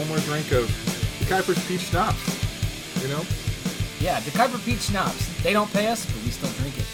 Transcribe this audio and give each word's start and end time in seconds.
one 0.00 0.08
more 0.08 0.18
drink 0.20 0.50
of 0.52 0.64
DeKuyper's 1.20 1.62
Peach 1.68 1.82
Schnapps. 1.82 3.02
You 3.02 3.08
know? 3.08 3.22
Yeah, 4.00 4.18
the 4.20 4.30
Kuiper 4.30 4.64
Peach 4.64 4.80
Schnapps. 4.80 5.42
They 5.42 5.52
don't 5.52 5.70
pay 5.74 5.88
us, 5.88 6.06
but 6.06 6.14
we 6.24 6.30
still 6.30 6.48
drink 6.62 6.78
it. 6.78 6.86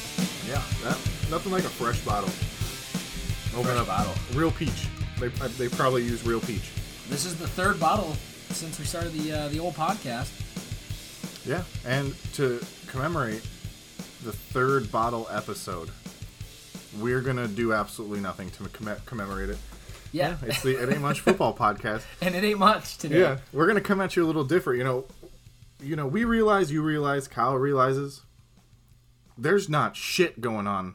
Yeah. 0.49 0.61
That 0.83 0.99
nothing 1.31 1.53
like 1.53 1.63
a 1.63 1.69
fresh 1.69 2.01
bottle. 2.01 2.29
Open 3.57 3.71
Fresh 3.71 3.79
up 3.79 3.87
bottle. 3.87 4.15
Real 4.35 4.51
peach. 4.51 4.89
They 5.21 5.29
they 5.29 5.69
probably 5.69 6.03
use 6.03 6.27
real 6.27 6.41
peach. 6.41 6.69
This 7.09 7.25
is 7.25 7.37
the 7.37 7.47
third 7.47 7.79
bottle 7.79 8.17
since 8.51 8.79
we 8.79 8.85
started 8.85 9.13
the 9.13 9.33
uh, 9.33 9.49
the 9.49 9.61
old 9.61 9.75
podcast. 9.75 10.33
Yeah, 11.47 11.63
and 11.85 12.13
to 12.35 12.61
commemorate 12.89 13.43
the 14.25 14.33
third 14.33 14.91
bottle 14.91 15.29
episode, 15.31 15.91
we're 16.99 17.21
gonna 17.21 17.47
do 17.47 17.73
absolutely 17.73 18.19
nothing 18.21 18.51
to 18.51 18.65
comm- 18.65 19.05
commemorate 19.07 19.51
it. 19.51 19.59
Yeah, 20.17 20.37
It's 20.47 20.63
the 20.63 20.83
It 20.83 20.89
Ain't 20.91 21.03
Much 21.03 21.21
Football 21.21 21.55
podcast. 21.55 22.03
and 22.23 22.35
it 22.35 22.43
ain't 22.43 22.59
much 22.59 22.97
today. 22.97 23.21
Yeah, 23.21 23.39
we're 23.53 23.67
gonna 23.67 23.83
come 23.83 24.01
at 24.01 24.17
you 24.17 24.25
a 24.25 24.27
little 24.27 24.45
different. 24.45 24.79
You 24.79 24.85
know, 24.85 25.05
you 25.79 25.95
know, 25.95 26.07
we 26.07 26.25
realize, 26.25 26.73
you 26.73 26.83
realize, 26.83 27.29
Kyle 27.29 27.57
realizes. 27.57 28.23
There's 29.37 29.69
not 29.69 29.95
shit 29.95 30.41
going 30.41 30.67
on 30.67 30.95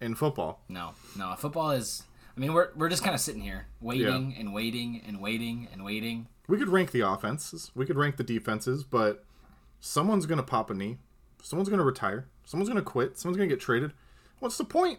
in 0.00 0.16
football. 0.16 0.64
No, 0.68 0.94
no. 1.16 1.32
Football 1.36 1.70
is. 1.70 2.02
I 2.36 2.40
mean, 2.40 2.52
we're 2.52 2.70
we're 2.74 2.88
just 2.88 3.04
kind 3.04 3.14
of 3.14 3.20
sitting 3.20 3.40
here 3.40 3.66
waiting 3.80 4.34
and 4.36 4.52
waiting 4.52 5.00
and 5.06 5.20
waiting 5.20 5.68
and 5.72 5.84
waiting. 5.84 6.26
We 6.48 6.58
could 6.58 6.68
rank 6.68 6.90
the 6.90 7.02
offenses, 7.08 7.70
we 7.76 7.86
could 7.86 7.96
rank 7.96 8.16
the 8.16 8.24
defenses, 8.24 8.82
but 8.82 9.24
someone's 9.78 10.26
gonna 10.26 10.42
pop 10.42 10.70
a 10.70 10.74
knee, 10.74 10.98
someone's 11.40 11.68
gonna 11.68 11.84
retire, 11.84 12.26
someone's 12.44 12.68
gonna 12.68 12.82
quit, 12.82 13.16
someone's 13.16 13.36
gonna 13.36 13.48
get 13.48 13.60
traded. 13.60 13.92
What's 14.40 14.58
the 14.58 14.64
point? 14.64 14.98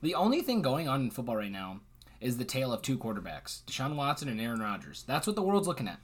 The 0.00 0.14
only 0.14 0.40
thing 0.40 0.62
going 0.62 0.88
on 0.88 1.02
in 1.02 1.10
football 1.10 1.36
right 1.36 1.52
now 1.52 1.80
is 2.20 2.38
the 2.38 2.44
tale 2.44 2.72
of 2.72 2.82
two 2.82 2.98
quarterbacks, 2.98 3.62
Deshaun 3.64 3.96
Watson 3.96 4.28
and 4.28 4.40
Aaron 4.40 4.60
Rodgers. 4.60 5.04
That's 5.06 5.26
what 5.26 5.36
the 5.36 5.42
world's 5.42 5.68
looking 5.68 5.88
at. 5.88 5.98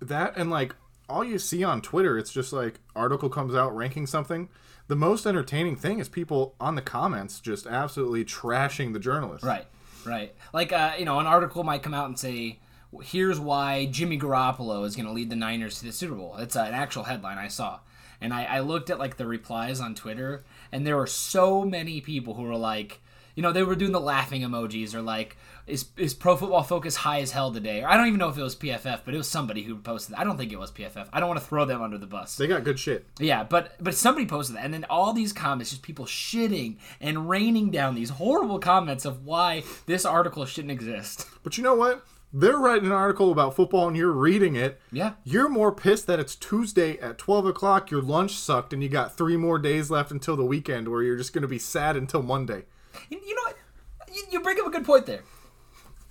that 0.00 0.36
and 0.36 0.50
like 0.50 0.74
all 1.08 1.24
you 1.24 1.38
see 1.38 1.62
on 1.62 1.80
Twitter, 1.82 2.18
it's 2.18 2.32
just 2.32 2.52
like 2.52 2.80
article 2.96 3.28
comes 3.28 3.54
out 3.54 3.74
ranking 3.76 4.06
something. 4.06 4.48
The 4.86 4.96
most 4.96 5.26
entertaining 5.26 5.76
thing 5.76 5.98
is 5.98 6.08
people 6.08 6.54
on 6.60 6.74
the 6.74 6.82
comments 6.82 7.40
just 7.40 7.66
absolutely 7.66 8.24
trashing 8.24 8.92
the 8.92 8.98
journalist. 8.98 9.44
Right, 9.44 9.66
right. 10.04 10.34
Like, 10.52 10.72
uh, 10.72 10.92
you 10.98 11.04
know, 11.04 11.18
an 11.20 11.26
article 11.26 11.64
might 11.64 11.82
come 11.82 11.94
out 11.94 12.06
and 12.08 12.18
say, 12.18 12.58
"Here's 13.02 13.40
why 13.40 13.86
Jimmy 13.86 14.18
Garoppolo 14.18 14.84
is 14.84 14.96
going 14.96 15.06
to 15.06 15.12
lead 15.12 15.30
the 15.30 15.36
Niners 15.36 15.78
to 15.78 15.86
the 15.86 15.92
Super 15.92 16.14
Bowl." 16.14 16.36
It's 16.38 16.56
an 16.56 16.74
actual 16.74 17.04
headline 17.04 17.38
I 17.38 17.48
saw, 17.48 17.80
and 18.20 18.32
I, 18.34 18.44
I 18.44 18.60
looked 18.60 18.90
at 18.90 18.98
like 18.98 19.16
the 19.16 19.26
replies 19.26 19.80
on 19.80 19.94
Twitter, 19.94 20.44
and 20.72 20.86
there 20.86 20.96
were 20.96 21.06
so 21.06 21.64
many 21.64 22.00
people 22.00 22.34
who 22.34 22.42
were 22.42 22.56
like, 22.56 23.00
you 23.34 23.42
know, 23.42 23.52
they 23.52 23.62
were 23.62 23.74
doing 23.74 23.92
the 23.92 24.00
laughing 24.00 24.42
emojis 24.42 24.94
or 24.94 25.02
like, 25.02 25.36
"Is 25.66 25.86
is 25.96 26.14
Pro 26.14 26.36
Football 26.36 26.62
Focus 26.62 26.96
high 26.96 27.20
as 27.20 27.32
hell 27.32 27.52
today?" 27.52 27.82
Or 27.82 27.88
I 27.88 27.96
don't 27.96 28.06
even 28.06 28.18
know 28.18 28.28
if 28.28 28.38
it 28.38 28.42
was 28.42 28.56
PFF, 28.56 29.00
but 29.04 29.14
it 29.14 29.16
was 29.16 29.28
somebody 29.28 29.62
who 29.62 29.76
posted. 29.76 30.14
I 30.14 30.24
don't 30.24 30.36
think 30.36 30.52
it 30.52 30.58
was 30.58 30.70
PFF. 30.70 31.08
I 31.12 31.20
don't 31.20 31.28
want 31.28 31.40
to 31.40 31.46
throw 31.46 31.64
them 31.64 31.82
under 31.82 31.98
the 31.98 32.06
bus. 32.06 32.36
They 32.36 32.46
got 32.46 32.64
good 32.64 32.78
shit. 32.78 33.06
Yeah, 33.18 33.44
but 33.44 33.74
but 33.80 33.94
somebody 33.94 34.26
posted 34.26 34.56
that, 34.56 34.64
and 34.64 34.74
then 34.74 34.86
all 34.88 35.12
these 35.12 35.32
comments, 35.32 35.70
just 35.70 35.82
people 35.82 36.06
shitting 36.06 36.76
and 37.00 37.28
raining 37.28 37.70
down 37.70 37.94
these 37.94 38.10
horrible 38.10 38.58
comments 38.58 39.04
of 39.04 39.24
why 39.24 39.62
this 39.86 40.04
article 40.04 40.44
shouldn't 40.46 40.72
exist. 40.72 41.26
But 41.44 41.58
you 41.58 41.64
know 41.64 41.74
what? 41.74 42.06
They're 42.36 42.58
writing 42.58 42.86
an 42.86 42.92
article 42.92 43.30
about 43.30 43.54
football 43.54 43.86
and 43.86 43.96
you're 43.96 44.10
reading 44.10 44.56
it. 44.56 44.80
Yeah, 44.90 45.12
You're 45.22 45.48
more 45.48 45.70
pissed 45.70 46.08
that 46.08 46.18
it's 46.18 46.34
Tuesday 46.34 46.98
at 46.98 47.16
12 47.16 47.46
o'clock, 47.46 47.92
your 47.92 48.02
lunch 48.02 48.32
sucked, 48.32 48.72
and 48.72 48.82
you 48.82 48.88
got 48.88 49.16
three 49.16 49.36
more 49.36 49.56
days 49.58 49.88
left 49.88 50.10
until 50.10 50.36
the 50.36 50.44
weekend 50.44 50.88
where 50.88 51.02
you're 51.02 51.16
just 51.16 51.32
going 51.32 51.42
to 51.42 51.48
be 51.48 51.60
sad 51.60 51.96
until 51.96 52.22
Monday. 52.22 52.64
You, 53.10 53.20
you 53.26 53.34
know 53.34 53.42
what? 53.42 53.56
You, 54.14 54.22
you 54.32 54.40
bring 54.40 54.58
up 54.60 54.66
a 54.66 54.70
good 54.70 54.84
point 54.84 55.06
there. 55.06 55.22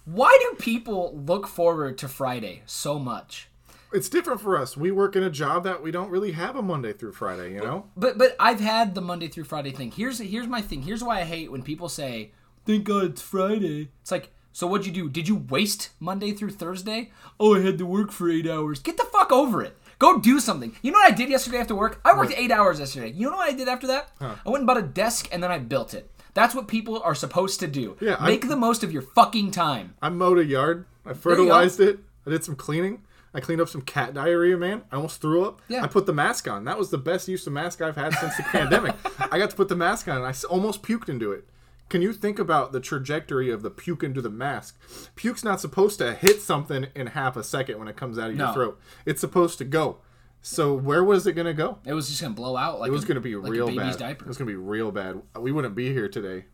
Why 0.06 0.38
do 0.42 0.58
people 0.58 1.18
look 1.26 1.48
forward 1.48 1.98
to 2.00 2.08
Friday 2.08 2.64
so 2.66 3.00
much? 3.00 3.48
It's 3.94 4.10
different 4.10 4.42
for 4.42 4.58
us. 4.58 4.76
We 4.76 4.92
work 4.92 5.16
in 5.16 5.24
a 5.24 5.30
job 5.30 5.64
that 5.66 5.84
we 5.84 5.92
don't 5.92 6.10
really 6.10 6.32
have 6.32 6.56
a 6.56 6.62
Monday 6.62 6.94
through 6.94 7.14
Friday, 7.14 7.54
you 7.54 7.62
know? 7.62 7.86
But 7.96 8.18
but 8.18 8.36
I've 8.40 8.60
had 8.60 8.96
the 8.96 9.02
Monday 9.02 9.28
through 9.28 9.44
Friday 9.44 9.72
thing. 9.72 9.92
Here's 9.92 10.20
here's 10.20 10.48
my 10.48 10.62
thing. 10.62 10.82
Here's 10.82 11.04
why 11.04 11.22
I 11.22 11.24
hate 11.24 11.52
when 11.52 11.62
people 11.62 11.90
say, 11.90 12.32
"Thank 12.66 12.86
God 12.86 13.04
it's 13.06 13.22
Friday." 13.22 13.92
It's 14.02 14.12
like, 14.12 14.32
so 14.52 14.66
what'd 14.68 14.88
you 14.88 14.92
do? 14.92 15.10
Did 15.10 15.28
you 15.28 15.36
waste 15.36 15.90
Monday 16.00 16.32
through 16.32 16.52
Thursday? 16.52 17.12
Oh, 17.40 17.56
I 17.56 17.62
had 17.62 17.78
to 17.78 17.86
work 17.86 18.12
for 18.12 18.30
eight 18.30 18.48
hours. 18.48 18.80
Get 18.80 18.98
the 18.98 19.04
fuck 19.06 19.32
over 19.32 19.62
it. 19.62 19.78
Go 20.00 20.20
do 20.20 20.40
something. 20.40 20.76
You 20.82 20.92
know 20.92 20.98
what 20.98 21.12
I 21.12 21.16
did 21.16 21.30
yesterday 21.30 21.60
after 21.60 21.76
work? 21.76 22.02
I 22.04 22.18
worked 22.18 22.34
eight 22.36 22.52
hours 22.52 22.80
yesterday. 22.80 23.12
You 23.12 23.30
know 23.30 23.38
what 23.38 23.50
I 23.50 23.56
did 23.56 23.68
after 23.68 23.88
that? 23.88 24.10
I 24.20 24.50
went 24.50 24.58
and 24.60 24.68
bought 24.68 24.78
a 24.78 24.82
desk 24.82 25.30
and 25.32 25.42
then 25.42 25.52
I 25.52 25.60
built 25.60 25.94
it. 25.94 26.10
That's 26.34 26.56
what 26.56 26.68
people 26.68 27.02
are 27.04 27.16
supposed 27.16 27.60
to 27.60 27.68
do. 27.68 27.96
Yeah, 28.02 28.18
Make 28.24 28.48
the 28.48 28.56
most 28.56 28.84
of 28.84 28.92
your 28.92 29.02
fucking 29.04 29.52
time. 29.52 29.96
I 30.02 30.10
mowed 30.10 30.40
a 30.40 30.46
yard. 30.46 30.86
I 31.06 31.14
fertilized 31.14 31.80
it. 31.80 32.00
I 32.26 32.30
did 32.32 32.44
some 32.44 32.56
cleaning. 32.56 33.04
I 33.36 33.40
cleaned 33.40 33.62
up 33.62 33.70
some 33.70 33.82
cat 33.82 34.14
diarrhea, 34.14 34.58
man. 34.58 34.84
I 34.92 34.96
almost 34.96 35.20
threw 35.22 35.44
up. 35.46 35.62
Yeah. 35.68 35.84
I 35.84 35.88
put 35.88 36.06
the 36.06 36.14
mask 36.14 36.48
on. 36.48 36.66
That 36.66 36.78
was 36.78 36.92
the 36.92 36.98
best 37.00 37.28
use 37.28 37.46
of 37.48 37.54
mask 37.54 37.82
I've 37.82 37.96
had 37.96 38.14
since 38.16 38.38
the 38.38 38.44
pandemic. 38.44 38.96
I 39.32 39.40
got 39.40 39.50
to 39.50 39.56
put 39.56 39.70
the 39.70 39.76
mask 39.76 40.08
on 40.08 40.18
and 40.18 40.26
I 40.26 40.34
almost 40.50 40.84
puked 40.84 41.10
into 41.10 41.32
it. 41.32 41.48
Can 41.90 42.02
you 42.02 42.14
think 42.14 42.40
about 42.40 42.72
the 42.72 42.80
trajectory 42.80 43.52
of 43.52 43.62
the 43.62 43.70
puke 43.70 44.04
into 44.04 44.22
the 44.22 44.30
mask? 44.30 44.80
Puke's 45.16 45.44
not 45.44 45.60
supposed 45.60 45.98
to 46.00 46.14
hit 46.14 46.42
something 46.42 46.88
in 46.96 47.08
half 47.08 47.36
a 47.36 47.44
second 47.44 47.78
when 47.80 47.88
it 47.88 47.96
comes 47.96 48.18
out 48.18 48.30
of 48.30 48.38
your 48.38 48.48
No. 48.48 48.54
throat. 48.54 48.80
It's 49.06 49.22
supposed 49.22 49.58
to 49.60 49.66
go. 49.66 49.98
So 50.46 50.74
where 50.76 51.04
was 51.04 51.26
it 51.26 51.34
going 51.34 51.48
to 51.48 51.54
go? 51.54 51.80
It 51.86 51.94
was 51.94 52.10
just 52.10 52.22
gonna 52.22 52.34
blow 52.36 52.56
out 52.58 52.80
like 52.80 52.90
It 52.90 52.92
was 52.92 53.04
a- 53.06 53.08
going 53.08 53.16
to 53.16 53.22
be 53.22 53.36
like 53.36 53.50
real 53.52 53.74
bad. 53.76 53.98
diaper. 53.98 54.26
It 54.26 54.28
was 54.28 54.38
going 54.38 54.48
to 54.48 54.52
be 54.52 54.58
real 54.58 54.92
bad. 54.92 55.22
We 55.40 55.52
wouldn't 55.54 55.74
be 55.74 55.92
here 55.94 56.08
today. 56.10 56.46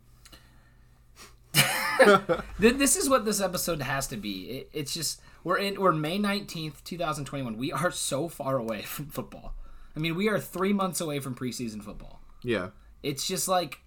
This 2.60 2.96
is 2.96 3.10
what 3.10 3.26
this 3.26 3.42
episode 3.42 3.82
has 3.82 4.08
to 4.08 4.16
be. 4.18 4.44
It, 4.50 4.70
it's 4.72 4.94
just 4.94 5.20
we're 5.44 5.58
in 5.58 5.80
we're 5.82 5.92
May 5.92 6.18
nineteenth, 6.18 6.82
two 6.86 6.98
thousand 6.98 7.26
twenty 7.26 7.44
one. 7.44 7.58
We 7.58 7.72
are 7.74 7.92
so 7.92 8.30
far 8.30 8.58
away 8.58 8.82
from 8.84 9.08
football. 9.08 9.54
I 9.96 10.00
mean, 10.00 10.16
we 10.16 10.30
are 10.30 10.40
three 10.40 10.72
months 10.72 11.02
away 11.02 11.20
from 11.20 11.36
preseason 11.36 11.84
football. 11.84 12.22
Yeah. 12.42 12.70
It's 13.04 13.28
just 13.28 13.48
like, 13.50 13.80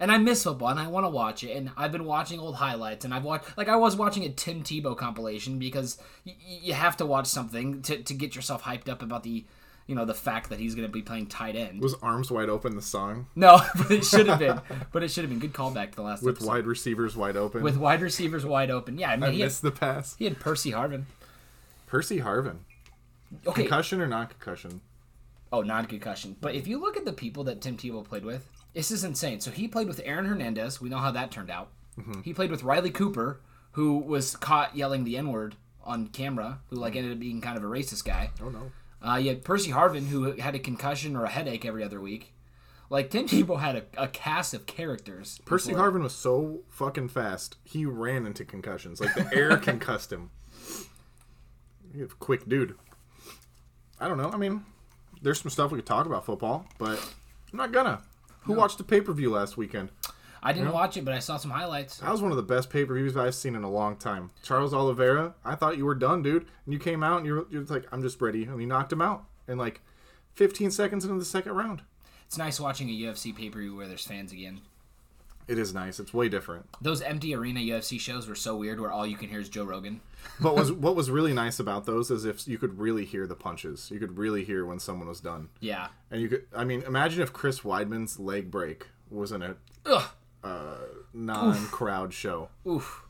and 0.00 0.10
I 0.12 0.18
miss 0.18 0.44
football, 0.44 0.68
and 0.68 0.78
I 0.80 0.86
want 0.88 1.04
to 1.04 1.10
watch 1.10 1.42
it. 1.44 1.56
And 1.56 1.70
I've 1.76 1.92
been 1.92 2.04
watching 2.04 2.38
old 2.40 2.56
highlights, 2.56 3.04
and 3.04 3.12
I've 3.14 3.24
watched 3.24 3.56
like 3.56 3.68
I 3.68 3.76
was 3.76 3.96
watching 3.96 4.24
a 4.24 4.28
Tim 4.30 4.62
Tebow 4.62 4.96
compilation 4.96 5.58
because 5.58 5.98
y- 6.26 6.34
you 6.62 6.74
have 6.74 6.96
to 6.98 7.06
watch 7.06 7.26
something 7.26 7.82
to 7.82 8.02
to 8.02 8.14
get 8.14 8.34
yourself 8.36 8.62
hyped 8.64 8.88
up 8.88 9.02
about 9.02 9.22
the. 9.22 9.44
You 9.86 9.94
know 9.94 10.04
the 10.04 10.12
fact 10.12 10.50
that 10.50 10.58
he's 10.60 10.74
going 10.74 10.86
to 10.86 10.92
be 10.92 11.00
playing 11.00 11.28
tight 11.28 11.56
end. 11.56 11.80
Was 11.80 11.94
Arms 12.02 12.30
Wide 12.30 12.50
Open 12.50 12.76
the 12.76 12.82
song? 12.82 13.26
No, 13.34 13.58
but 13.74 13.90
it 13.90 14.04
should 14.04 14.26
have 14.26 14.38
been. 14.38 14.60
But 14.92 15.02
it 15.02 15.08
should 15.10 15.24
have 15.24 15.30
been. 15.30 15.38
Good 15.38 15.54
callback 15.54 15.92
to 15.92 15.96
the 15.96 16.02
last 16.02 16.22
With 16.22 16.34
episode. 16.36 16.46
wide 16.48 16.66
receivers 16.66 17.16
wide 17.16 17.38
open. 17.38 17.62
with 17.62 17.78
wide 17.78 18.02
receivers 18.02 18.44
wide 18.44 18.70
open. 18.70 18.98
Yeah, 18.98 19.10
I 19.12 19.16
mean 19.16 19.30
I 19.30 19.32
he 19.32 19.40
had, 19.40 19.46
missed 19.46 19.62
the 19.62 19.70
pass. 19.70 20.14
he 20.18 20.26
had 20.26 20.38
Percy 20.38 20.72
Harvin. 20.72 21.04
Percy 21.86 22.18
Harvin. 22.20 22.58
Okay. 23.46 23.62
Concussion 23.62 24.02
or 24.02 24.06
non 24.06 24.26
concussion? 24.26 24.82
Oh, 25.50 25.62
non 25.62 25.86
concussion. 25.86 26.36
But 26.38 26.54
if 26.54 26.66
you 26.68 26.78
look 26.78 26.98
at 26.98 27.06
the 27.06 27.12
people 27.14 27.44
that 27.44 27.62
Tim 27.62 27.78
Tebow 27.78 28.04
played 28.04 28.26
with, 28.26 28.46
this 28.78 28.92
is 28.92 29.02
insane. 29.02 29.40
So 29.40 29.50
he 29.50 29.66
played 29.66 29.88
with 29.88 30.00
Aaron 30.04 30.24
Hernandez. 30.26 30.80
We 30.80 30.88
know 30.88 30.98
how 30.98 31.10
that 31.10 31.32
turned 31.32 31.50
out. 31.50 31.70
He 32.22 32.32
played 32.32 32.52
with 32.52 32.62
Riley 32.62 32.90
Cooper, 32.92 33.40
who 33.72 33.98
was 33.98 34.36
caught 34.36 34.76
yelling 34.76 35.02
the 35.02 35.16
N 35.16 35.32
word 35.32 35.56
on 35.82 36.06
camera, 36.06 36.60
who 36.70 36.76
like 36.76 36.94
ended 36.94 37.10
up 37.10 37.18
being 37.18 37.40
kind 37.40 37.56
of 37.56 37.64
a 37.64 37.66
racist 37.66 38.04
guy. 38.04 38.30
Oh 38.40 38.50
no. 38.50 38.70
Uh, 39.04 39.16
you 39.16 39.30
had 39.30 39.42
Percy 39.42 39.72
Harvin, 39.72 40.06
who 40.06 40.30
had 40.32 40.54
a 40.54 40.60
concussion 40.60 41.16
or 41.16 41.24
a 41.24 41.28
headache 41.28 41.64
every 41.64 41.82
other 41.82 42.00
week. 42.00 42.32
Like 42.88 43.10
Tim 43.10 43.26
Tebow 43.26 43.58
had 43.58 43.74
a, 43.74 43.82
a 44.04 44.06
cast 44.06 44.54
of 44.54 44.64
characters. 44.66 45.40
Percy 45.44 45.72
before- 45.72 45.90
Harvin 45.90 46.02
was 46.04 46.14
so 46.14 46.60
fucking 46.68 47.08
fast, 47.08 47.56
he 47.64 47.84
ran 47.84 48.24
into 48.26 48.44
concussions. 48.44 49.00
Like 49.00 49.14
the 49.16 49.28
air 49.36 49.56
concussed 49.68 50.12
him. 50.12 50.30
He's 51.92 52.02
a 52.04 52.06
quick 52.20 52.48
dude. 52.48 52.76
I 53.98 54.06
don't 54.06 54.18
know. 54.18 54.30
I 54.30 54.36
mean, 54.36 54.64
there's 55.20 55.40
some 55.40 55.50
stuff 55.50 55.72
we 55.72 55.78
could 55.78 55.86
talk 55.86 56.06
about 56.06 56.24
football, 56.24 56.64
but 56.78 56.98
I'm 57.52 57.56
not 57.58 57.72
gonna. 57.72 58.02
Who 58.48 58.54
watched 58.54 58.78
the 58.78 58.84
pay 58.84 59.02
per 59.02 59.12
view 59.12 59.30
last 59.30 59.58
weekend? 59.58 59.90
I 60.42 60.54
didn't 60.54 60.72
watch 60.72 60.96
it, 60.96 61.04
but 61.04 61.12
I 61.12 61.18
saw 61.18 61.36
some 61.36 61.50
highlights. 61.50 61.98
That 61.98 62.10
was 62.10 62.22
one 62.22 62.30
of 62.30 62.38
the 62.38 62.42
best 62.42 62.70
pay 62.70 62.84
per 62.86 62.94
views 62.94 63.14
I've 63.14 63.34
seen 63.34 63.54
in 63.54 63.62
a 63.62 63.70
long 63.70 63.96
time. 63.96 64.30
Charles 64.42 64.72
Oliveira, 64.72 65.34
I 65.44 65.54
thought 65.54 65.76
you 65.76 65.84
were 65.84 65.94
done, 65.94 66.22
dude. 66.22 66.46
And 66.64 66.72
you 66.72 66.78
came 66.78 67.02
out 67.02 67.18
and 67.18 67.26
you're, 67.26 67.46
you're 67.50 67.64
like, 67.64 67.84
I'm 67.92 68.00
just 68.00 68.22
ready. 68.22 68.44
And 68.44 68.58
you 68.58 68.66
knocked 68.66 68.90
him 68.90 69.02
out 69.02 69.24
in 69.46 69.58
like 69.58 69.82
15 70.36 70.70
seconds 70.70 71.04
into 71.04 71.18
the 71.18 71.24
second 71.26 71.52
round. 71.52 71.82
It's 72.24 72.38
nice 72.38 72.58
watching 72.58 72.88
a 72.88 72.92
UFC 72.92 73.36
pay 73.36 73.50
per 73.50 73.58
view 73.58 73.76
where 73.76 73.86
there's 73.86 74.06
fans 74.06 74.32
again. 74.32 74.62
It 75.48 75.58
is 75.58 75.72
nice. 75.72 75.98
It's 75.98 76.12
way 76.12 76.28
different. 76.28 76.66
Those 76.80 77.00
empty 77.00 77.34
arena 77.34 77.60
UFC 77.60 77.98
shows 77.98 78.28
were 78.28 78.34
so 78.34 78.54
weird, 78.54 78.78
where 78.78 78.92
all 78.92 79.06
you 79.06 79.16
can 79.16 79.30
hear 79.30 79.40
is 79.40 79.48
Joe 79.48 79.64
Rogan. 79.64 80.02
But 80.40 80.54
was 80.54 80.70
what 80.84 80.94
was 80.94 81.10
really 81.10 81.32
nice 81.32 81.58
about 81.58 81.86
those 81.86 82.10
is 82.10 82.26
if 82.26 82.46
you 82.46 82.58
could 82.58 82.78
really 82.78 83.06
hear 83.06 83.26
the 83.26 83.34
punches. 83.34 83.90
You 83.90 83.98
could 83.98 84.18
really 84.18 84.44
hear 84.44 84.66
when 84.66 84.78
someone 84.78 85.08
was 85.08 85.20
done. 85.20 85.48
Yeah. 85.60 85.88
And 86.10 86.20
you 86.20 86.28
could 86.28 86.46
I 86.54 86.64
mean, 86.64 86.82
imagine 86.82 87.22
if 87.22 87.32
Chris 87.32 87.60
Weidman's 87.60 88.18
leg 88.18 88.50
break 88.50 88.88
was 89.10 89.32
in 89.32 89.42
a 89.42 89.56
Ugh. 89.86 90.04
Uh, 90.44 90.76
non-crowd 91.14 92.12
show. 92.12 92.50
Oof. 92.66 93.02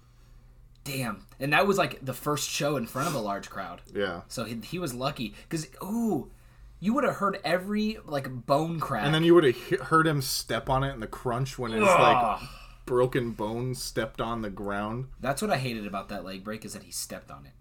Damn. 0.85 1.27
And 1.39 1.53
that 1.53 1.67
was 1.67 1.77
like 1.77 2.05
the 2.05 2.15
first 2.15 2.49
show 2.49 2.77
in 2.77 2.87
front 2.87 3.09
of 3.09 3.15
a 3.15 3.19
large 3.19 3.51
crowd. 3.51 3.83
Yeah. 3.95 4.23
So 4.29 4.45
he, 4.45 4.55
he 4.65 4.79
was 4.79 4.95
lucky 4.95 5.35
because 5.49 5.69
ooh, 5.83 6.31
you 6.81 6.95
would 6.95 7.05
have 7.05 7.17
heard 7.17 7.41
every 7.45 7.99
like 8.05 8.47
bone 8.47 8.79
crack. 8.81 9.05
And 9.05 9.15
then 9.15 9.25
you 9.25 9.35
would 9.35 9.45
have 9.45 9.57
he- 9.57 9.77
heard 9.77 10.07
him 10.07 10.23
step 10.23 10.69
on 10.71 10.85
it 10.85 10.93
and 10.93 11.03
the 11.03 11.07
crunch 11.07 11.59
when 11.59 11.73
it's 11.73 11.83
like 11.85 12.41
broken 12.87 13.33
bones 13.33 13.83
stepped 13.83 14.21
on 14.21 14.43
the 14.43 14.51
ground. 14.51 15.07
That's 15.21 15.43
what 15.43 15.51
I 15.51 15.57
hated 15.59 15.87
about 15.87 16.09
that 16.11 16.25
leg 16.25 16.45
break 16.45 16.65
is 16.65 16.73
that 16.75 16.83
he 16.85 16.91
stepped 16.91 17.31
on 17.31 17.47
it. 17.47 17.53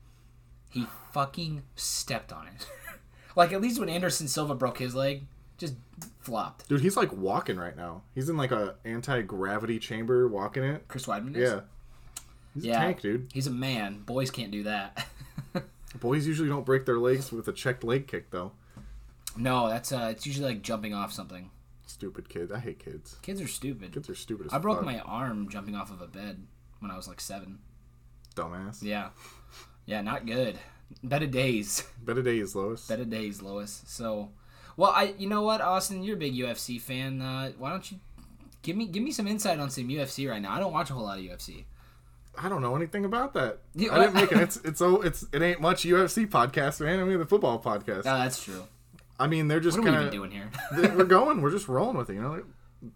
He 0.70 0.86
fucking 1.14 1.64
stepped 1.76 2.32
on 2.32 2.48
it. 2.48 2.68
like 3.36 3.52
at 3.54 3.62
least 3.62 3.80
when 3.80 3.90
Anderson 3.90 4.28
Silva 4.28 4.54
broke 4.56 4.78
his 4.80 4.94
leg, 4.96 5.24
just 5.58 5.76
flopped. 6.20 6.68
Dude, 6.70 6.82
he's 6.82 6.96
like 6.98 7.12
walking 7.12 7.58
right 7.58 7.76
now. 7.76 8.04
He's 8.14 8.30
in 8.30 8.38
like 8.38 8.52
a 8.52 8.76
anti 8.86 9.22
gravity 9.24 9.80
chamber 9.80 10.28
walking 10.28 10.64
it. 10.64 10.88
Chris 10.88 11.06
Weidman 11.08 11.36
is. 11.36 11.52
Yeah. 11.52 11.60
He's 12.54 12.66
Yeah. 12.66 12.78
a 12.82 12.86
tank, 12.86 13.02
dude. 13.02 13.28
He's 13.34 13.48
a 13.48 13.52
man. 13.52 14.02
Boys 14.06 14.30
can't 14.32 14.52
do 14.52 14.64
that. 14.64 15.08
Boys 16.00 16.28
usually 16.28 16.50
don't 16.50 16.66
break 16.66 16.86
their 16.86 17.00
legs 17.00 17.32
with 17.32 17.48
a 17.48 17.54
checked 17.54 17.84
leg 17.84 18.08
kick 18.08 18.30
though. 18.30 18.52
No, 19.38 19.70
that's 19.70 19.92
uh, 19.92 20.10
it's 20.12 20.26
usually 20.26 20.50
like 20.54 20.62
jumping 20.62 20.94
off 20.94 21.12
something. 21.14 21.50
Stupid 21.86 22.28
kids. 22.30 22.52
I 22.52 22.60
hate 22.60 22.80
kids. 22.80 23.16
Kids 23.22 23.42
are 23.42 23.48
stupid. 23.48 23.94
Kids 23.94 24.10
are 24.10 24.16
stupid 24.16 24.48
as 24.48 24.54
I 24.54 24.58
broke 24.58 24.78
fuck. 24.78 24.86
my 24.86 25.00
arm 25.00 25.50
jumping 25.50 25.76
off 25.76 25.92
of 25.92 26.02
a 26.02 26.08
bed 26.08 26.46
when 26.80 26.92
I 26.92 26.96
was 26.98 27.08
like 27.08 27.22
seven. 27.22 27.60
dumbass. 28.36 28.82
Yeah, 28.84 29.10
yeah, 29.86 30.02
not 30.02 30.26
good. 30.26 30.60
Better 31.04 31.28
days. 31.28 31.84
Better 32.04 32.22
days, 32.22 32.56
Lois. 32.56 32.88
Better 32.88 33.06
days, 33.06 33.42
Lois. 33.42 33.84
So, 33.86 34.32
well, 34.78 34.92
I, 34.96 35.16
you 35.18 35.28
know 35.28 35.42
what, 35.42 35.62
Austin, 35.62 36.04
you're 36.04 36.16
a 36.16 36.20
big 36.20 36.34
UFC 36.34 36.80
fan. 36.80 37.22
Uh, 37.22 37.52
why 37.58 37.70
don't 37.72 37.90
you 37.92 38.00
give 38.62 38.76
me 38.76 38.86
give 38.88 39.04
me 39.04 39.12
some 39.12 39.28
insight 39.28 39.60
on 39.60 39.70
some 39.70 39.88
UFC 39.88 40.30
right 40.30 40.42
now? 40.42 40.54
I 40.54 40.60
don't 40.60 40.74
watch 40.74 40.90
a 40.90 40.94
whole 40.94 41.04
lot 41.04 41.18
of 41.20 41.24
UFC. 41.24 41.66
I 42.38 42.50
don't 42.50 42.62
know 42.62 42.76
anything 42.76 43.04
about 43.06 43.34
that. 43.34 43.60
Yeah, 43.74 43.96
I 43.96 44.00
didn't 44.00 44.14
make 44.14 44.32
it. 44.32 44.38
It's 44.40 44.58
it's 44.64 44.82
oh 44.82 45.02
it's 45.02 45.26
it 45.34 45.42
ain't 45.42 45.62
much 45.62 45.84
UFC 45.84 46.28
podcast, 46.28 46.82
man. 46.82 47.00
I 47.00 47.04
mean 47.04 47.20
the 47.20 47.26
football 47.26 47.60
podcast. 47.62 48.06
No, 48.06 48.18
that's 48.20 48.44
true. 48.44 48.64
I 49.20 49.28
mean 49.28 49.48
they're 49.48 49.60
just 49.60 49.78
What 49.78 49.88
are 49.88 49.92
we 49.92 49.98
kind 49.98 50.14
even 50.14 50.24
of 50.24 50.32
doing 50.32 50.32
here? 50.32 50.96
we're 50.96 51.06
going. 51.06 51.42
We're 51.42 51.52
just 51.52 51.68
rolling 51.68 51.98
with 51.98 52.10
it. 52.10 52.14
You 52.16 52.22
know, 52.22 52.44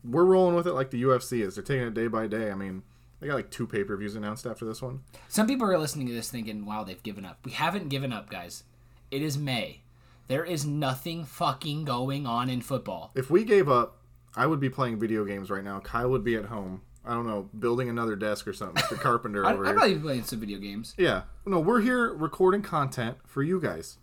we're 0.03 0.25
rolling 0.25 0.56
with 0.56 0.68
it 0.68 0.73
like 0.73 0.91
the 0.91 1.01
UFC 1.03 1.41
is. 1.45 1.56
They're 1.56 1.63
taking 1.63 1.88
it 1.88 1.94
day 1.94 2.07
by 2.07 2.27
day. 2.27 2.51
I 2.51 2.56
mean, 2.56 2.83
they 3.19 3.27
got 3.27 3.35
like 3.35 3.50
two 3.51 3.68
pay 3.68 3.83
per 3.83 3.95
views 3.97 4.15
announced 4.15 4.45
after 4.45 4.65
this 4.65 4.81
one. 4.81 5.01
Some 5.27 5.47
people 5.47 5.68
are 5.68 5.77
listening 5.77 6.07
to 6.07 6.13
this 6.13 6.29
thinking, 6.29 6.65
"Wow, 6.65 6.83
they've 6.83 7.01
given 7.01 7.25
up." 7.25 7.39
We 7.45 7.51
haven't 7.51 7.89
given 7.89 8.13
up, 8.13 8.29
guys. 8.29 8.63
It 9.09 9.21
is 9.21 9.38
May. 9.38 9.81
There 10.27 10.45
is 10.45 10.65
nothing 10.65 11.25
fucking 11.25 11.83
going 11.85 12.25
on 12.25 12.50
in 12.50 12.62
football. 12.62 13.12
If 13.15 13.29
we 13.29 13.44
gave 13.44 13.68
up, 13.68 13.97
I 14.35 14.45
would 14.47 14.59
be 14.59 14.69
playing 14.69 15.00
video 15.00 15.25
games 15.25 15.50
right 15.50 15.63
now. 15.63 15.79
Kyle 15.79 16.09
would 16.09 16.23
be 16.23 16.35
at 16.35 16.45
home. 16.45 16.81
I 17.03 17.15
don't 17.15 17.25
know, 17.25 17.50
building 17.57 17.89
another 17.89 18.15
desk 18.15 18.47
or 18.47 18.53
something. 18.53 18.81
Mr. 18.83 18.95
Carpenter 19.01 19.45
I, 19.45 19.53
over 19.53 19.65
I'd 19.65 19.69
here. 19.69 19.75
probably 19.75 19.95
be 19.95 20.01
playing 20.01 20.23
some 20.23 20.39
video 20.39 20.59
games. 20.59 20.94
Yeah, 20.97 21.23
no, 21.45 21.59
we're 21.59 21.81
here 21.81 22.13
recording 22.13 22.62
content 22.62 23.18
for 23.25 23.41
you 23.41 23.59
guys. 23.59 23.97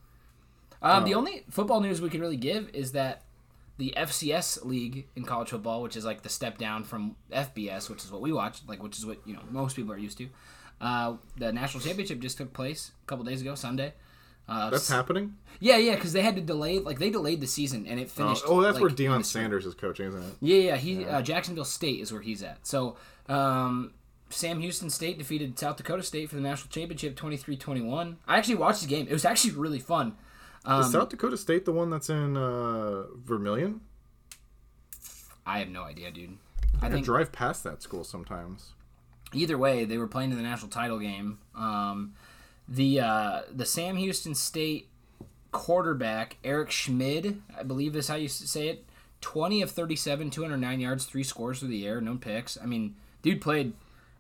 Um, 0.83 1.05
The 1.05 1.15
Oh. 1.15 1.19
only 1.19 1.45
football 1.51 1.81
news 1.81 2.01
we 2.01 2.09
can 2.11 2.21
really 2.21 2.37
give 2.37 2.69
is 2.75 2.93
that 2.93 3.25
the 3.79 3.95
FCS 3.97 4.65
league 4.65 5.07
in 5.17 5.25
college 5.25 5.51
football, 5.51 5.83
which 5.83 5.97
is 5.97 6.05
like 6.05 6.23
the 6.23 6.29
step 6.29 6.59
down 6.59 6.85
from 6.85 7.17
FBS, 7.33 7.89
which 7.89 8.05
is 8.05 8.11
what 8.11 8.21
we 8.21 8.33
watch, 8.33 8.61
like 8.67 8.83
which 8.83 8.99
is 8.99 9.07
what 9.07 9.19
you 9.27 9.35
know 9.35 9.41
most 9.51 9.77
people 9.77 9.93
are 9.93 9.99
used 9.99 10.19
to. 10.19 10.29
Uh, 10.81 11.15
the 11.37 11.53
national 11.53 11.83
championship 11.83 12.21
just 12.21 12.39
took 12.39 12.53
place 12.53 12.93
a 13.03 13.07
couple 13.07 13.25
days 13.25 13.41
ago, 13.41 13.55
Sunday. 13.55 13.95
Uh, 14.49 14.71
That's 14.71 14.89
happening. 14.89 15.37
yeah, 15.61 15.77
yeah, 15.77 15.95
because 15.95 16.13
they 16.15 16.23
had 16.23 16.35
to 16.37 16.41
delay, 16.41 16.79
like 16.79 16.99
they 16.99 17.11
delayed 17.11 17.41
the 17.41 17.47
season 17.47 17.87
and 17.87 18.01
it 18.01 18.05
Oh, 18.05 18.23
finished. 18.25 18.45
oh, 18.47 18.61
that's 18.63 18.77
like, 18.77 18.83
where 18.83 18.91
Deion. 18.91 19.23
Sanders 19.25 19.67
is 19.67 19.75
coaching, 19.75 20.07
isn't 20.09 20.23
it? 20.23 20.35
Yeah, 20.41 20.57
yeah, 20.59 20.77
he 20.77 21.05
Uh, 21.05 21.21
Jacksonville 21.21 21.67
State 21.67 22.01
is 22.01 22.13
where 22.13 22.23
he's 22.23 22.43
at. 22.43 22.67
So, 22.67 22.97
um, 23.29 23.93
Sam 24.31 24.61
Houston 24.61 24.89
State 24.91 25.19
defeated 25.19 25.59
South 25.59 25.77
Dakota 25.77 26.03
State 26.03 26.31
for 26.31 26.37
the 26.37 26.41
national 26.43 26.71
championship 26.71 27.15
23-21. 27.17 28.17
I 28.27 28.39
actually 28.39 28.55
watched 28.55 28.81
the 28.83 28.87
game. 28.89 29.07
It 29.09 29.13
was 29.13 29.25
actually 29.27 29.53
really 29.53 29.81
fun. 29.81 30.17
Um, 30.69 30.83
Is 30.83 30.93
South 30.93 31.09
Dakota 31.09 31.39
State 31.39 31.65
the 31.65 31.73
one 31.73 31.89
that's 31.89 32.11
in 32.11 32.37
uh, 32.37 33.05
Vermillion? 33.25 33.81
I 35.47 35.61
have 35.61 35.69
no 35.71 35.83
idea, 35.83 36.11
dude. 36.11 36.37
I, 36.83 36.87
I 36.87 36.91
think 36.91 37.07
drive 37.07 37.33
past 37.33 37.65
that 37.65 37.83
school 37.83 38.05
sometimes. 38.05 38.73
either 39.33 39.57
way, 39.57 39.87
they 39.87 39.97
were 39.97 40.07
playing 40.07 40.31
in 40.31 40.37
the 40.37 40.43
national 40.43 40.71
title 40.71 40.99
game. 40.99 41.39
Um, 41.55 42.13
the 42.69 43.01
uh, 43.01 43.41
the 43.51 43.65
Sam 43.65 43.97
Houston 43.97 44.35
State 44.35 44.89
quarterback 45.53 46.37
Eric 46.45 46.71
Schmid, 46.71 47.41
I 47.59 47.63
believe 47.63 47.97
is 47.97 48.09
how 48.09 48.17
you 48.17 48.29
say 48.29 48.69
it. 48.69 48.85
Twenty 49.23 49.63
of 49.63 49.71
thirty-seven, 49.71 50.29
two 50.29 50.43
hundred 50.43 50.59
nine 50.59 50.81
yards, 50.81 51.07
three 51.07 51.25
scores 51.25 51.61
through 51.61 51.69
the 51.69 51.87
air, 51.87 52.01
no 52.03 52.17
picks. 52.17 52.59
I 52.63 52.67
mean, 52.67 52.95
dude 53.23 53.41
played 53.41 53.73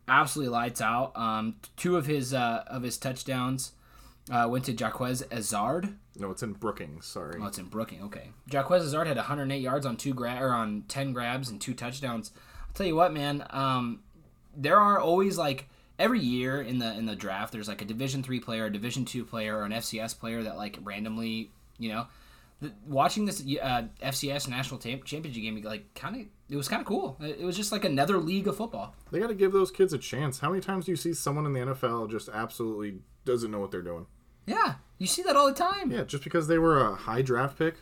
absolutely 0.08 0.52
lights 0.52 0.80
out. 0.80 1.14
Um, 1.14 1.56
two 1.76 1.98
of 1.98 2.06
his 2.06 2.32
uh, 2.32 2.64
of 2.66 2.82
his 2.82 2.96
touchdowns 2.96 3.72
uh, 4.30 4.46
went 4.48 4.64
to 4.66 4.72
Jequez 4.72 5.26
Ezzard. 5.28 5.94
No, 6.19 6.30
it's 6.30 6.42
in 6.42 6.52
Brookings. 6.52 7.06
Sorry. 7.06 7.38
Oh, 7.40 7.46
it's 7.46 7.58
in 7.58 7.66
Brooking. 7.66 8.02
Okay. 8.02 8.30
Jequez 8.50 8.82
Ezzard 8.82 9.06
had 9.06 9.16
108 9.16 9.58
yards 9.60 9.86
on 9.86 9.96
two 9.96 10.14
gra- 10.14 10.38
or 10.40 10.50
on 10.50 10.84
10 10.88 11.12
grabs 11.12 11.48
and 11.48 11.60
two 11.60 11.75
touchdowns. 11.75 12.32
I'll 12.66 12.75
tell 12.75 12.86
you 12.86 12.96
what, 12.96 13.12
man. 13.12 13.44
Um, 13.50 14.00
there 14.56 14.78
are 14.78 14.98
always 14.98 15.38
like 15.38 15.69
every 15.98 16.20
year 16.20 16.60
in 16.60 16.78
the 16.78 16.92
in 16.94 17.06
the 17.06 17.16
draft, 17.16 17.52
there's 17.52 17.69
like 17.69 17.82
a 17.82 17.84
Division 17.84 18.22
three 18.22 18.40
player, 18.40 18.66
a 18.66 18.72
Division 18.72 19.04
two 19.04 19.25
player, 19.25 19.58
or 19.58 19.64
an 19.64 19.72
FCS 19.72 20.19
player 20.19 20.42
that 20.42 20.56
like 20.56 20.78
randomly, 20.82 21.50
you 21.78 21.90
know, 21.90 22.06
the, 22.60 22.72
watching 22.86 23.24
this 23.24 23.40
uh, 23.40 23.84
FCS 24.02 24.48
national 24.48 24.81
championship 24.81 25.32
game, 25.32 25.60
like 25.62 25.94
kind 25.94 26.16
of, 26.16 26.22
it 26.48 26.56
was 26.56 26.69
kind 26.69 26.81
of 26.81 26.86
cool. 26.86 27.16
It, 27.20 27.40
it 27.40 27.44
was 27.44 27.56
just 27.56 27.72
like 27.72 27.84
another 27.84 28.19
league 28.19 28.48
of 28.48 28.56
football. 28.56 28.94
They 29.10 29.20
got 29.20 29.28
to 29.28 29.34
give 29.34 29.52
those 29.52 29.70
kids 29.70 29.92
a 29.92 29.98
chance. 29.98 30.40
How 30.40 30.50
many 30.50 30.60
times 30.60 30.86
do 30.86 30.92
you 30.92 30.96
see 30.96 31.14
someone 31.14 31.46
in 31.46 31.52
the 31.52 31.60
NFL 31.60 32.10
just 32.10 32.28
absolutely 32.28 32.98
doesn't 33.24 33.50
know 33.50 33.60
what 33.60 33.70
they're 33.70 33.82
doing? 33.82 34.06
Yeah, 34.48 34.74
you 34.98 35.06
see 35.06 35.22
that 35.22 35.36
all 35.36 35.46
the 35.46 35.52
time. 35.54 35.90
Yeah, 35.92 36.04
just 36.04 36.24
because 36.24 36.48
they 36.48 36.58
were 36.58 36.80
a 36.80 36.94
high 36.94 37.22
draft 37.22 37.58
pick. 37.58 37.76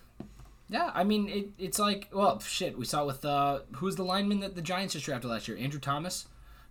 Yeah, 0.68 0.90
I 0.94 1.04
mean, 1.04 1.28
it, 1.28 1.48
it's 1.58 1.78
like, 1.78 2.08
well, 2.12 2.40
shit. 2.40 2.76
We 2.76 2.84
saw 2.84 3.04
with 3.06 3.24
uh, 3.24 3.60
who's 3.76 3.94
the 3.96 4.02
lineman 4.04 4.40
that 4.40 4.56
the 4.56 4.62
Giants 4.62 4.94
just 4.94 5.06
drafted 5.06 5.30
last 5.30 5.46
year? 5.46 5.56
Andrew 5.56 5.78
Thomas. 5.80 6.26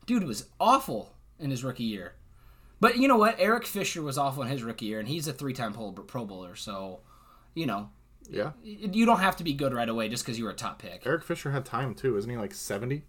Dude 0.05 0.25
was 0.25 0.47
awful 0.59 1.13
in 1.39 1.49
his 1.49 1.63
rookie 1.63 1.83
year. 1.85 2.13
But 2.81 2.97
you 2.97 3.07
know 3.07 3.15
what? 3.17 3.37
Eric 3.39 3.65
Fisher 3.65 4.01
was 4.01 4.17
awful 4.17 4.43
in 4.43 4.49
his 4.49 4.63
rookie 4.63 4.85
year, 4.87 4.99
and 4.99 5.07
he's 5.07 5.27
a 5.27 5.33
three-time 5.33 5.73
Pro 5.73 5.91
Pro 5.93 6.25
Bowler. 6.25 6.55
So, 6.57 6.99
you 7.53 7.65
know, 7.65 7.89
Yeah. 8.29 8.51
you 8.63 9.05
don't 9.05 9.21
have 9.21 9.37
to 9.37 9.43
be 9.45 9.53
good 9.53 9.73
right 9.73 9.87
away 9.87 10.09
just 10.09 10.25
because 10.25 10.37
you 10.37 10.43
were 10.43 10.51
a 10.51 10.55
top 10.55 10.79
pick. 10.79 11.03
Eric 11.05 11.23
Fisher 11.23 11.51
had 11.51 11.63
time 11.65 11.95
too, 11.95 12.17
isn't 12.17 12.29
he? 12.29 12.35
Like 12.35 12.53
seventy. 12.53 13.03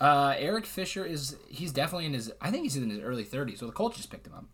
Uh, 0.00 0.34
Eric 0.36 0.66
Fisher 0.66 1.04
is 1.04 1.36
he's 1.48 1.70
definitely 1.70 2.06
in 2.06 2.12
his. 2.14 2.32
I 2.40 2.50
think 2.50 2.64
he's 2.64 2.76
in 2.76 2.90
his 2.90 2.98
early 2.98 3.24
30s. 3.24 3.58
So 3.60 3.66
the 3.66 3.72
Colts 3.72 3.96
just 3.96 4.10
picked 4.10 4.26
him 4.26 4.34
up. 4.34 4.46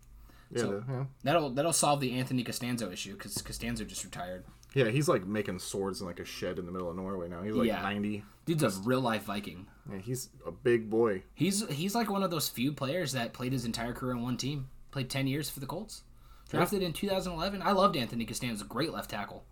Yeah, 0.50 0.60
So- 0.62 0.84
yeah. 0.88 1.04
That'll 1.22 1.50
that'll 1.50 1.72
solve 1.72 2.00
the 2.00 2.12
Anthony 2.12 2.42
Castonzo 2.44 2.92
issue 2.92 3.12
because 3.12 3.34
Castonzo 3.38 3.86
just 3.86 4.04
retired. 4.04 4.44
Yeah, 4.74 4.88
he's 4.88 5.08
like 5.08 5.26
making 5.26 5.58
swords 5.58 6.00
in 6.00 6.06
like 6.06 6.20
a 6.20 6.24
shed 6.24 6.58
in 6.58 6.66
the 6.66 6.72
middle 6.72 6.88
of 6.90 6.96
Norway 6.96 7.28
now. 7.28 7.42
He's 7.42 7.54
like 7.54 7.66
Yeah. 7.68 7.82
ninety. 7.82 8.24
Dude's 8.46 8.62
a 8.62 8.70
real 8.82 9.00
life 9.00 9.24
Viking. 9.24 9.66
Yeah, 9.90 9.98
he's 9.98 10.28
a 10.46 10.50
big 10.52 10.88
boy. 10.90 11.22
He's 11.34 11.66
he's 11.68 11.94
like 11.94 12.10
one 12.10 12.22
of 12.22 12.30
those 12.30 12.48
few 12.48 12.72
players 12.72 13.12
that 13.12 13.32
played 13.32 13.52
his 13.52 13.64
entire 13.64 13.92
career 13.92 14.14
on 14.14 14.22
one 14.22 14.36
team. 14.36 14.68
Played 14.90 15.10
ten 15.10 15.26
years 15.26 15.48
for 15.50 15.60
the 15.60 15.66
Colts. 15.66 16.02
Drafted 16.48 16.82
in 16.82 16.92
2011. 16.92 17.62
I 17.62 17.70
loved 17.72 17.96
Anthony 17.96 18.26
Castonzo. 18.26 18.66
Great 18.66 18.92
left 18.92 19.10
tackle. 19.10 19.44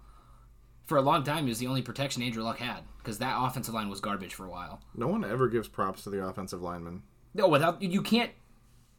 For 0.85 0.97
a 0.99 1.03
long 1.03 1.23
time, 1.23 1.45
he 1.45 1.51
was 1.51 1.59
the 1.61 1.67
only 1.69 1.83
protection 1.83 2.23
Andrew 2.23 2.43
Luck 2.43 2.59
had 2.59 2.83
because 2.99 3.19
that 3.19 3.37
offensive 3.39 3.75
line 3.75 3.89
was 3.89 4.01
garbage 4.01 4.35
for 4.35 4.47
a 4.47 4.51
while. 4.51 4.81
No 4.97 5.07
one 5.07 5.25
ever 5.25 5.49
gives 5.49 5.69
props 5.69 6.03
to 6.05 6.11
the 6.11 6.25
offensive 6.27 6.61
lineman. 6.63 7.03
No, 7.35 7.47
without 7.47 7.81
you 7.83 8.03
can't, 8.03 8.33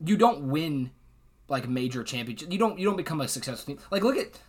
you 0.06 0.16
don't 0.16 0.44
win 0.44 0.92
like 1.50 1.68
major 1.68 2.04
championship. 2.04 2.52
You 2.52 2.60
don't 2.60 2.80
you 2.80 2.86
don't 2.86 2.98
become 2.98 3.22
a 3.22 3.28
successful 3.28 3.76
team. 3.76 3.84
Like 3.92 4.04
look 4.04 4.18
at 4.18 4.40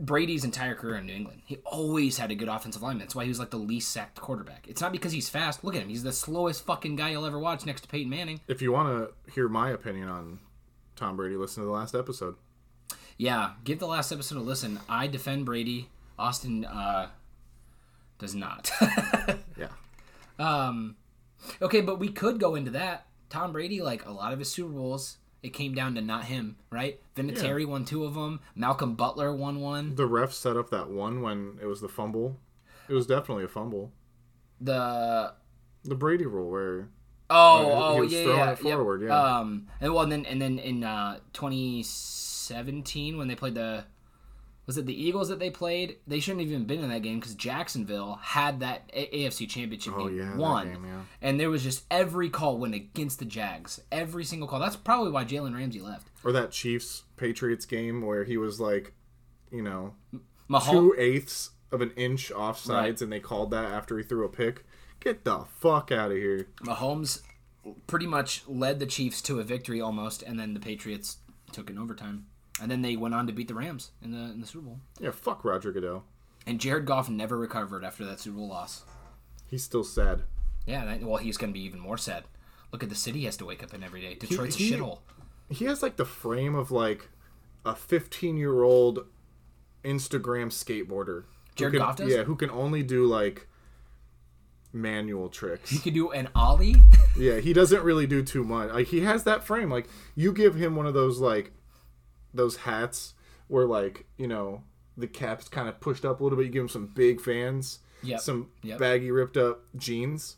Brady's 0.00 0.44
entire 0.44 0.74
career 0.74 0.96
in 0.96 1.06
New 1.06 1.14
England. 1.14 1.42
He 1.44 1.58
always 1.64 2.18
had 2.18 2.30
a 2.30 2.34
good 2.34 2.48
offensive 2.48 2.82
line. 2.82 2.98
That's 2.98 3.14
why 3.14 3.24
he 3.24 3.28
was 3.28 3.38
like 3.40 3.50
the 3.50 3.56
least 3.56 3.90
sacked 3.90 4.20
quarterback. 4.20 4.66
It's 4.68 4.80
not 4.80 4.92
because 4.92 5.12
he's 5.12 5.28
fast. 5.28 5.64
Look 5.64 5.74
at 5.74 5.82
him. 5.82 5.88
He's 5.88 6.04
the 6.04 6.12
slowest 6.12 6.64
fucking 6.64 6.96
guy 6.96 7.10
you'll 7.10 7.26
ever 7.26 7.38
watch 7.38 7.66
next 7.66 7.80
to 7.82 7.88
Peyton 7.88 8.08
Manning. 8.08 8.40
If 8.46 8.62
you 8.62 8.70
want 8.70 8.88
to 9.26 9.32
hear 9.32 9.48
my 9.48 9.70
opinion 9.70 10.08
on 10.08 10.38
Tom 10.94 11.16
Brady, 11.16 11.36
listen 11.36 11.62
to 11.62 11.66
the 11.66 11.72
last 11.72 11.94
episode. 11.94 12.36
Yeah, 13.16 13.54
give 13.64 13.80
the 13.80 13.88
last 13.88 14.12
episode 14.12 14.38
a 14.38 14.40
listen. 14.40 14.78
I 14.88 15.08
defend 15.08 15.44
Brady. 15.44 15.88
Austin 16.16 16.64
uh, 16.64 17.08
does 18.18 18.34
not. 18.34 18.70
Yeah. 19.58 19.68
um, 20.38 20.94
okay, 21.60 21.80
but 21.80 21.98
we 21.98 22.08
could 22.10 22.38
go 22.38 22.54
into 22.54 22.70
that. 22.72 23.06
Tom 23.28 23.50
Brady, 23.50 23.82
like 23.82 24.06
a 24.06 24.12
lot 24.12 24.32
of 24.32 24.38
his 24.38 24.48
Super 24.50 24.70
Bowls, 24.72 25.16
it 25.42 25.50
came 25.50 25.74
down 25.74 25.94
to 25.94 26.00
not 26.00 26.24
him, 26.24 26.56
right? 26.70 27.00
Vinatieri 27.16 27.66
won 27.66 27.84
two 27.84 28.04
of 28.04 28.14
them. 28.14 28.40
Malcolm 28.54 28.94
Butler 28.94 29.34
won 29.34 29.60
one. 29.60 29.94
The 29.94 30.06
ref 30.06 30.32
set 30.32 30.56
up 30.56 30.70
that 30.70 30.90
one 30.90 31.22
when 31.22 31.58
it 31.62 31.66
was 31.66 31.80
the 31.80 31.88
fumble. 31.88 32.38
It 32.88 32.94
was 32.94 33.06
definitely 33.06 33.44
a 33.44 33.48
fumble. 33.48 33.92
The 34.60 35.34
The 35.84 35.94
Brady 35.94 36.26
rule 36.26 36.50
where 36.50 36.88
oh 37.30 37.58
Uh, 37.58 37.92
he 37.92 37.98
oh 37.98 38.00
was 38.00 38.12
yeah 38.12 38.22
throwing 38.24 38.38
yeah 38.38 38.50
it 38.52 38.58
forward, 38.58 39.02
yeah. 39.02 39.38
Um, 39.38 39.68
and 39.80 39.92
well, 39.94 40.02
and 40.02 40.12
then 40.12 40.26
and 40.26 40.40
then 40.42 40.58
in 40.58 40.82
uh, 40.84 41.18
2017 41.32 43.16
when 43.18 43.28
they 43.28 43.34
played 43.34 43.54
the 43.54 43.84
was 44.68 44.78
it 44.78 44.86
the 44.86 44.94
Eagles 45.02 45.28
that 45.30 45.40
they 45.40 45.50
played? 45.50 45.96
They 46.06 46.20
shouldn't 46.20 46.42
have 46.42 46.50
even 46.52 46.66
been 46.66 46.84
in 46.84 46.90
that 46.90 47.02
game 47.02 47.18
because 47.18 47.34
Jacksonville 47.34 48.20
had 48.22 48.60
that 48.60 48.88
AFC 48.92 49.48
Championship 49.48 49.94
Oh, 49.96 50.06
game 50.08 50.16
yeah, 50.18 50.36
won, 50.36 50.68
game, 50.70 50.84
yeah. 50.84 51.00
and 51.20 51.40
there 51.40 51.50
was 51.50 51.64
just 51.64 51.84
every 51.90 52.28
call 52.30 52.58
went 52.58 52.74
against 52.74 53.18
the 53.18 53.24
Jags. 53.24 53.80
Every 53.90 54.24
single 54.24 54.46
call. 54.46 54.60
That's 54.60 54.76
probably 54.76 55.10
why 55.10 55.24
Jalen 55.24 55.56
Ramsey 55.56 55.80
left. 55.80 56.08
or 56.22 56.30
that 56.32 56.52
Chiefs 56.52 57.02
Patriots 57.16 57.64
game 57.64 58.02
where 58.02 58.22
he 58.24 58.36
was 58.36 58.60
like, 58.60 58.92
you 59.50 59.62
know, 59.62 59.94
Mahomes. 60.48 60.70
two 60.70 60.94
eighths 60.98 61.50
of 61.72 61.80
an 61.80 61.90
inch 61.96 62.30
offsides, 62.30 62.68
Right. 62.68 63.00
and 63.02 63.10
they 63.12 63.20
called 63.20 63.50
that 63.50 63.64
after 63.72 63.96
he 63.98 64.04
threw 64.04 64.24
a 64.24 64.28
pick. 64.28 64.64
Get 65.00 65.24
the 65.24 65.44
fuck 65.60 65.90
out 65.90 66.10
of 66.10 66.16
here! 66.18 66.48
Mahomes 66.62 67.22
pretty 67.86 68.06
much 68.06 68.42
led 68.46 68.78
the 68.80 68.86
Chiefs 68.86 69.22
to 69.22 69.40
a 69.40 69.44
victory 69.44 69.80
almost, 69.80 70.22
and 70.22 70.38
then 70.38 70.52
the 70.54 70.60
Patriots 70.60 71.18
took 71.52 71.70
an 71.70 71.78
overtime, 71.78 72.26
and 72.60 72.70
then 72.70 72.82
they 72.82 72.96
went 72.96 73.14
on 73.14 73.26
to 73.26 73.32
beat 73.32 73.48
the 73.48 73.54
Rams 73.54 73.90
in 74.02 74.12
the 74.12 74.18
in 74.32 74.40
the 74.40 74.46
Super 74.46 74.64
Bowl. 74.66 74.80
Yeah, 75.00 75.10
fuck 75.10 75.44
Roger 75.44 75.72
Goodell. 75.72 76.04
And 76.46 76.58
Jared 76.60 76.86
Goff 76.86 77.08
never 77.10 77.36
recovered 77.36 77.84
after 77.84 78.04
that 78.06 78.20
Super 78.20 78.38
Bowl 78.38 78.48
loss. 78.48 78.84
He's 79.46 79.62
still 79.64 79.84
sad. 79.84 80.22
Yeah, 80.66 80.84
that, 80.84 81.02
well, 81.02 81.16
he's 81.18 81.36
going 81.36 81.52
to 81.52 81.58
be 81.58 81.64
even 81.64 81.80
more 81.80 81.98
sad. 81.98 82.24
Look 82.72 82.82
at 82.82 82.88
the 82.88 82.94
city 82.94 83.20
he 83.20 83.24
has 83.24 83.36
to 83.38 83.44
wake 83.46 83.62
up 83.62 83.72
in 83.74 83.82
every 83.82 84.00
day. 84.00 84.14
Detroit's 84.14 84.56
he- 84.56 84.72
a 84.74 84.78
shithole. 84.78 84.98
He 85.50 85.64
has 85.64 85.82
like 85.82 85.96
the 85.96 86.04
frame 86.04 86.54
of 86.54 86.70
like 86.70 87.08
a 87.64 87.74
15 87.74 88.36
year 88.36 88.62
old 88.62 89.06
Instagram 89.84 90.48
skateboarder. 90.50 91.24
Jared 91.54 91.72
can- 91.74 91.80
Goff 91.80 91.96
does? 91.96 92.12
Yeah, 92.12 92.24
who 92.24 92.36
can 92.36 92.50
only 92.50 92.82
do 92.82 93.06
like 93.06 93.46
manual 94.72 95.28
tricks. 95.28 95.70
He 95.70 95.78
could 95.78 95.94
do 95.94 96.10
an 96.10 96.28
ollie. 96.34 96.76
Yeah, 97.16 97.40
he 97.40 97.52
doesn't 97.52 97.82
really 97.82 98.06
do 98.06 98.22
too 98.22 98.44
much. 98.44 98.70
Like 98.70 98.86
he 98.88 99.00
has 99.00 99.24
that 99.24 99.44
frame. 99.44 99.70
Like 99.70 99.88
you 100.14 100.32
give 100.32 100.54
him 100.54 100.76
one 100.76 100.86
of 100.86 100.94
those 100.94 101.18
like 101.18 101.52
those 102.34 102.56
hats 102.58 103.14
where 103.48 103.64
like 103.66 104.06
you 104.16 104.26
know 104.28 104.62
the 104.96 105.06
cap's 105.06 105.48
kind 105.48 105.68
of 105.68 105.80
pushed 105.80 106.04
up 106.04 106.20
a 106.20 106.22
little 106.22 106.36
bit. 106.36 106.46
You 106.46 106.52
give 106.52 106.62
him 106.62 106.68
some 106.68 106.86
big 106.86 107.20
fans, 107.20 107.78
Yep. 108.02 108.20
some 108.20 108.48
Yep. 108.62 108.78
baggy 108.78 109.10
ripped 109.10 109.36
up 109.36 109.60
jeans, 109.76 110.36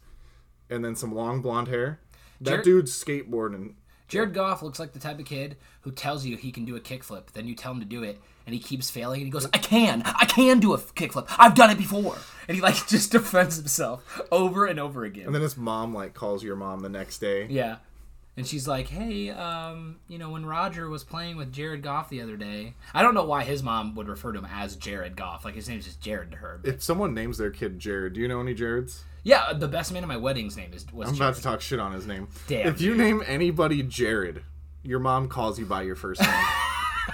and 0.68 0.84
then 0.84 0.94
some 0.94 1.14
long 1.14 1.40
blonde 1.40 1.68
hair. 1.68 2.00
That 2.40 2.50
Jared- 2.50 2.64
dude's 2.64 3.04
skateboarding. 3.04 3.74
Jared 4.08 4.34
Goff 4.34 4.60
looks 4.60 4.80
like 4.80 4.92
the 4.92 4.98
type 4.98 5.20
of 5.20 5.24
kid 5.24 5.56
who 5.82 5.92
tells 5.92 6.26
you 6.26 6.36
he 6.36 6.50
can 6.50 6.64
do 6.64 6.74
a 6.74 6.80
kickflip, 6.80 7.30
then 7.32 7.46
you 7.46 7.54
tell 7.54 7.70
him 7.70 7.78
to 7.78 7.86
do 7.86 8.02
it, 8.02 8.20
and 8.44 8.52
he 8.52 8.60
keeps 8.60 8.90
failing, 8.90 9.20
and 9.20 9.26
he 9.26 9.30
goes, 9.30 9.46
"I 9.54 9.58
can, 9.58 10.02
I 10.04 10.24
can 10.24 10.58
do 10.58 10.72
a 10.74 10.78
kickflip. 10.78 11.28
I've 11.38 11.54
done 11.54 11.70
it 11.70 11.78
before," 11.78 12.18
and 12.48 12.56
he 12.56 12.60
like 12.60 12.74
just 12.88 13.12
defends 13.12 13.56
himself 13.56 14.20
over 14.32 14.66
and 14.66 14.80
over 14.80 15.04
again. 15.04 15.26
And 15.26 15.34
then 15.34 15.42
his 15.42 15.56
mom 15.56 15.94
like 15.94 16.12
calls 16.12 16.42
your 16.42 16.56
mom 16.56 16.80
the 16.80 16.88
next 16.88 17.18
day. 17.18 17.46
yeah, 17.48 17.76
and 18.36 18.46
she's 18.46 18.66
like, 18.68 18.88
"Hey, 18.88 19.30
um, 19.30 19.96
you 20.08 20.18
know, 20.18 20.30
when 20.30 20.46
Roger 20.46 20.88
was 20.88 21.04
playing 21.04 21.36
with 21.36 21.52
Jared 21.52 21.82
Goff 21.82 22.08
the 22.08 22.22
other 22.22 22.36
day, 22.36 22.74
I 22.94 23.02
don't 23.02 23.14
know 23.14 23.24
why 23.24 23.44
his 23.44 23.62
mom 23.62 23.94
would 23.96 24.08
refer 24.08 24.32
to 24.32 24.38
him 24.38 24.48
as 24.50 24.76
Jared 24.76 25.16
Goff, 25.16 25.44
like 25.44 25.54
his 25.54 25.68
name's 25.68 25.84
just 25.84 26.00
Jared 26.00 26.30
to 26.32 26.36
her. 26.38 26.60
If 26.64 26.82
someone 26.82 27.14
names 27.14 27.38
their 27.38 27.50
kid 27.50 27.78
Jared, 27.78 28.14
do 28.14 28.20
you 28.20 28.28
know 28.28 28.40
any 28.40 28.54
Jareds? 28.54 29.00
yeah, 29.22 29.52
the 29.52 29.68
best 29.68 29.92
man 29.92 30.02
at 30.02 30.08
my 30.08 30.16
wedding's 30.16 30.56
name 30.56 30.72
is 30.72 30.86
was 30.92 31.08
I'm 31.08 31.14
Jared. 31.14 31.30
about 31.30 31.36
to 31.36 31.42
talk 31.42 31.60
shit 31.60 31.78
on 31.80 31.92
his 31.92 32.06
name. 32.06 32.28
Damn, 32.46 32.68
if 32.68 32.80
you 32.80 32.94
name 32.94 33.22
anybody 33.26 33.82
Jared, 33.82 34.42
your 34.82 34.98
mom 35.00 35.28
calls 35.28 35.58
you 35.58 35.66
by 35.66 35.82
your 35.82 35.96
first 35.96 36.20
name. 36.22 36.30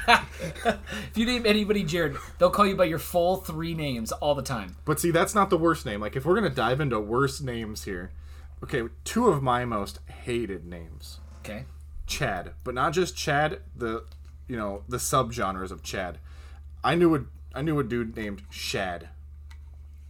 If 0.39 1.17
you 1.17 1.25
name 1.27 1.47
anybody 1.47 1.83
Jared, 1.83 2.17
they'll 2.39 2.51
call 2.51 2.67
you 2.67 2.77
by 2.77 2.85
your 2.85 2.99
full 2.99 3.37
three 3.39 3.75
names 3.75 4.13
all 4.13 4.35
the 4.35 4.43
time. 4.43 4.77
But 4.85 5.01
see, 5.01 5.11
that's 5.11 5.35
not 5.35 5.49
the 5.51 5.57
worst 5.57 5.87
name. 5.87 6.01
Like, 6.01 6.15
if 6.17 6.25
we're 6.25 6.35
gonna 6.35 6.51
dive 6.51 6.81
into 6.81 7.01
worst 7.01 7.43
names 7.43 7.85
here, 7.85 8.13
okay, 8.63 8.83
two 9.05 9.29
of 9.29 9.43
my 9.43 9.65
most 9.65 10.01
hated 10.25 10.65
names, 10.67 11.21
Okay. 11.41 11.65
Chad, 12.07 12.53
but 12.65 12.75
not 12.75 12.93
just 12.93 13.17
Chad. 13.17 13.61
The, 13.75 14.05
you 14.49 14.57
know, 14.57 14.83
the 14.89 14.97
subgenres 14.99 15.71
of 15.71 15.83
Chad. 15.83 16.19
I 16.85 16.95
knew 16.95 17.15
a 17.17 17.25
I 17.55 17.63
knew 17.63 17.79
a 17.79 17.85
dude 17.85 18.17
named 18.17 18.43
Shad. 18.51 19.09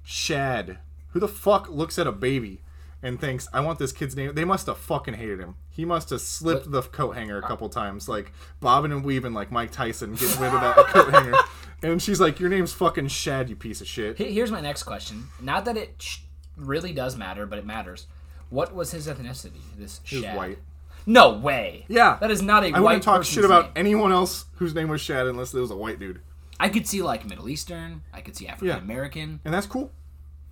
Shad. 0.02 0.78
Who 1.08 1.20
the 1.20 1.28
fuck 1.28 1.68
looks 1.70 1.98
at 1.98 2.06
a 2.06 2.12
baby 2.12 2.60
and 3.02 3.20
thinks 3.20 3.48
I 3.52 3.60
want 3.60 3.78
this 3.78 3.92
kid's 3.92 4.14
name? 4.16 4.34
They 4.34 4.44
must 4.44 4.66
have 4.66 4.76
fucking 4.78 5.14
hated 5.14 5.40
him. 5.40 5.54
He 5.70 5.84
must 5.84 6.10
have 6.10 6.20
slipped 6.20 6.70
the 6.70 6.82
coat 6.82 7.12
hanger 7.16 7.38
a 7.38 7.42
couple 7.42 7.68
times, 7.68 8.08
like 8.08 8.32
bobbing 8.60 8.92
and 8.92 9.04
weaving, 9.04 9.32
like 9.32 9.50
Mike 9.50 9.72
Tyson 9.72 10.14
getting 10.14 10.40
rid 10.40 10.52
of 10.54 10.60
that 10.60 10.76
coat 10.88 11.12
hanger. 11.12 11.34
And 11.82 12.00
she's 12.02 12.20
like, 12.20 12.40
"Your 12.40 12.50
name's 12.50 12.72
fucking 12.72 13.08
Shad, 13.08 13.48
you 13.48 13.56
piece 13.56 13.80
of 13.80 13.86
shit." 13.86 14.18
Here's 14.18 14.50
my 14.50 14.60
next 14.60 14.82
question. 14.84 15.28
Not 15.40 15.64
that 15.64 15.76
it 15.76 15.94
sh- 15.98 16.18
really 16.56 16.92
does 16.92 17.16
matter, 17.16 17.46
but 17.46 17.58
it 17.58 17.66
matters. 17.66 18.06
What 18.50 18.74
was 18.74 18.92
his 18.92 19.06
ethnicity? 19.08 19.60
This 19.76 20.00
He 20.04 20.16
was 20.16 20.24
Shad? 20.24 20.36
white. 20.36 20.58
No 21.04 21.32
way. 21.38 21.84
Yeah. 21.88 22.16
that 22.20 22.30
is 22.30 22.42
not 22.42 22.64
a 22.64 22.68
I 22.68 22.70
white 22.72 22.80
wouldn't 22.82 23.02
talk 23.04 23.16
person's 23.18 23.34
shit 23.34 23.44
about 23.44 23.66
name. 23.66 23.72
anyone 23.76 24.12
else 24.12 24.46
whose 24.56 24.74
name 24.74 24.88
was 24.88 25.00
Shad 25.00 25.26
unless 25.26 25.54
it 25.54 25.60
was 25.60 25.70
a 25.70 25.76
white 25.76 25.98
dude, 26.00 26.20
I 26.58 26.68
could 26.68 26.86
see 26.86 27.02
like 27.02 27.24
Middle 27.26 27.48
Eastern. 27.48 28.02
I 28.12 28.20
could 28.22 28.36
see 28.36 28.48
African 28.48 28.78
American, 28.78 29.40
and 29.44 29.52
that's 29.54 29.66
cool. 29.66 29.92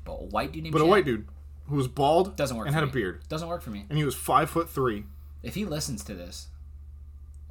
but 0.05 0.13
a 0.13 0.25
white 0.25 0.53
dude 0.53 0.63
named 0.65 0.73
But 0.73 0.81
a 0.81 0.85
Shad 0.85 0.91
white 0.91 1.05
dude 1.05 1.27
who 1.67 1.77
was 1.77 1.89
bald 1.89 2.37
doesn't 2.37 2.57
work 2.57 2.67
and 2.67 2.75
for 2.75 2.81
had 2.81 2.85
me. 2.85 2.91
a 2.91 2.93
beard, 2.93 3.23
Doesn't 3.29 3.49
work 3.49 3.63
for 3.63 3.71
me. 3.71 3.87
and 3.89 3.97
he 3.99 4.05
was 4.05 4.15
five 4.15 4.51
foot 4.51 4.69
three. 4.71 5.05
If 5.43 5.55
he 5.55 5.65
listens 5.65 6.05
to 6.05 6.15
this, 6.15 6.49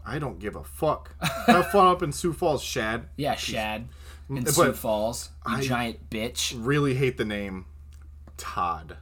I 0.05 0.19
don't 0.19 0.39
give 0.39 0.55
a 0.55 0.63
fuck. 0.63 1.15
Have 1.47 1.71
fun 1.71 1.87
up 1.87 2.03
in 2.03 2.11
Sioux 2.11 2.31
Falls, 2.33 2.61
Shad. 2.63 3.07
yeah, 3.17 3.35
Shad 3.35 3.87
in 4.29 4.37
mm, 4.37 4.45
But 4.45 4.53
Sioux 4.53 4.73
Falls, 4.73 5.29
you 5.47 5.55
I- 5.55 5.61
giant 5.61 6.09
bitch. 6.09 6.53
Really 6.57 6.93
hate 6.95 7.17
the 7.17 7.25
name 7.25 7.65
Todd. 8.37 8.97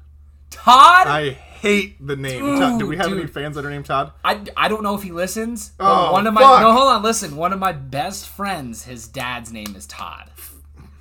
Todd. 0.51 1.07
I 1.07 1.31
hate 1.31 2.05
the 2.05 2.15
name. 2.15 2.41
Todd. 2.57 2.79
Do 2.79 2.85
we 2.87 2.97
have 2.97 3.11
any 3.11 3.25
fans 3.25 3.55
that 3.55 3.65
are 3.65 3.69
named 3.69 3.85
Todd? 3.85 4.11
I, 4.23 4.41
I 4.55 4.67
don't 4.67 4.83
know 4.83 4.95
if 4.95 5.03
he 5.03 5.11
listens. 5.11 5.71
Oh, 5.79 6.11
one 6.11 6.27
of 6.27 6.33
my 6.33 6.41
fuck. 6.41 6.61
no, 6.61 6.71
hold 6.71 6.87
on, 6.87 7.01
listen. 7.01 7.35
One 7.35 7.53
of 7.53 7.59
my 7.59 7.71
best 7.71 8.27
friends, 8.27 8.83
his 8.85 9.07
dad's 9.07 9.51
name 9.51 9.75
is 9.75 9.87
Todd. 9.87 10.29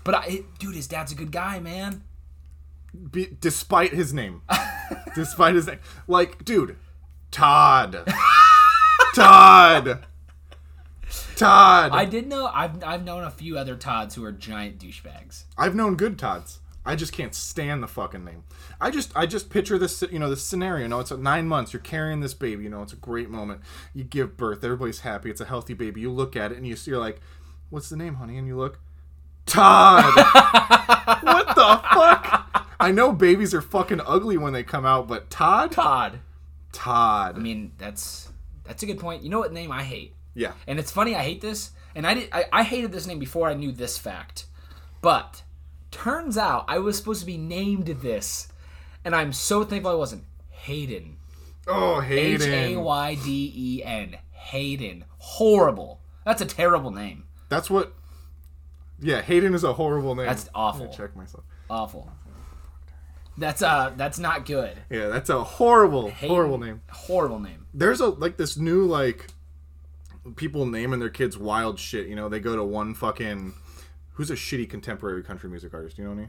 But 0.04 0.14
I, 0.14 0.45
dude, 0.59 0.75
his 0.75 0.87
dad's 0.87 1.12
a 1.12 1.14
good 1.14 1.33
guy, 1.33 1.61
man. 1.61 2.02
Be, 3.12 3.37
despite 3.40 3.92
his 3.92 4.12
name, 4.12 4.42
despite 5.14 5.54
his 5.54 5.66
name, 5.66 5.78
like, 6.09 6.45
dude, 6.45 6.76
Todd, 7.30 8.11
Todd, 9.14 10.04
Todd. 11.37 11.90
I 11.92 12.04
did 12.04 12.26
know 12.26 12.47
I've 12.52 12.83
I've 12.83 13.04
known 13.04 13.23
a 13.25 13.30
few 13.30 13.57
other 13.57 13.76
Todds 13.76 14.14
who 14.16 14.25
are 14.25 14.33
giant 14.33 14.78
douchebags. 14.78 15.45
I've 15.57 15.75
known 15.76 15.97
good 15.97 16.19
Todds. 16.19 16.59
I 16.85 16.97
just 16.97 17.13
can't 17.13 17.35
stand 17.35 17.83
the 17.83 17.89
fucking 17.89 18.25
name. 18.25 18.45
I 18.81 18.91
just 18.91 19.15
I 19.17 19.27
just 19.27 19.51
picture 19.51 19.79
this 19.79 20.03
you 20.11 20.19
know 20.19 20.31
this 20.31 20.43
scenario. 20.43 20.85
You 20.85 20.89
know, 20.89 21.01
it's 21.01 21.13
at 21.13 21.19
nine 21.19 21.47
months. 21.47 21.73
You're 21.73 21.81
carrying 21.81 22.21
this 22.21 22.35
baby. 22.35 22.65
You 22.65 22.71
know, 22.71 22.83
it's 22.83 22.93
a 22.93 22.97
great 22.97 23.29
moment. 23.29 23.61
You 23.95 24.05
give 24.05 24.37
birth. 24.37 24.65
Everybody's 24.65 25.01
happy. 25.01 25.31
It's 25.31 25.41
a 25.41 25.45
healthy 25.45 25.75
baby. 25.75 26.01
You 26.01 26.11
look 26.11 26.37
at 26.37 26.53
it 26.53 26.57
and 26.57 26.67
you 26.67 26.77
see, 26.77 26.91
you're 26.91 27.01
like, 27.01 27.21
"What's 27.69 27.91
the 27.91 27.97
name, 27.97 28.15
honey?" 28.15 28.39
And 28.39 28.47
you 28.47 28.57
look, 28.57 28.81
Todd. 29.47 30.05
what 31.23 31.49
the 31.49 31.81
fuck? 31.93 32.67
I 32.81 32.93
know 32.93 33.13
babies 33.13 33.53
are 33.53 33.61
fucking 33.61 34.01
ugly 34.07 34.39
when 34.39 34.53
they 34.55 34.63
come 34.63 34.87
out, 34.87 35.07
but 35.07 35.29
Todd, 35.29 35.73
Todd. 35.73 36.21
Todd. 36.73 37.37
I 37.37 37.41
mean, 37.41 37.73
that's 37.77 38.33
that's 38.65 38.83
a 38.83 38.87
good 38.87 38.99
point. 38.99 39.23
You 39.23 39.29
know 39.29 39.39
what 39.39 39.53
name 39.53 39.71
I 39.71 39.83
hate? 39.83 40.15
yeah, 40.35 40.53
And 40.67 40.79
it's 40.79 40.93
funny, 40.93 41.15
I 41.17 41.23
hate 41.25 41.41
this, 41.41 41.73
and 41.95 42.07
I 42.07 42.15
did 42.15 42.29
I, 42.33 42.45
I 42.53 42.63
hated 42.63 42.93
this 42.93 43.07
name 43.07 43.19
before 43.19 43.49
I 43.49 43.55
knew 43.55 43.73
this 43.73 43.99
fact. 43.99 44.47
But 45.03 45.43
turns 45.90 46.37
out 46.38 46.64
I 46.68 46.78
was 46.78 46.97
supposed 46.97 47.20
to 47.20 47.26
be 47.26 47.38
named 47.38 47.87
this, 47.87 48.49
and 49.04 49.14
I'm 49.14 49.32
so 49.32 49.64
thankful 49.64 49.92
I 49.92 49.94
wasn't. 49.94 50.25
Hayden. 50.50 51.16
Oh, 51.66 52.02
H 52.02 52.42
Hayden. 52.42 52.52
A 52.52 52.76
Y 52.80 53.14
D 53.25 53.52
E 53.54 53.85
N. 53.85 54.16
Hayden. 54.32 55.04
Horrible. 55.18 56.00
That's 56.25 56.42
a 56.42 56.47
terrible 56.47 56.90
name. 56.90 57.25
That's 57.49 57.70
what. 57.70 57.94
Yeah, 59.00 59.23
Hayden 59.23 59.54
is 59.54 59.64
a 59.64 59.73
horrible 59.73 60.14
name. 60.14 60.26
That's 60.26 60.49
awful. 60.54 60.88
Check 60.88 61.16
myself. 61.16 61.44
Awful. 61.70 62.11
That's 63.38 63.62
uh 63.62 63.92
that's 63.97 64.18
not 64.18 64.44
good. 64.44 64.76
Yeah, 64.90 65.09
that's 65.09 65.30
a 65.30 65.42
horrible, 65.42 66.11
horrible 66.11 66.59
name. 66.59 66.82
Horrible 66.90 67.38
name. 67.38 67.66
there's 67.73 68.00
a 68.00 68.09
like 68.09 68.37
this 68.37 68.59
new 68.59 68.85
like 68.85 69.28
people 70.37 70.66
naming 70.66 71.00
their 71.00 71.09
kids 71.09 71.38
wild 71.38 71.78
shit. 71.78 72.06
You 72.06 72.16
know, 72.16 72.28
they 72.28 72.40
go 72.40 72.54
to 72.56 72.64
one 72.64 72.92
fucking 72.92 73.54
who's 74.14 74.31
a 74.31 74.35
shitty 74.35 74.69
contemporary 74.69 75.23
country 75.23 75.49
music 75.50 75.73
artist. 75.75 75.97
Do 75.97 76.02
you 76.02 76.09
know 76.09 76.14
any? 76.14 76.29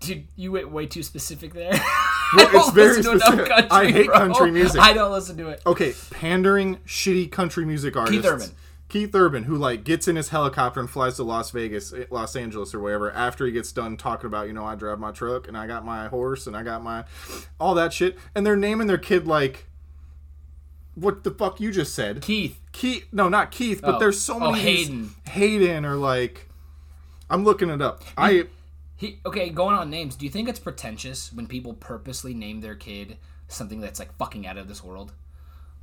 Dude, 0.00 0.26
you 0.36 0.52
went 0.52 0.70
way 0.70 0.86
too 0.86 1.02
specific 1.02 1.52
there. 1.54 1.72
Well, 2.32 2.48
it's 2.68 2.70
very 2.70 2.98
listen 2.98 3.02
to 3.02 3.10
enough 3.16 3.48
specific. 3.48 3.72
I 3.72 3.90
hate 3.90 4.06
bro. 4.06 4.16
country 4.18 4.52
music. 4.52 4.80
I 4.80 4.92
don't 4.92 5.10
listen 5.10 5.36
to 5.38 5.48
it. 5.48 5.62
Okay, 5.66 5.92
pandering 6.12 6.76
shitty 6.86 7.28
country 7.32 7.64
music 7.66 7.96
artists. 7.96 8.24
Urban. 8.24 8.50
Keith 8.88 9.12
Urban, 9.16 9.42
who 9.42 9.56
like 9.56 9.82
gets 9.82 10.06
in 10.06 10.14
his 10.14 10.28
helicopter 10.28 10.78
and 10.78 10.88
flies 10.88 11.16
to 11.16 11.24
Las 11.24 11.50
Vegas, 11.50 11.92
eh, 11.92 12.04
Los 12.08 12.36
Angeles, 12.36 12.72
or 12.72 12.78
wherever 12.78 13.10
after 13.10 13.46
he 13.46 13.50
gets 13.50 13.72
done 13.72 13.96
talking 13.96 14.26
about, 14.28 14.46
you 14.46 14.52
know, 14.52 14.64
I 14.64 14.76
drive 14.76 15.00
my 15.00 15.10
truck 15.10 15.48
and 15.48 15.56
I 15.56 15.66
got 15.66 15.84
my 15.84 16.06
horse 16.06 16.46
and 16.46 16.56
I 16.56 16.62
got 16.62 16.84
my 16.84 17.02
all 17.58 17.74
that 17.74 17.92
shit, 17.92 18.16
and 18.32 18.46
they're 18.46 18.54
naming 18.54 18.86
their 18.86 18.96
kid 18.96 19.26
like 19.26 19.66
what 20.94 21.24
the 21.24 21.32
fuck 21.32 21.60
you 21.60 21.72
just 21.72 21.94
said. 21.94 22.20
Keith. 22.22 22.60
Keith, 22.70 23.06
no, 23.10 23.28
not 23.28 23.50
Keith, 23.50 23.80
but 23.82 23.96
Oh. 23.96 23.98
there's 23.98 24.20
so 24.20 24.36
Oh, 24.36 24.52
many. 24.52 24.62
Hayden. 24.62 25.10
Hayden, 25.30 25.84
or 25.84 25.96
like, 25.96 26.48
I'm 27.30 27.44
looking 27.44 27.70
it 27.70 27.80
up. 27.80 28.02
I 28.18 28.46
He 28.96 29.20
okay, 29.24 29.48
going 29.50 29.76
on 29.76 29.88
names. 29.88 30.16
Do 30.16 30.24
you 30.26 30.30
think 30.30 30.48
it's 30.48 30.58
pretentious 30.58 31.32
when 31.32 31.46
people 31.46 31.74
purposely 31.74 32.34
name 32.34 32.60
their 32.60 32.74
kid 32.74 33.16
something 33.48 33.80
that's 33.80 33.98
like 33.98 34.14
fucking 34.18 34.46
out 34.46 34.58
of 34.58 34.68
this 34.68 34.82
world? 34.84 35.12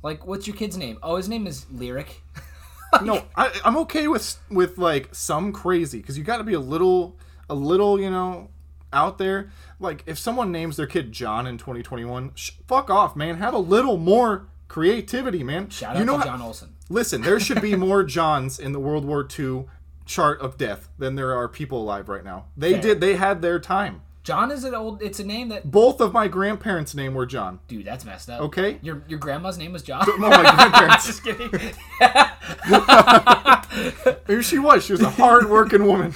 Like, 0.02 0.26
what's 0.26 0.46
your 0.46 0.54
kid's 0.54 0.76
name? 0.76 0.98
Oh, 1.02 1.16
his 1.16 1.28
name 1.28 1.46
is 1.46 1.66
Lyric. 1.70 2.22
no, 3.02 3.24
I, 3.36 3.50
I'm 3.64 3.76
okay 3.78 4.06
with 4.08 4.38
with 4.50 4.78
like 4.78 5.14
some 5.14 5.52
crazy 5.52 5.98
because 5.98 6.16
you 6.16 6.22
got 6.24 6.38
to 6.38 6.44
be 6.44 6.54
a 6.54 6.60
little, 6.60 7.16
a 7.50 7.54
little, 7.54 8.00
you 8.00 8.10
know, 8.10 8.50
out 8.92 9.18
there. 9.18 9.50
Like 9.80 10.04
if 10.06 10.18
someone 10.18 10.52
names 10.52 10.76
their 10.76 10.86
kid 10.86 11.10
John 11.12 11.46
in 11.46 11.58
2021, 11.58 12.32
sh- 12.34 12.52
fuck 12.66 12.90
off, 12.90 13.16
man. 13.16 13.38
Have 13.38 13.54
a 13.54 13.58
little 13.58 13.96
more 13.96 14.46
creativity, 14.68 15.42
man. 15.42 15.68
Shout 15.70 15.96
you 15.96 16.02
out 16.02 16.06
know 16.06 16.12
to 16.12 16.18
how- 16.18 16.24
John 16.26 16.42
Olson. 16.42 16.74
Listen, 16.88 17.20
there 17.22 17.38
should 17.40 17.60
be 17.60 17.74
more 17.88 18.02
Johns 18.04 18.58
in 18.58 18.72
the 18.72 18.80
World 18.80 19.04
War 19.04 19.26
II 19.38 19.64
chart 20.08 20.40
of 20.40 20.58
death 20.58 20.88
than 20.98 21.14
there 21.14 21.32
are 21.36 21.46
people 21.48 21.80
alive 21.82 22.08
right 22.08 22.24
now. 22.24 22.46
They 22.56 22.72
Fair. 22.72 22.82
did. 22.82 23.00
They 23.00 23.14
had 23.14 23.42
their 23.42 23.60
time. 23.60 24.02
John 24.24 24.50
is 24.50 24.64
an 24.64 24.74
old. 24.74 25.00
It's 25.02 25.20
a 25.20 25.24
name 25.24 25.48
that. 25.50 25.70
Both 25.70 26.00
of 26.00 26.12
my 26.12 26.26
grandparents' 26.28 26.94
name 26.94 27.14
were 27.14 27.24
John. 27.24 27.60
Dude, 27.68 27.86
that's 27.86 28.04
messed 28.04 28.28
up. 28.28 28.40
Okay. 28.42 28.78
Your 28.82 29.02
your 29.08 29.18
grandma's 29.18 29.56
name 29.56 29.72
was 29.72 29.82
John. 29.82 30.04
No, 30.18 30.28
my 30.28 30.42
grandparents. 30.42 31.06
Just 31.06 31.22
kidding. 31.22 31.50
Maybe 34.28 34.42
she 34.42 34.58
was. 34.58 34.84
She 34.84 34.92
was 34.92 35.00
a 35.02 35.10
hard-working 35.10 35.86
woman. 35.86 36.12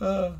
Uh, 0.00 0.32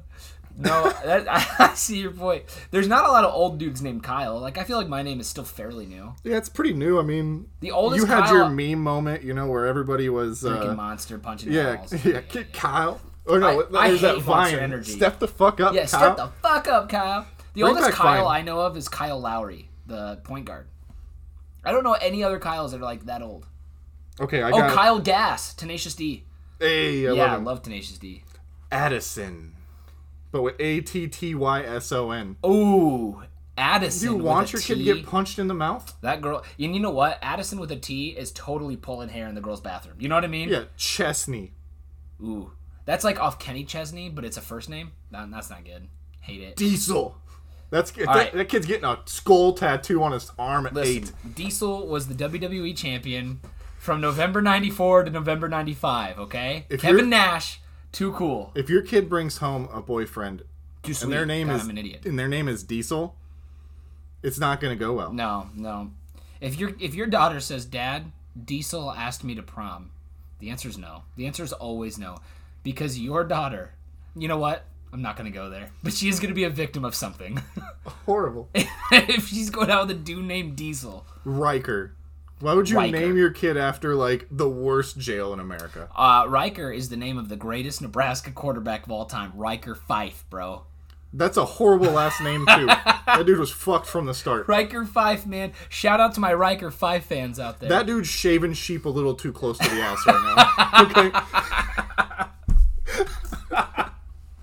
No, 0.57 0.89
that, 1.05 1.27
I, 1.59 1.75
see 1.75 1.99
your 2.01 2.13
point. 2.13 2.45
There's 2.71 2.87
not 2.87 3.05
a 3.07 3.09
lot 3.13 3.25
of 3.25 3.35
old 3.35 3.59
dudes 3.59 3.83
named 3.83 4.03
Kyle. 4.05 4.39
Like 4.39 4.57
I 4.57 4.65
feel 4.65 4.77
like 4.77 4.89
my 4.89 5.03
name 5.03 5.19
is 5.19 5.27
still 5.27 5.43
fairly 5.45 5.85
new. 5.87 6.15
Yeah, 6.23 6.37
it's 6.37 6.49
pretty 6.49 6.73
new. 6.73 6.99
I 6.99 7.03
mean, 7.03 7.47
The 7.61 7.73
oldest 7.73 8.01
you 8.01 8.07
had 8.07 8.25
Kyle- 8.25 8.35
your 8.35 8.49
meme 8.49 8.81
moment, 8.83 9.25
you 9.25 9.35
know, 9.35 9.47
where 9.49 9.67
everybody 9.67 10.09
was. 10.09 10.43
Freaking 10.43 10.71
Uh, 10.71 10.75
monster 10.75 11.19
punching 11.19 11.53
yeah, 11.53 11.85
yeah, 12.05 12.21
Kid 12.21 12.53
Kyle. 12.53 13.01
Or 13.27 13.39
no, 13.41 13.63
I- 13.63 13.79
I 13.85 13.89
there's 13.89 14.01
that 14.03 14.17
hate 14.17 14.27
Monster 14.27 14.57
Vine. 14.57 14.65
Energy. 14.65 14.93
Step 14.93 15.19
the 15.19 15.27
fuck 15.29 15.61
up, 15.61 15.75
Yeah, 15.75 15.87
Kyle. 15.87 16.15
step 16.15 16.17
the 16.17 16.29
fuck 16.43 16.69
up, 16.69 16.89
Kyle. 16.89 17.27
The 17.55 17.63
Bring 17.63 17.67
oldest 17.77 17.89
back 17.91 17.95
Kyle 17.99 18.25
Vine. 18.25 18.41
I 18.41 18.43
know 18.43 18.61
of 18.61 18.77
is 18.77 18.89
Kyle 18.89 19.19
Lowry, 19.21 19.69
the 19.87 20.21
point 20.25 20.45
guard. 20.45 20.67
I 21.65 21.73
don't 21.73 21.83
know 21.83 21.95
any 21.95 22.23
other 22.23 22.39
Kyles 22.39 22.73
that 22.73 22.81
are 22.81 22.85
like 22.85 23.07
that 23.07 23.23
old. 23.23 23.47
Okay, 24.21 24.43
I 24.43 24.51
Oh, 24.51 24.59
got. 24.59 24.73
Kyle 24.73 24.99
Gass, 25.01 25.53
Tenacious 25.55 25.95
D. 25.95 26.25
Hey, 26.61 27.09
I 27.09 27.13
yeah, 27.13 27.23
love 27.23 27.31
I 27.31 27.37
him. 27.37 27.45
love 27.45 27.63
Tenacious 27.63 27.99
D. 27.99 28.23
Addison, 28.71 29.55
but 30.35 30.43
with 30.43 30.57
A 30.59 30.81
T 30.81 31.07
T 31.07 31.33
Y 31.37 31.63
S 31.63 31.93
O 31.93 32.11
N. 32.11 32.35
Ooh, 32.45 33.23
Addison. 33.57 34.09
Do 34.09 34.13
you 34.15 34.17
with 34.17 34.27
want 34.27 34.49
a 34.49 34.53
your 34.55 34.61
kid 34.63 34.79
to 34.79 34.83
get 34.83 35.07
punched 35.07 35.39
in 35.39 35.47
the 35.47 35.55
mouth? 35.55 35.97
that 36.01 36.21
girl? 36.21 36.43
And 36.59 36.75
you 36.75 36.81
know 36.81 36.91
what? 36.91 37.21
Addison 37.23 37.61
with 37.61 37.71
a 37.71 37.77
T 37.77 38.09
is 38.09 38.33
totally 38.33 38.77
pulling 38.77 39.11
hair 39.11 39.29
in 39.29 39.37
the 39.37 39.41
girl's 39.41 39.61
bathroom. 39.61 39.95
You 40.01 40.09
know 40.09 40.17
what 40.17 40.25
I 40.25 40.27
mean? 40.27 40.49
Yeah, 40.49 40.65
Chesney. 40.77 41.53
Ooh, 42.21 42.51
that's 42.85 43.05
like 43.05 43.21
off 43.21 43.39
Kenny 43.39 43.63
Chesney, 43.63 44.09
but 44.09 44.25
it's 44.25 44.37
a 44.37 44.41
first 44.41 44.69
name. 44.69 44.91
That, 45.13 45.31
that's 45.31 45.51
not 45.51 45.65
good. 45.65 45.87
Hate 46.21 46.41
it. 46.41 46.57
Diesel. 46.57 47.17
That's 47.71 47.93
that, 47.93 48.07
right. 48.07 48.33
that 48.33 48.49
kid's 48.49 48.67
getting 48.67 48.87
a 48.87 48.99
skull 49.05 49.53
tattoo 49.53 50.03
on 50.03 50.11
his 50.11 50.33
arm 50.37 50.67
at 50.67 50.75
Listen, 50.75 50.97
eight. 50.97 51.13
Diesel 51.37 51.87
was 51.87 52.09
the 52.09 52.15
WWE 52.15 52.77
champion 52.77 53.41
from 53.79 54.01
November 54.01 54.43
'94 54.43 55.05
to 55.05 55.11
November 55.13 55.49
'95. 55.49 56.19
Okay, 56.19 56.67
If 56.69 56.81
Kevin 56.81 57.09
Nash, 57.09 57.61
too 57.95 58.13
cool, 58.13 58.53
If 58.55 58.69
your 58.69 58.83
kid 58.83 59.09
brings 59.09 59.39
home 59.39 59.69
a 59.73 59.81
boyfriend 59.81 60.43
and 60.85 61.13
their 61.13 61.25
name 61.25 61.47
God, 61.49 61.57
is 61.57 61.63
I'm 61.63 61.71
an 61.71 61.79
idiot. 61.79 62.05
and 62.05 62.19
their 62.19 62.29
name 62.29 62.49
is 62.49 62.63
Diesel, 62.63 63.17
it's 64.23 64.39
not 64.39 64.61
gonna 64.61 64.77
go 64.77 64.93
well. 64.93 65.13
No, 65.13 65.49
no. 65.55 65.91
If 66.41 66.59
your 66.59 66.73
if 66.81 66.95
your 66.95 67.07
daughter 67.07 67.41
says, 67.41 67.65
"Dad, 67.65 68.13
Diesel 68.43 68.91
asked 68.93 69.25
me 69.25 69.35
to 69.35 69.43
prom," 69.43 69.91
the 70.41 70.51
answer 70.51 70.69
is 70.69 70.77
no. 70.77 71.05
The 71.17 71.27
answer 71.27 71.43
is 71.45 71.53
always 71.53 71.97
no, 71.99 72.19
because 72.63 72.99
your 72.99 73.25
daughter. 73.25 73.73
You 74.17 74.29
know 74.29 74.39
what? 74.39 74.65
I'm 74.93 75.03
not 75.03 75.17
gonna 75.17 75.31
go 75.31 75.49
there, 75.51 75.71
but 75.83 75.93
she 75.93 76.09
is 76.09 76.21
gonna 76.21 76.35
be 76.35 76.45
a 76.45 76.51
victim 76.51 76.85
of 76.85 76.95
something. 76.95 77.41
Horrible. 78.07 78.49
if 78.55 79.29
she's 79.29 79.51
going 79.51 79.71
out 79.71 79.87
with 79.89 79.97
a 79.97 80.01
dude 80.01 80.25
named 80.25 80.57
Diesel. 80.57 81.07
Riker. 81.25 81.95
Why 82.45 82.53
would 82.53 82.69
you 82.69 82.77
Riker. 82.77 82.99
name 82.99 83.17
your 83.17 83.31
kid 83.31 83.57
after 83.57 83.95
like 83.95 84.27
the 84.31 84.47
worst 84.47 84.99
jail 84.99 85.33
in 85.33 85.41
America? 85.41 85.89
Uh, 85.97 86.27
Riker 86.29 86.71
is 86.71 86.91
the 86.91 86.97
name 86.97 87.17
of 87.17 87.31
the 87.31 87.37
greatest 87.37 87.81
Nebraska 87.81 88.31
quarterback 88.31 88.85
of 88.85 88.93
all 88.93 89.07
time, 89.07 89.33
Riker 89.35 89.75
Fife, 89.75 90.27
bro. 90.29 90.65
That's 91.15 91.39
a 91.39 91.45
horrible 91.47 91.93
last 91.93 92.21
name 92.21 92.45
too. 92.47 92.67
that 93.07 93.23
dude 93.25 93.39
was 93.39 93.51
fucked 93.51 93.87
from 93.87 94.05
the 94.05 94.13
start. 94.13 94.47
Riker 94.47 94.85
Fife, 94.85 95.25
man. 95.25 95.53
Shout 95.71 96.01
out 96.01 96.13
to 96.15 96.21
my 96.21 96.35
Riker 96.35 96.71
Fife 96.71 97.07
fans 97.07 97.41
out 97.41 97.61
there. 97.61 97.71
That 97.71 97.87
dude's 97.87 98.09
shaving 98.09 98.53
sheep 98.53 98.85
a 98.85 98.91
little 98.91 99.15
too 99.15 99.33
close 99.33 99.57
to 99.57 99.67
the 99.67 99.81
ass 99.81 100.07
right 100.07 100.37
now. 100.37 100.51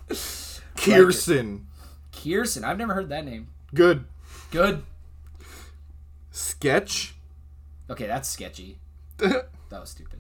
Okay. 0.07 0.15
Kirsten. 0.75 1.67
Kirsten, 2.11 2.63
I've 2.63 2.79
never 2.79 2.95
heard 2.95 3.09
that 3.09 3.25
name. 3.25 3.49
Good. 3.75 4.05
Good. 4.49 4.81
Sketch. 6.31 7.13
Okay, 7.91 8.07
that's 8.07 8.27
sketchy. 8.29 8.77
That 9.19 9.79
was 9.79 9.89
stupid. 9.91 10.19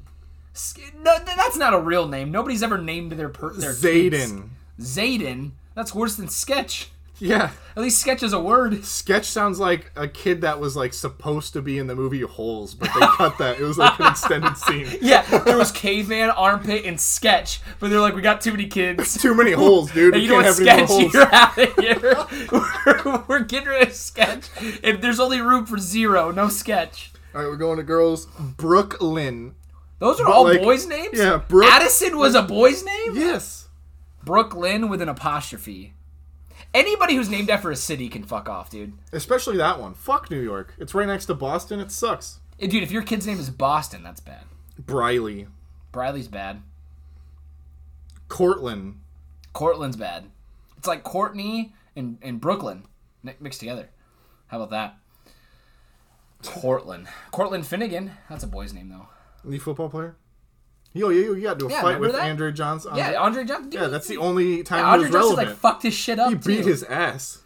No, 1.03 1.17
that's 1.25 1.57
not 1.57 1.73
a 1.73 1.79
real 1.79 2.07
name. 2.07 2.31
Nobody's 2.31 2.63
ever 2.63 2.77
named 2.77 3.11
their 3.13 3.27
per- 3.27 3.51
their 3.53 3.73
kids. 3.73 3.83
Zayden. 3.83 4.49
Zayden. 4.79 5.51
That's 5.75 5.93
worse 5.93 6.15
than 6.15 6.29
sketch. 6.29 6.89
Yeah. 7.19 7.51
At 7.75 7.81
least 7.83 7.99
sketch 7.99 8.23
is 8.23 8.31
a 8.31 8.39
word. 8.39 8.85
Sketch 8.85 9.25
sounds 9.25 9.59
like 9.59 9.91
a 9.97 10.07
kid 10.07 10.39
that 10.41 10.59
was 10.61 10.77
like 10.77 10.93
supposed 10.93 11.51
to 11.53 11.61
be 11.61 11.77
in 11.77 11.87
the 11.87 11.95
movie 11.97 12.21
Holes, 12.21 12.73
but 12.73 12.89
they 12.93 13.05
cut 13.17 13.37
that. 13.39 13.59
It 13.59 13.63
was 13.63 13.77
like 13.77 13.99
an 13.99 14.07
extended 14.07 14.55
scene. 14.57 14.87
Yeah, 15.01 15.23
there 15.39 15.57
was 15.57 15.71
caveman, 15.73 16.29
armpit, 16.29 16.85
and 16.85 16.99
sketch, 16.99 17.59
but 17.81 17.89
they're 17.89 17.99
like, 17.99 18.15
we 18.15 18.21
got 18.21 18.39
too 18.39 18.51
many 18.51 18.67
kids. 18.67 19.17
Too 19.21 19.35
many 19.35 19.51
holes, 19.51 19.91
dude. 19.91 20.13
And 20.13 20.21
We 20.23 20.27
you 20.29 20.29
know 20.29 20.41
can't 20.41 20.57
what, 20.59 20.67
have 20.67 20.87
sketch? 20.87 20.87
holes. 20.87 21.13
You're 21.13 21.35
out 21.35 21.57
of 21.57 21.75
here. 21.77 22.25
we're, 23.05 23.23
we're 23.27 23.43
getting 23.43 23.67
rid 23.67 23.89
of 23.89 23.93
sketch. 23.93 24.47
If 24.81 25.01
there's 25.01 25.19
only 25.19 25.41
room 25.41 25.65
for 25.65 25.77
zero, 25.77 26.31
no 26.31 26.47
sketch. 26.47 27.10
All 27.33 27.41
right, 27.41 27.47
we're 27.47 27.55
going 27.57 27.77
to 27.77 27.83
girls. 27.83 28.25
Brooklyn. 28.57 29.55
Those 29.99 30.19
are 30.19 30.27
all 30.27 30.43
like- 30.45 30.61
boys' 30.61 30.85
names. 30.87 31.17
yeah, 31.17 31.37
Brooke- 31.47 31.71
Addison 31.71 32.17
was 32.17 32.35
a 32.35 32.41
boy's 32.41 32.83
name. 32.83 33.15
Yes. 33.15 33.69
Brooklyn 34.23 34.89
with 34.89 35.01
an 35.01 35.09
apostrophe. 35.09 35.93
Anybody 36.73 37.15
who's 37.15 37.29
named 37.29 37.49
after 37.49 37.69
a 37.71 37.75
city 37.75 38.07
can 38.09 38.23
fuck 38.23 38.47
off, 38.47 38.69
dude. 38.69 38.93
Especially 39.11 39.57
that 39.57 39.79
one. 39.79 39.93
Fuck 39.93 40.31
New 40.31 40.39
York. 40.39 40.73
It's 40.77 40.93
right 40.93 41.07
next 41.07 41.25
to 41.25 41.33
Boston. 41.33 41.79
It 41.79 41.91
sucks. 41.91 42.39
Eh, 42.59 42.67
Dude, 42.67 42.83
if 42.83 42.91
your 42.91 43.01
kid's 43.01 43.27
name 43.27 43.39
is 43.39 43.49
Boston, 43.49 44.03
that's 44.03 44.21
bad. 44.21 44.43
Briley. 44.79 45.47
Briley's 45.91 46.27
bad. 46.29 46.61
Cortland. 48.29 48.99
Cortland's 49.53 49.97
bad. 49.97 50.25
It's 50.77 50.87
like 50.87 51.03
Courtney 51.03 51.73
and, 51.95 52.17
and 52.21 52.39
Brooklyn 52.39 52.83
mixed 53.39 53.59
together. 53.59 53.89
How 54.47 54.57
about 54.57 54.69
that? 54.71 54.97
Cortland. 56.45 57.07
Cortland 57.31 57.65
Finnegan. 57.67 58.11
That's 58.29 58.43
a 58.43 58.47
boy's 58.47 58.73
name, 58.73 58.89
though. 58.89 59.07
The 59.43 59.59
football 59.59 59.89
player? 59.89 60.15
Yo, 60.93 61.09
yo, 61.09 61.33
you 61.33 61.41
got 61.41 61.53
to 61.53 61.59
do 61.59 61.67
a 61.67 61.71
Yeah, 61.71 61.81
fight 61.81 61.87
remember 61.95 62.07
with 62.07 62.15
that? 62.17 62.29
Andre 62.29 62.51
Johnson. 62.51 62.91
Yeah, 62.95 63.13
Andre 63.19 63.45
Johnson. 63.45 63.69
dude, 63.69 63.81
Yeah, 63.81 63.87
that's 63.87 64.07
the 64.07 64.17
only 64.17 64.63
time 64.63 64.79
yeah, 64.79 64.85
he 64.85 64.91
Andre 64.91 65.07
was 65.07 65.13
Johnson 65.13 65.29
relevant. 65.37 65.47
like 65.49 65.57
fucked 65.57 65.83
his 65.83 65.93
shit 65.93 66.19
up. 66.19 66.29
he 66.29 66.35
beat 66.35 66.63
too. 66.63 66.69
his 66.69 66.83
ass. 66.83 67.39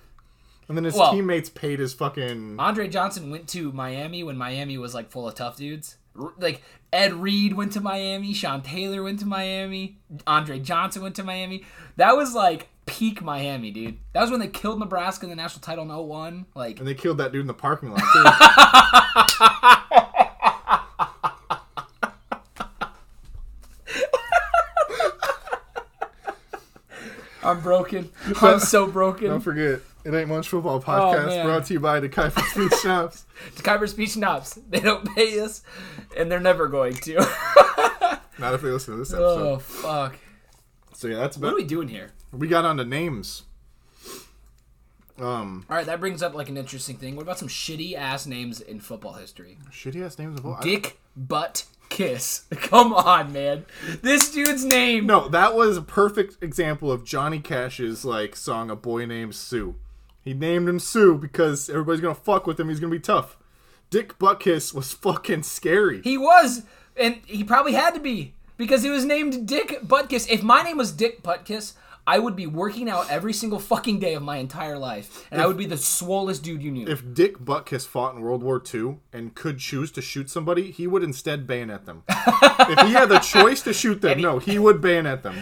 And 0.67 0.75
then 0.75 0.83
his 0.83 0.95
Well- 0.95 1.11
teammates 1.11 1.49
paid 1.49 1.79
his 1.79 1.93
fucking. 1.93 2.55
Andre 2.57 2.87
Johnson 2.87 3.29
went 3.29 3.47
to 3.49 3.71
Miami 3.71 4.23
when 4.23 4.35
Miami 4.37 4.77
was 4.79 4.95
like 4.95 5.11
full 5.11 5.27
of 5.27 5.35
tough 5.35 5.57
dudes. 5.57 5.97
R- 6.19 6.33
Like 6.39 6.63
Ed 6.91 7.13
Reed 7.13 7.53
went 7.53 7.73
to 7.73 7.81
Miami, 7.81 8.33
Sean 8.33 8.61
Taylor 8.63 9.03
went 9.03 9.19
to 9.19 9.27
Miami, 9.27 9.99
Andre 10.25 10.59
Johnson 10.59 11.03
went 11.03 11.15
to 11.17 11.23
Miami. 11.23 11.63
That 11.97 12.17
was 12.17 12.33
like 12.33 12.69
peak 12.87 13.21
Miami, 13.21 13.69
dude. 13.69 13.99
That 14.13 14.21
was 14.21 14.31
when 14.31 14.39
they 14.39 14.47
killed 14.47 14.79
Nebraska 14.79 15.25
in 15.25 15.29
the 15.29 15.35
national 15.35 15.61
title 15.61 15.83
in 15.83 15.89
01. 15.91 16.47
Like 16.55 16.79
And 16.79 16.87
they 16.87 16.95
killed 16.95 17.19
that 17.19 17.31
dude 17.31 17.41
in 17.41 17.47
the 17.47 17.53
parking 17.53 17.91
lot, 17.91 17.99
too. 17.99 18.23
I'm 27.43 27.61
broken. 27.61 28.09
I'm 28.41 28.59
so 28.59 28.87
broken. 28.87 29.27
Don't 29.29 29.41
forget, 29.41 29.79
it 30.03 30.13
ain't 30.13 30.29
much 30.29 30.47
football 30.49 30.81
podcast 30.81 31.41
Oh, 31.41 31.43
brought 31.43 31.65
to 31.65 31.73
you 31.73 31.79
by 31.79 31.99
the 31.99 32.09
Kuiper 32.09 32.41
Speed 32.51 32.79
Shops. 32.81 33.25
Kyber 33.57 33.87
Speech 33.89 34.17
Knobs. 34.17 34.59
They 34.69 34.79
don't 34.79 35.05
pay 35.15 35.39
us, 35.39 35.63
and 36.17 36.31
they're 36.31 36.39
never 36.39 36.67
going 36.67 36.95
to. 36.95 37.15
Not 38.37 38.53
if 38.53 38.61
they 38.61 38.69
listen 38.69 38.93
to 38.93 38.97
this 38.99 39.13
episode. 39.13 39.47
oh 39.53 39.59
fuck! 39.59 40.15
So 40.93 41.07
yeah, 41.07 41.17
that's 41.17 41.37
What 41.37 41.53
are 41.53 41.55
we 41.55 41.63
doing 41.63 41.87
here? 41.87 42.11
We 42.31 42.47
got 42.47 42.65
on 42.65 42.77
to 42.77 42.85
names. 42.85 43.43
Um, 45.17 45.65
All 45.69 45.77
right, 45.77 45.85
that 45.85 46.01
brings 46.01 46.21
up 46.21 46.33
like 46.35 46.49
an 46.49 46.57
interesting 46.57 46.97
thing. 46.97 47.15
What 47.15 47.21
about 47.21 47.39
some 47.39 47.47
shitty 47.47 47.95
ass 47.95 48.25
names 48.27 48.59
in 48.59 48.81
football 48.81 49.13
history? 49.13 49.57
shitty 49.71 50.05
ass 50.05 50.19
names 50.19 50.37
of 50.39 50.45
all. 50.45 50.59
Dick 50.61 50.99
Butt 51.15 51.65
Kiss. 51.89 52.45
Come 52.51 52.93
on, 52.93 53.33
man. 53.33 53.65
This 54.01 54.31
dude's 54.31 54.63
name. 54.63 55.05
No, 55.05 55.27
that 55.29 55.55
was 55.55 55.77
a 55.77 55.81
perfect 55.81 56.43
example 56.43 56.91
of 56.91 57.05
Johnny 57.05 57.39
Cash's 57.39 58.05
like 58.05 58.35
song 58.35 58.69
"A 58.69 58.75
Boy 58.75 59.05
Named 59.05 59.35
Sue." 59.35 59.75
He 60.21 60.33
named 60.33 60.67
him 60.67 60.79
Sue 60.79 61.17
because 61.17 61.69
everybody's 61.69 62.01
gonna 62.01 62.15
fuck 62.15 62.47
with 62.47 62.59
him. 62.59 62.69
He's 62.69 62.79
gonna 62.79 62.91
be 62.91 62.99
tough. 62.99 63.37
Dick 63.89 64.17
Buttkiss 64.17 64.73
was 64.73 64.91
fucking 64.91 65.43
scary. 65.43 66.01
He 66.01 66.17
was, 66.17 66.63
and 66.97 67.21
he 67.25 67.43
probably 67.43 67.73
had 67.73 67.93
to 67.93 67.99
be 67.99 68.33
because 68.57 68.83
he 68.83 68.89
was 68.89 69.05
named 69.05 69.47
Dick 69.47 69.79
Buttkiss. 69.83 70.29
If 70.29 70.43
my 70.43 70.63
name 70.63 70.77
was 70.77 70.91
Dick 70.91 71.21
Buttkiss, 71.21 71.73
I 72.07 72.19
would 72.19 72.35
be 72.35 72.45
working 72.45 72.87
out 72.87 73.09
every 73.09 73.33
single 73.33 73.57
fucking 73.59 73.99
day 73.99 74.13
of 74.13 74.21
my 74.21 74.37
entire 74.37 74.77
life, 74.77 75.27
and 75.31 75.41
I 75.41 75.47
would 75.47 75.57
be 75.57 75.65
the 75.65 75.75
swollest 75.75 76.43
dude 76.43 76.61
you 76.61 76.71
knew. 76.71 76.87
if 76.87 77.13
Dick 77.13 77.39
Buttkiss 77.39 77.87
fought 77.87 78.15
in 78.15 78.21
World 78.21 78.43
War 78.43 78.61
II 78.73 78.97
and 79.11 79.33
could 79.33 79.57
choose 79.57 79.91
to 79.93 80.01
shoot 80.01 80.29
somebody, 80.29 80.69
he 80.71 80.85
would 80.85 81.03
instead 81.03 81.47
bayonet 81.47 81.85
them. 81.85 82.03
if 82.09 82.79
he 82.87 82.93
had 82.93 83.09
the 83.09 83.19
choice 83.19 83.61
to 83.63 83.73
shoot 83.73 84.01
them, 84.01 84.21
no, 84.21 84.37
he 84.37 84.59
would 84.59 84.81
bayonet 84.81 85.23
them. 85.23 85.35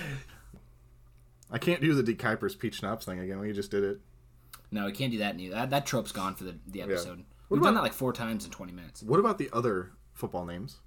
I 1.52 1.58
can't 1.58 1.82
do 1.82 1.94
the 1.94 2.02
Dick 2.02 2.18
Kuiper's 2.18 2.56
peach 2.56 2.76
schnapps 2.76 3.06
thing 3.06 3.20
again. 3.20 3.40
We 3.40 3.52
just 3.52 3.70
did 3.70 3.84
it. 3.84 4.00
no, 4.72 4.86
we 4.86 4.92
can't 4.92 5.12
do 5.12 5.20
that. 5.20 5.36
Neither. 5.36 5.56
That, 5.56 5.70
that 5.70 5.86
trope's 5.86 6.12
gone 6.12 6.34
for 6.36 6.46
the, 6.46 6.56
the 6.66 6.82
episode. 6.82 7.24
We've 7.50 7.60
about- 7.60 7.68
done 7.68 7.76
that 7.76 7.84
like 7.84 7.94
four 7.94 8.14
times 8.14 8.46
in 8.46 8.52
20 8.52 8.72
minutes. 8.72 9.04
What 9.04 9.20
about 9.20 9.38
the 9.38 9.50
other 9.54 9.92
football 10.14 10.46
names? 10.46 10.78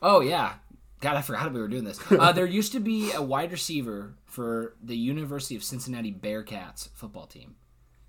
Oh, 0.00 0.20
yeah. 0.20 0.54
God, 1.04 1.18
I 1.18 1.20
forgot 1.20 1.52
we 1.52 1.60
were 1.60 1.68
doing 1.68 1.84
this. 1.84 2.00
Uh, 2.10 2.32
there 2.32 2.46
used 2.46 2.72
to 2.72 2.80
be 2.80 3.12
a 3.12 3.20
wide 3.20 3.52
receiver 3.52 4.14
for 4.24 4.74
the 4.82 4.96
University 4.96 5.54
of 5.54 5.62
Cincinnati 5.62 6.10
Bearcats 6.10 6.88
football 6.94 7.26
team, 7.26 7.56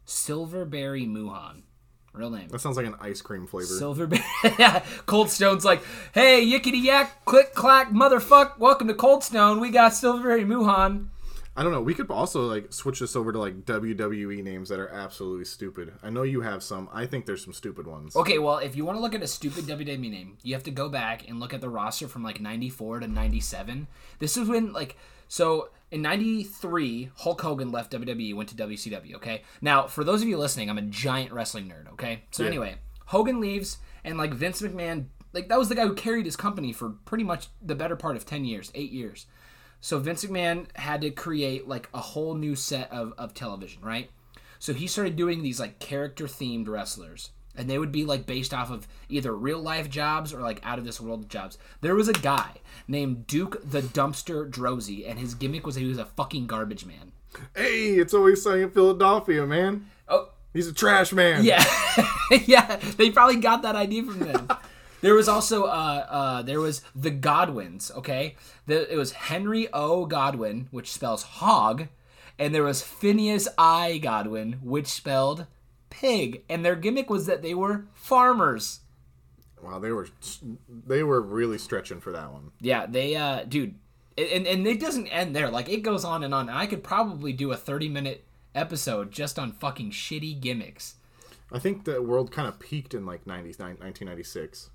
Silverberry 0.06 1.06
Mouhon. 1.06 1.64
Real 2.14 2.30
name. 2.30 2.48
That 2.48 2.62
sounds 2.62 2.78
like 2.78 2.86
an 2.86 2.96
ice 3.02 3.22
cream 3.22 3.48
flavor. 3.48 3.66
Silverberry. 3.66 4.24
yeah. 4.58 4.86
Cold 5.08 5.30
Stone's 5.30 5.66
like, 5.66 5.84
hey, 6.14 6.46
yickety 6.46 6.82
yak, 6.82 7.26
click 7.26 7.54
clack, 7.54 7.90
motherfuck. 7.90 8.58
Welcome 8.58 8.88
to 8.88 8.94
Cold 8.94 9.26
Stone. 9.26 9.60
We 9.60 9.72
got 9.72 9.94
Silverberry 9.94 10.46
Mouhon. 10.46 11.10
I 11.58 11.64
don't 11.64 11.72
know. 11.72 11.82
We 11.82 11.94
could 11.94 12.12
also 12.12 12.42
like 12.42 12.74
switch 12.74 13.00
this 13.00 13.16
over 13.16 13.32
to 13.32 13.40
like 13.40 13.66
WWE 13.66 14.44
names 14.44 14.68
that 14.70 14.80
are 14.80 14.90
absolutely 14.90 15.46
stupid. 15.46 15.94
I 16.04 16.10
know 16.10 16.24
you 16.24 16.42
have 16.42 16.62
some. 16.62 16.90
I 16.92 17.06
think 17.06 17.26
there's 17.26 17.44
some 17.44 17.54
stupid 17.54 17.88
ones. 17.88 18.16
Okay, 18.16 18.40
well, 18.40 18.58
if 18.58 18.76
you 18.76 18.84
want 18.84 18.98
to 18.98 19.02
look 19.02 19.16
at 19.16 19.24
a 19.24 19.28
stupid 19.28 19.64
WWE 19.66 20.12
name, 20.12 20.38
you 20.44 20.54
have 20.54 20.64
to 20.64 20.72
go 20.72 20.90
back 20.90 21.28
and 21.30 21.40
look 21.40 21.54
at 21.54 21.62
the 21.62 21.70
roster 21.70 22.08
from 22.10 22.24
like 22.24 22.42
94 22.42 23.00
to 23.00 23.08
97. 23.08 23.88
This 24.20 24.36
is 24.36 24.50
when, 24.50 24.74
like, 24.74 24.98
so 25.30 25.70
in 25.92 26.02
93, 26.02 27.12
Hulk 27.16 27.42
Hogan 27.42 27.72
left 27.72 27.94
WWE, 27.94 28.36
went 28.36 28.50
to 28.50 28.56
WCW, 28.56 29.16
okay? 29.16 29.44
Now, 29.62 29.88
for 29.88 30.04
those 30.04 30.22
of 30.22 30.28
you 30.28 30.38
listening, 30.38 30.70
I'm 30.70 30.78
a 30.78 30.82
giant 30.84 31.32
wrestling 31.32 31.70
nerd, 31.70 31.92
okay? 31.94 32.24
So 32.32 32.44
Yeah. 32.44 32.50
anyway, 32.50 32.76
Hogan 33.08 33.40
leaves, 33.40 33.78
and 34.04 34.18
like 34.18 34.34
Vince 34.34 34.62
McMahon, 34.62 35.06
like, 35.34 35.48
that 35.50 35.58
was 35.60 35.70
the 35.70 35.76
guy 35.76 35.86
who 35.86 35.94
carried 35.94 36.26
his 36.26 36.36
company 36.36 36.72
for 36.74 36.90
pretty 36.90 37.24
much 37.24 37.48
the 37.62 37.76
better 37.76 37.96
part 37.96 38.16
of 38.16 38.26
10 38.26 38.46
years, 38.46 38.72
eight 38.76 38.92
years. 38.92 39.26
So 39.86 40.00
Vince 40.00 40.26
McMahon 40.26 40.66
had 40.76 41.02
to 41.02 41.12
create 41.12 41.68
like 41.68 41.90
a 41.94 42.00
whole 42.00 42.34
new 42.34 42.56
set 42.56 42.92
of, 42.92 43.14
of 43.20 43.36
television, 43.36 43.84
right? 43.84 44.10
So 44.58 44.74
he 44.74 44.88
started 44.88 45.16
doing 45.16 45.44
these 45.44 45.60
like 45.60 45.78
character 45.78 46.26
themed 46.26 46.68
wrestlers. 46.68 47.30
And 47.56 47.70
they 47.70 47.78
would 47.78 47.92
be 47.92 48.04
like 48.04 48.26
based 48.26 48.52
off 48.52 48.72
of 48.72 48.88
either 49.10 49.32
real 49.32 49.60
life 49.60 49.88
jobs 49.88 50.34
or 50.34 50.42
like 50.42 50.60
out 50.64 50.80
of 50.80 50.86
this 50.86 51.00
world 51.00 51.30
jobs. 51.30 51.60
There 51.82 51.94
was 51.94 52.08
a 52.08 52.14
guy 52.14 52.54
named 52.88 53.28
Duke 53.28 53.62
the 53.64 53.82
Dumpster 53.82 54.50
Droese, 54.50 55.08
and 55.08 55.20
his 55.20 55.36
gimmick 55.36 55.68
was 55.68 55.76
that 55.76 55.82
he 55.82 55.88
was 55.88 56.00
a 56.00 56.06
fucking 56.06 56.48
garbage 56.48 56.88
man. 56.88 57.12
Hey, 57.56 57.92
it's 57.92 58.16
always 58.16 58.42
sunny 58.42 58.64
in 58.64 58.72
Philadelphia, 58.72 59.46
man. 59.46 59.86
Oh, 60.08 60.30
He's 60.52 60.68
a 60.68 60.74
trash 60.74 61.14
man. 61.14 61.44
yeah, 61.44 61.64
yeah. 62.48 62.78
They 62.98 63.12
probably 63.12 63.36
got 63.36 63.62
that 63.62 63.76
idea 63.76 64.02
from 64.02 64.18
them. 64.18 64.48
There 65.02 65.14
was 65.14 65.28
also 65.28 65.66
uh, 65.66 66.06
uh, 66.10 66.42
there 66.42 66.60
was 66.60 66.82
the 66.96 67.12
Godwinns. 67.12 67.92
Okay, 67.96 68.36
the, 68.66 68.92
it 68.92 68.98
was 68.98 69.14
Henry 69.14 69.68
O. 69.74 70.06
Godwinn, 70.06 70.68
which 70.72 70.92
spells 70.92 71.24
hog, 71.24 71.88
and 72.40 72.54
there 72.54 72.64
was 72.64 72.82
Phineas 72.82 73.48
I. 73.58 73.98
Godwinn, 73.98 74.60
which 74.64 74.88
spelled 74.88 75.48
pig. 75.90 76.44
And 76.50 76.66
their 76.66 76.76
gimmick 76.76 77.10
was 77.10 77.26
that 77.26 77.42
they 77.42 77.54
were 77.54 77.86
farmers. 77.94 78.82
Wow, 79.62 79.80
they 79.80 79.92
were 79.92 80.08
they 80.70 81.04
were 81.04 81.22
really 81.22 81.58
stretching 81.58 82.02
for 82.02 82.12
that 82.12 82.32
one. 82.32 82.52
Yeah, 82.60 82.86
they, 82.86 83.16
uh, 83.16 83.44
dude, 83.44 83.76
and 84.18 84.46
and 84.46 84.68
it 84.68 84.80
doesn't 84.80 85.08
end 85.08 85.36
there. 85.36 85.50
Like 85.50 85.70
it 85.70 85.82
goes 85.82 86.06
on 86.06 86.24
and 86.24 86.34
on. 86.34 86.50
And 86.50 86.58
I 86.58 86.66
could 86.66 86.84
probably 86.84 87.34
do 87.34 87.52
a 87.52 87.58
thirty 87.58 87.90
minute 87.90 88.26
episode 88.54 89.12
just 89.12 89.38
on 89.38 89.52
fucking 89.52 89.92
shitty 89.92 90.40
gimmicks. 90.40 90.96
I 91.52 91.60
think 91.60 91.86
the 91.86 92.02
world 92.02 92.32
kind 92.32 92.48
of 92.48 92.60
peaked 92.60 92.94
in 92.94 93.06
like 93.06 93.28
90, 93.28 93.50
1996. 93.50 94.72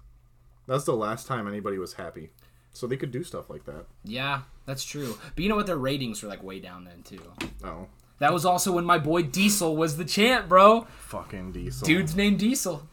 That's 0.67 0.85
the 0.85 0.95
last 0.95 1.27
time 1.27 1.49
anybody 1.49 1.79
was 1.79 1.95
happy. 1.95 2.31
So 2.73 2.87
they 2.87 2.97
could 2.97 3.11
do 3.11 3.25
stuff 3.25 3.51
like 3.51 3.65
that. 3.65 3.87
Yeah, 4.05 4.43
that's 4.67 4.85
true. 4.85 5.19
But 5.35 5.43
you 5.43 5.49
know 5.49 5.57
what? 5.57 5.67
Their 5.67 5.77
ratings 5.77 6.23
were 6.23 6.29
like 6.29 6.43
way 6.43 6.61
down 6.61 6.85
then 6.85 7.03
too. 7.03 7.21
Oh, 7.65 7.89
That 8.21 8.33
was 8.33 8.45
also 8.45 8.73
when 8.73 8.85
my 8.85 8.99
boy 8.99 9.23
Diesel 9.25 9.77
was 9.77 9.97
the 9.97 10.05
champ, 10.05 10.49
bro. 10.49 10.87
fucking 10.99 11.53
diesel. 11.53 11.87
Dude's 11.87 12.15
named 12.15 12.39
Diesel. 12.39 12.87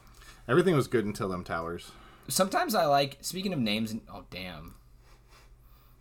Everything 0.47 0.75
was 0.75 0.88
good 0.88 1.06
until 1.06 1.30
them 1.30 1.43
towers. 1.43 1.91
Sometimes 2.27 2.73
I 2.73 2.86
like 2.86 3.17
speaking 3.21 3.53
of 3.53 3.60
names 3.60 3.91
and 3.91 4.01
oh 4.12 4.23
damn. 4.32 4.73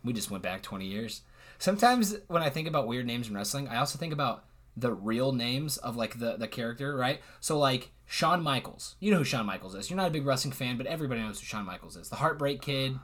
We 0.03 0.13
just 0.13 0.31
went 0.31 0.43
back 0.43 0.61
20 0.63 0.85
years. 0.85 1.21
Sometimes 1.59 2.15
when 2.27 2.41
I 2.41 2.49
think 2.49 2.67
about 2.67 2.87
weird 2.87 3.05
names 3.05 3.27
in 3.29 3.35
wrestling, 3.35 3.67
I 3.67 3.77
also 3.77 3.99
think 3.99 4.13
about 4.13 4.45
the 4.75 4.93
real 4.93 5.31
names 5.33 5.77
of 5.77 5.95
like 5.95 6.19
the 6.19 6.37
the 6.37 6.47
character, 6.47 6.95
right? 6.95 7.21
So 7.41 7.59
like 7.59 7.91
Shawn 8.07 8.41
Michaels. 8.41 8.95
You 8.99 9.11
know 9.11 9.17
who 9.19 9.23
Shawn 9.23 9.45
Michaels 9.45 9.75
is. 9.75 9.89
You're 9.89 9.97
not 9.97 10.07
a 10.07 10.11
big 10.11 10.25
wrestling 10.25 10.53
fan, 10.53 10.77
but 10.77 10.87
everybody 10.87 11.21
knows 11.21 11.39
who 11.39 11.45
Shawn 11.45 11.65
Michaels 11.65 11.97
is. 11.97 12.09
The 12.09 12.15
Heartbreak 12.15 12.61
Kid. 12.61 12.97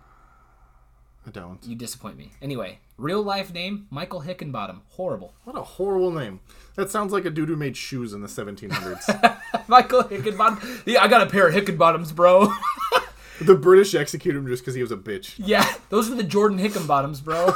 I 1.25 1.29
don't. 1.29 1.63
You 1.65 1.75
disappoint 1.75 2.17
me. 2.17 2.31
Anyway, 2.41 2.79
real 2.97 3.21
life 3.21 3.53
name 3.53 3.87
Michael 3.89 4.21
Hickenbottom. 4.21 4.79
Horrible. 4.89 5.33
What 5.43 5.57
a 5.57 5.61
horrible 5.61 6.11
name. 6.11 6.39
That 6.75 6.89
sounds 6.89 7.13
like 7.13 7.25
a 7.25 7.29
dude 7.29 7.49
who 7.49 7.55
made 7.55 7.77
shoes 7.77 8.13
in 8.13 8.21
the 8.21 8.27
1700s. 8.27 9.39
Michael 9.67 10.03
Hickenbottom. 10.03 10.83
Yeah, 10.85 11.03
I 11.03 11.07
got 11.07 11.25
a 11.25 11.29
pair 11.29 11.47
of 11.47 11.53
Hickenbottoms, 11.53 12.13
bro. 12.13 12.51
the 13.41 13.55
British 13.55 13.95
executed 13.95 14.37
him 14.37 14.47
just 14.47 14.63
because 14.63 14.75
he 14.75 14.81
was 14.81 14.91
a 14.91 14.97
bitch. 14.97 15.35
Yeah, 15.37 15.65
those 15.89 16.09
are 16.09 16.15
the 16.15 16.23
Jordan 16.23 16.59
Hickenbottoms, 16.59 17.23
bro. 17.23 17.55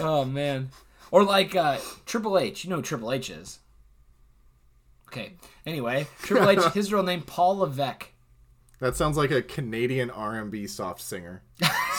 oh 0.00 0.24
man, 0.24 0.70
or 1.10 1.22
like 1.24 1.54
uh, 1.54 1.78
Triple 2.06 2.38
H. 2.38 2.64
You 2.64 2.70
know 2.70 2.76
who 2.76 2.82
Triple 2.82 3.12
H 3.12 3.30
is. 3.30 3.60
Okay. 5.12 5.34
Anyway, 5.66 6.06
Triple 6.22 6.48
H. 6.48 6.72
His 6.72 6.90
real 6.90 7.02
name 7.02 7.20
Paul 7.20 7.58
Levesque. 7.58 8.08
That 8.80 8.96
sounds 8.96 9.16
like 9.16 9.30
a 9.30 9.42
Canadian 9.42 10.10
R&B 10.10 10.66
soft 10.66 11.02
singer. 11.02 11.42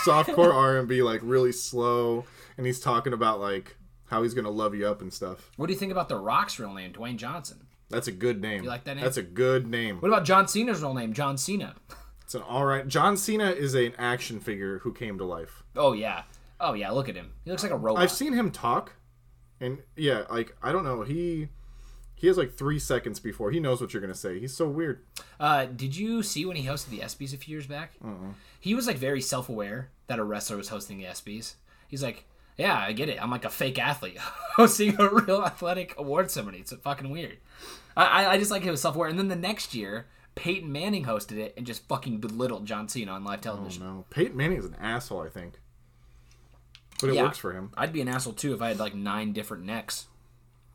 Softcore 0.03 0.53
R&B, 0.53 1.01
like 1.03 1.21
really 1.23 1.51
slow, 1.51 2.25
and 2.57 2.65
he's 2.65 2.79
talking 2.79 3.13
about 3.13 3.39
like 3.39 3.77
how 4.07 4.23
he's 4.23 4.33
gonna 4.33 4.49
love 4.49 4.73
you 4.75 4.87
up 4.87 5.01
and 5.01 5.13
stuff. 5.13 5.51
What 5.57 5.67
do 5.67 5.73
you 5.73 5.79
think 5.79 5.91
about 5.91 6.09
The 6.09 6.17
Rock's 6.17 6.59
real 6.59 6.73
name, 6.73 6.91
Dwayne 6.91 7.17
Johnson? 7.17 7.67
That's 7.89 8.07
a 8.07 8.11
good 8.11 8.41
name. 8.41 8.63
You 8.63 8.69
like 8.69 8.83
that 8.85 8.95
name? 8.95 9.03
That's 9.03 9.17
a 9.17 9.23
good 9.23 9.67
name. 9.67 10.01
What 10.01 10.07
about 10.09 10.25
John 10.25 10.47
Cena's 10.47 10.81
real 10.81 10.95
name, 10.95 11.13
John 11.13 11.37
Cena? 11.37 11.75
It's 12.23 12.33
an 12.33 12.41
all 12.41 12.65
right. 12.65 12.87
John 12.87 13.15
Cena 13.15 13.51
is 13.51 13.75
an 13.75 13.93
action 13.99 14.39
figure 14.39 14.79
who 14.79 14.91
came 14.91 15.19
to 15.19 15.23
life. 15.25 15.63
Oh 15.75 15.93
yeah, 15.93 16.23
oh 16.59 16.73
yeah. 16.73 16.89
Look 16.89 17.07
at 17.07 17.15
him. 17.15 17.31
He 17.45 17.51
looks 17.51 17.61
like 17.63 17.71
a 17.71 17.77
robot. 17.77 18.01
I've 18.01 18.11
seen 18.11 18.33
him 18.33 18.49
talk, 18.49 18.93
and 19.61 19.83
yeah, 19.95 20.23
like 20.31 20.55
I 20.63 20.71
don't 20.71 20.83
know, 20.83 21.03
he 21.03 21.49
he 22.23 22.27
has 22.27 22.37
like 22.37 22.53
three 22.53 22.79
seconds 22.79 23.19
before 23.19 23.51
he 23.51 23.59
knows 23.59 23.81
what 23.81 23.93
you're 23.93 23.99
gonna 23.99 24.13
say. 24.15 24.39
He's 24.39 24.55
so 24.55 24.65
weird. 24.65 25.03
Uh, 25.41 25.65
did 25.65 25.93
you 25.93 26.23
see 26.23 26.45
when 26.45 26.55
he 26.55 26.65
hosted 26.65 26.87
the 26.91 26.99
ESPYS 26.99 27.33
a 27.33 27.37
few 27.37 27.51
years 27.51 27.67
back? 27.67 27.91
He 28.61 28.73
was 28.73 28.87
like 28.87 28.95
very 28.95 29.19
self 29.19 29.49
aware 29.49 29.89
that 30.07 30.19
a 30.19 30.23
wrestler 30.23 30.55
was 30.55 30.69
hosting 30.69 30.97
the 30.99 31.03
ESPYS. 31.03 31.55
He's 31.89 32.01
like, 32.01 32.23
"Yeah, 32.57 32.77
I 32.79 32.93
get 32.93 33.09
it. 33.09 33.21
I'm 33.21 33.29
like 33.29 33.43
a 33.43 33.49
fake 33.49 33.77
athlete 33.77 34.17
hosting 34.55 34.95
a 35.01 35.09
real 35.09 35.43
athletic 35.43 35.95
award 35.97 36.31
ceremony. 36.31 36.59
It's 36.59 36.71
fucking 36.71 37.09
weird." 37.09 37.39
I, 37.97 38.25
I- 38.27 38.37
just 38.37 38.51
like 38.51 38.63
he 38.63 38.69
was 38.71 38.79
self 38.81 38.95
aware. 38.95 39.09
And 39.09 39.19
then 39.19 39.27
the 39.27 39.35
next 39.35 39.75
year, 39.75 40.05
Peyton 40.35 40.71
Manning 40.71 41.03
hosted 41.03 41.39
it 41.39 41.53
and 41.57 41.65
just 41.67 41.85
fucking 41.89 42.19
belittled 42.19 42.65
John 42.65 42.87
Cena 42.87 43.11
on 43.11 43.25
live 43.25 43.41
television. 43.41 43.83
Oh, 43.83 43.85
No, 43.97 44.05
Peyton 44.11 44.37
Manning 44.37 44.59
is 44.59 44.65
an 44.65 44.77
asshole. 44.79 45.23
I 45.23 45.27
think, 45.29 45.59
but 47.01 47.09
it 47.09 47.15
Yeah. 47.15 47.23
works 47.23 47.37
for 47.37 47.51
him. 47.51 47.71
I'd 47.75 47.91
be 47.91 47.99
an 47.99 48.07
asshole 48.07 48.31
too 48.33 48.53
if 48.53 48.61
I 48.61 48.69
had 48.69 48.79
like 48.79 48.95
nine 48.95 49.33
different 49.33 49.65
necks. 49.65 50.07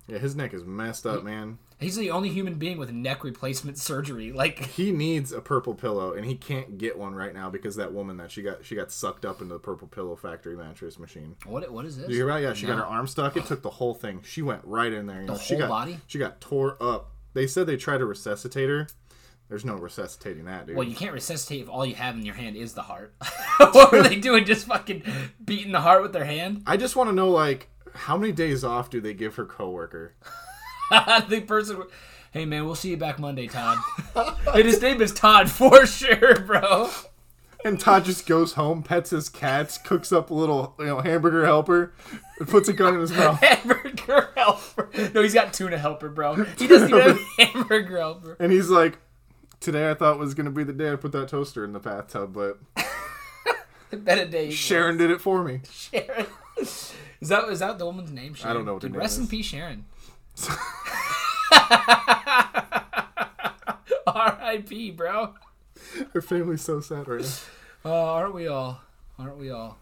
Yeah, 0.09 0.19
his 0.19 0.35
neck 0.35 0.55
is 0.55 0.65
messed 0.65 1.07
up, 1.07 1.23
man. 1.23 1.59
He's 1.79 1.97
the 1.97 2.11
only 2.11 2.31
human 2.31 2.55
being 2.55 2.77
with 2.77 2.91
neck 2.91 3.23
replacement 3.23 3.79
surgery. 3.79 4.33
Like, 4.39 4.65
He 4.67 4.91
needs 4.91 5.33
a 5.33 5.41
purple 5.41 5.75
pillow, 5.75 6.13
and 6.13 6.25
he 6.25 6.35
can't 6.35 6.79
get 6.79 6.99
one 6.99 7.15
right 7.15 7.35
now 7.35 7.51
because 7.51 7.77
that 7.77 7.93
woman 7.93 8.17
that 8.17 8.31
she 8.31 8.43
got 8.43 8.65
she 8.65 8.75
got 8.75 8.91
sucked 8.91 9.25
up 9.25 9.41
into 9.41 9.55
the 9.55 9.61
purple 9.61 9.87
pillow 9.89 10.17
factory 10.17 10.57
mattress 10.57 10.99
machine. 10.99 11.37
what? 11.45 11.71
What 11.71 11.85
is 11.85 11.99
this? 11.99 12.09
You 12.09 12.17
hear 12.17 12.29
about? 12.29 12.41
it? 12.41 12.45
Yeah, 12.45 12.53
she 12.55 12.67
got 12.67 12.79
her 12.79 12.87
arm 12.87 13.07
stuck. 13.07 13.37
It 13.37 13.47
took 13.47 13.63
the 13.63 13.71
whole 13.71 13.95
thing. 13.95 14.23
She 14.25 14.43
went 14.43 14.63
right 14.65 14.93
in 14.93 15.07
there. 15.07 15.21
You 15.21 15.29
know, 15.29 15.37
she 15.37 15.55
whole 15.55 15.63
got, 15.63 15.69
body? 15.69 15.99
She 16.07 16.19
got 16.19 16.41
tore 16.41 16.77
up. 16.81 17.13
They 17.35 17.47
said 17.47 17.67
they 17.67 17.77
tried 17.77 17.99
to 17.99 18.07
resuscitate 18.07 18.69
her. 18.69 18.87
There's 19.49 19.65
no 19.65 19.75
resuscitating 19.75 20.45
that, 20.45 20.67
dude. 20.67 20.77
Well, 20.77 20.87
you 20.87 20.95
can't 20.95 21.13
resuscitate 21.13 21.63
if 21.63 21.71
all 21.71 21.87
you 21.87 21.95
have 21.95 22.15
in 22.17 22.25
your 22.25 22.35
hand 22.35 22.57
is 22.57 22.75
the 22.75 22.83
heart. 22.83 23.15
what 23.59 23.93
were 23.93 24.03
they 24.03 24.17
doing? 24.17 24.45
Just 24.45 24.67
fucking 24.67 25.03
beating 25.43 25.73
the 25.73 25.81
heart 25.81 26.03
with 26.03 26.13
their 26.13 26.25
hand? 26.27 26.65
I 26.67 26.77
just 26.77 26.97
want 26.97 27.09
to 27.09 27.15
know, 27.15 27.31
like, 27.31 27.69
how 27.99 28.17
many 28.17 28.33
days 28.33 28.65
off 28.65 28.91
do 28.91 29.01
they 29.01 29.15
give 29.15 29.35
her 29.37 29.45
coworker? 29.45 30.15
the 31.29 31.43
person, 31.47 31.83
hey 32.33 32.45
man, 32.45 32.65
we'll 32.65 32.75
see 32.75 32.91
you 32.91 32.97
back 32.97 33.19
Monday, 33.19 33.47
Todd. 33.47 33.79
and 34.15 34.65
his 34.65 34.81
name 34.81 35.03
is 35.03 35.13
Todd 35.13 35.51
for 35.51 35.85
sure, 35.87 36.41
bro. 36.41 36.91
And 37.65 37.79
Todd 37.79 38.05
just 38.05 38.25
goes 38.27 38.53
home, 38.53 38.85
pets 38.85 39.11
his 39.11 39.29
cats, 39.29 39.79
cooks 39.79 40.13
up 40.13 40.31
a 40.31 40.35
little, 40.35 40.77
you 40.79 40.87
know, 40.87 41.01
hamburger 41.01 41.45
helper, 41.45 41.93
and 42.39 42.49
puts 42.49 42.69
a 42.69 42.73
gun 42.73 42.95
in 42.95 43.01
his 43.01 43.11
mouth. 43.11 43.41
Hamburger 43.43 44.31
helper. 44.37 44.89
No, 45.13 45.23
he's 45.23 45.35
got 45.35 45.53
tuna 45.53 45.77
helper, 45.77 46.09
bro. 46.09 46.37
He 46.57 46.69
doesn't 46.69 46.89
even 46.89 47.01
have 47.01 47.21
hamburger 47.53 47.99
helper. 47.99 48.37
And 48.39 48.53
he's 48.53 48.69
like, 48.71 48.99
"Today 49.59 49.91
I 49.91 49.95
thought 49.95 50.21
was 50.21 50.35
gonna 50.35 50.53
be 50.53 50.63
the 50.63 50.73
day 50.73 50.93
I 50.93 50.97
put 50.97 51.11
that 51.13 51.29
toaster 51.29 51.65
in 51.65 51.73
the 51.73 51.81
bathtub, 51.81 52.33
but 52.33 52.59
Bet 53.91 54.19
a 54.19 54.27
day. 54.27 54.51
Sharon 54.51 54.97
did 54.97 55.11
it 55.11 55.21
for 55.21 55.43
me." 55.43 55.61
Sharon. 55.69 56.27
Is 57.21 57.29
that 57.29 57.49
is 57.49 57.59
that 57.61 57.79
the 57.79 57.87
woman's 57.87 58.11
name? 58.13 58.35
Sharon? 58.35 58.51
I 58.51 58.55
don't 58.55 58.67
know 58.67 58.75
what 58.75 58.83
Dude, 58.83 58.93
name 58.93 59.01
rest 59.01 59.19
in 59.19 59.25
is. 59.25 59.31
peace, 59.31 59.47
Sharon. 59.47 59.85
R.I.P. 64.07 64.91
Bro. 64.93 65.35
Her 66.13 66.23
family's 66.23 66.63
so 66.63 66.81
sad 66.81 67.09
right 67.09 67.21
now. 67.23 67.29
Oh, 67.85 67.93
aren't 67.93 68.35
we 68.35 68.49
all? 68.49 68.81
Aren't 69.21 69.39
we 69.39 69.51
all? 69.51 69.79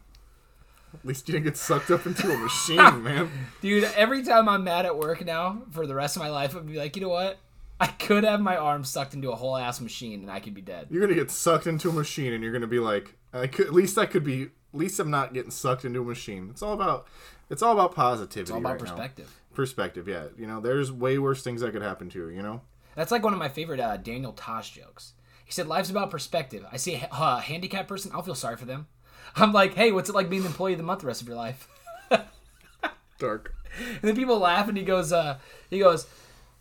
At 0.95 1.05
least 1.05 1.27
you 1.27 1.33
didn't 1.33 1.47
get 1.47 1.57
sucked 1.57 1.91
up 1.91 2.07
into 2.07 2.31
a 2.31 2.37
machine, 2.37 3.03
man. 3.03 3.31
Dude, 3.63 3.85
every 3.97 4.23
time 4.23 4.51
I'm 4.51 4.65
mad 4.65 4.85
at 4.85 4.97
work 4.97 5.25
now 5.25 5.63
for 5.73 5.87
the 5.87 5.95
rest 5.95 6.15
of 6.15 6.23
my 6.23 6.29
life, 6.29 6.55
I'm 6.55 6.67
be 6.67 6.77
like, 6.77 6.95
you 6.95 7.03
know 7.03 7.09
what? 7.09 7.39
I 7.81 7.87
could 7.87 8.23
have 8.25 8.41
my 8.41 8.57
arm 8.57 8.85
sucked 8.85 9.15
into 9.15 9.33
a 9.33 9.35
whole 9.35 9.57
ass 9.57 9.81
machine 9.81 10.21
and 10.21 10.31
I 10.31 10.41
could 10.41 10.53
be 10.55 10.61
dead. 10.61 10.89
You're 10.91 11.01
gonna 11.01 11.15
get 11.15 11.31
sucked 11.31 11.67
into 11.67 11.89
a 11.89 11.93
machine, 11.93 12.35
and 12.35 12.45
you're 12.45 12.53
gonna 12.53 12.67
be 12.67 12.79
like, 12.79 13.15
I 13.33 13.47
could, 13.47 13.67
at 13.67 13.73
least 13.73 13.97
I 13.97 14.05
could 14.07 14.25
be. 14.25 14.49
At 14.77 14.81
least 14.81 15.01
I'm 15.01 15.11
not 15.11 15.33
getting 15.33 15.51
sucked 15.51 15.87
into 15.87 16.03
a 16.03 16.05
machine. 16.05 16.49
It's 16.51 16.61
all 16.61 16.75
about. 16.75 17.07
It's 17.49 17.63
all 17.63 17.73
about 17.73 17.95
positivity. 17.95 18.43
It's 18.43 18.51
all 18.51 18.59
about 18.59 18.73
right 18.73 18.83
now. 18.83 18.91
perspective. 18.91 19.35
Perspective, 19.55 20.07
yeah. 20.07 20.27
You 20.37 20.47
know, 20.47 20.61
there's 20.61 20.93
way 20.93 21.17
worse 21.19 21.43
things 21.43 21.63
that 21.63 21.73
could 21.73 21.81
happen 21.81 22.11
to 22.11 22.19
you. 22.19 22.29
You 22.29 22.43
know. 22.43 22.61
That's 22.95 23.11
like 23.11 23.25
one 23.25 23.33
of 23.33 23.39
my 23.39 23.49
favorite 23.49 23.81
uh, 23.81 23.97
Daniel 23.97 24.35
Tosh 24.35 24.73
jokes. 24.73 25.15
He 25.47 25.53
said, 25.53 25.67
"Life's 25.67 25.89
about 25.89 26.11
perspective." 26.11 26.67
I 26.71 26.77
see 26.77 26.97
a 26.97 27.09
uh, 27.11 27.39
handicapped 27.39 27.89
person, 27.89 28.11
I'll 28.13 28.21
feel 28.21 28.35
sorry 28.35 28.57
for 28.57 28.67
them. 28.67 28.87
I'm 29.37 29.55
like, 29.55 29.73
"Hey, 29.73 29.93
what's 29.93 30.11
it 30.11 30.15
like 30.15 30.29
being 30.29 30.43
the 30.43 30.49
employee 30.49 30.73
of 30.73 30.79
the 30.79 30.85
month 30.85 31.01
the 31.01 31.07
rest 31.07 31.23
of 31.23 31.29
your 31.29 31.39
life?" 31.39 31.69
Dark. 33.19 33.55
And 33.79 34.03
then 34.03 34.15
people 34.15 34.39
laugh, 34.39 34.69
and 34.69 34.77
he 34.77 34.85
goes, 34.85 35.11
uh, 35.11 35.39
"He 35.71 35.79
goes, 35.79 36.07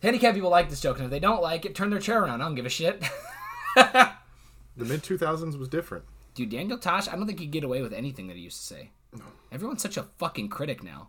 handicapped 0.01 0.35
people 0.35 0.49
like 0.49 0.69
this 0.69 0.79
joke, 0.79 0.99
and 0.99 1.05
if 1.05 1.11
they 1.11 1.19
don't 1.19 1.41
like 1.41 1.65
it, 1.65 1.75
turn 1.75 1.89
their 1.89 1.99
chair 1.99 2.23
around. 2.23 2.39
I 2.39 2.45
don't 2.45 2.55
give 2.55 2.65
a 2.65 2.69
shit." 2.69 3.03
The 4.77 4.83
mid 4.83 5.03
2000s 5.03 5.57
was 5.57 5.69
different. 5.69 6.03
Dude, 6.35 6.49
Daniel 6.49 6.77
Tosh, 6.77 7.07
I 7.07 7.15
don't 7.15 7.25
think 7.25 7.39
he'd 7.39 7.51
get 7.51 7.63
away 7.63 7.81
with 7.81 7.93
anything 7.93 8.27
that 8.27 8.35
he 8.35 8.43
used 8.43 8.57
to 8.57 8.63
say. 8.63 8.91
Everyone's 9.51 9.81
such 9.81 9.97
a 9.97 10.03
fucking 10.17 10.49
critic 10.49 10.83
now. 10.83 11.07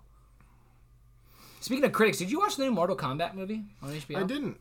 Speaking 1.61 1.85
of 1.85 1.93
critics, 1.93 2.19
did 2.19 2.31
you 2.31 2.39
watch 2.39 2.57
the 2.57 2.65
new 2.65 2.71
Mortal 2.71 2.97
Kombat 2.97 3.35
movie 3.35 3.65
on 3.83 3.91
HBO? 3.91 4.19
I 4.19 4.23
didn't. 4.23 4.57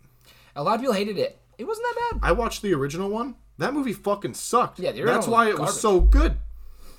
A 0.56 0.64
lot 0.64 0.76
of 0.76 0.82
people 0.82 0.96
hated 0.96 1.20
it. 1.20 1.40
It 1.60 1.66
wasn't 1.66 1.86
that 1.88 2.12
bad. 2.14 2.28
I 2.28 2.32
watched 2.32 2.64
the 2.64 2.74
original 2.74 3.10
one. 3.10 3.36
That 3.60 3.74
movie 3.74 3.94
fucking 3.94 4.34
sucked. 4.34 4.80
Yeah, 4.80 4.92
the 4.92 5.02
original 5.02 5.14
that's 5.14 5.28
why 5.28 5.50
it 5.50 5.60
was 5.60 5.80
so 5.80 6.00
good. 6.00 6.38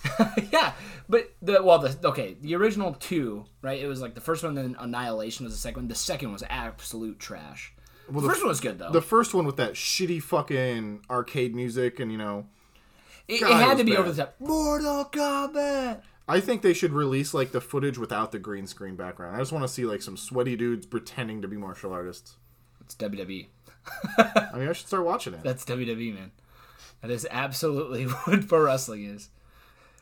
yeah, 0.52 0.72
but 1.08 1.32
the 1.42 1.62
well, 1.62 1.80
the 1.80 1.96
okay, 2.08 2.36
the 2.40 2.54
original 2.54 2.94
two, 2.94 3.46
right? 3.62 3.80
It 3.80 3.88
was 3.88 4.00
like 4.00 4.14
the 4.14 4.20
first 4.20 4.44
one, 4.44 4.54
then 4.54 4.76
Annihilation 4.78 5.44
was 5.44 5.52
the 5.52 5.58
second 5.58 5.82
one. 5.82 5.88
The 5.88 5.94
second 5.94 6.28
one 6.28 6.34
was 6.34 6.44
absolute 6.48 7.18
trash. 7.18 7.74
the 8.08 8.20
the 8.20 8.28
first 8.28 8.40
one 8.42 8.48
was 8.48 8.60
good 8.60 8.78
though. 8.78 8.92
The 8.92 9.02
first 9.02 9.34
one 9.34 9.44
with 9.44 9.56
that 9.56 9.72
shitty 9.72 10.22
fucking 10.22 11.02
arcade 11.10 11.54
music, 11.54 11.98
and 11.98 12.12
you 12.12 12.18
know, 12.18 12.46
it, 13.28 13.40
God, 13.40 13.50
it 13.50 13.54
it 13.54 13.56
had 13.56 13.68
was 13.70 13.78
to 13.78 13.84
be 13.84 13.90
bad. 13.92 14.00
over 14.00 14.12
the 14.12 14.22
top. 14.24 14.34
Mortal 14.40 15.04
Kombat. 15.06 16.02
I 16.28 16.40
think 16.40 16.62
they 16.62 16.72
should 16.72 16.92
release 16.92 17.32
like 17.34 17.52
the 17.52 17.60
footage 17.60 17.98
without 17.98 18.32
the 18.32 18.38
green 18.38 18.66
screen 18.66 18.96
background. 18.96 19.36
I 19.36 19.38
just 19.38 19.52
want 19.52 19.64
to 19.64 19.68
see 19.68 19.84
like 19.84 20.02
some 20.02 20.16
sweaty 20.16 20.56
dudes 20.56 20.86
pretending 20.86 21.42
to 21.42 21.48
be 21.48 21.56
martial 21.56 21.92
artists. 21.92 22.36
It's 22.80 22.94
WWE. 22.96 23.46
I 24.18 24.50
mean, 24.54 24.68
I 24.68 24.72
should 24.72 24.88
start 24.88 25.04
watching 25.04 25.34
it. 25.34 25.42
That's 25.44 25.64
WWE, 25.64 26.14
man. 26.14 26.32
That 27.02 27.10
is 27.10 27.26
absolutely 27.30 28.04
what 28.24 28.48
pro 28.48 28.60
wrestling 28.62 29.04
is. 29.04 29.28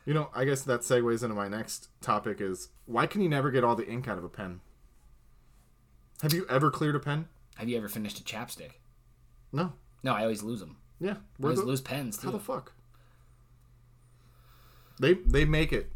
You 0.05 0.13
know, 0.13 0.29
I 0.33 0.45
guess 0.45 0.61
that 0.63 0.81
segues 0.81 1.23
into 1.23 1.35
my 1.35 1.47
next 1.47 1.89
topic: 2.01 2.41
is 2.41 2.69
why 2.85 3.07
can 3.07 3.21
you 3.21 3.29
never 3.29 3.51
get 3.51 3.63
all 3.63 3.75
the 3.75 3.87
ink 3.87 4.07
out 4.07 4.17
of 4.17 4.23
a 4.23 4.29
pen? 4.29 4.61
Have 6.21 6.33
you 6.33 6.45
ever 6.49 6.71
cleared 6.71 6.95
a 6.95 6.99
pen? 6.99 7.27
Have 7.55 7.69
you 7.69 7.77
ever 7.77 7.87
finished 7.87 8.19
a 8.19 8.23
chapstick? 8.23 8.71
No. 9.51 9.73
No, 10.03 10.13
I 10.13 10.21
always 10.21 10.43
lose 10.43 10.59
them. 10.59 10.77
Yeah. 10.99 11.15
I 11.39 11.43
always 11.43 11.59
the, 11.59 11.65
lose 11.65 11.81
pens 11.81 12.21
how 12.21 12.31
the 12.31 12.39
fuck? 12.39 12.73
They 14.99 15.13
they 15.13 15.45
make 15.45 15.73
it 15.73 15.91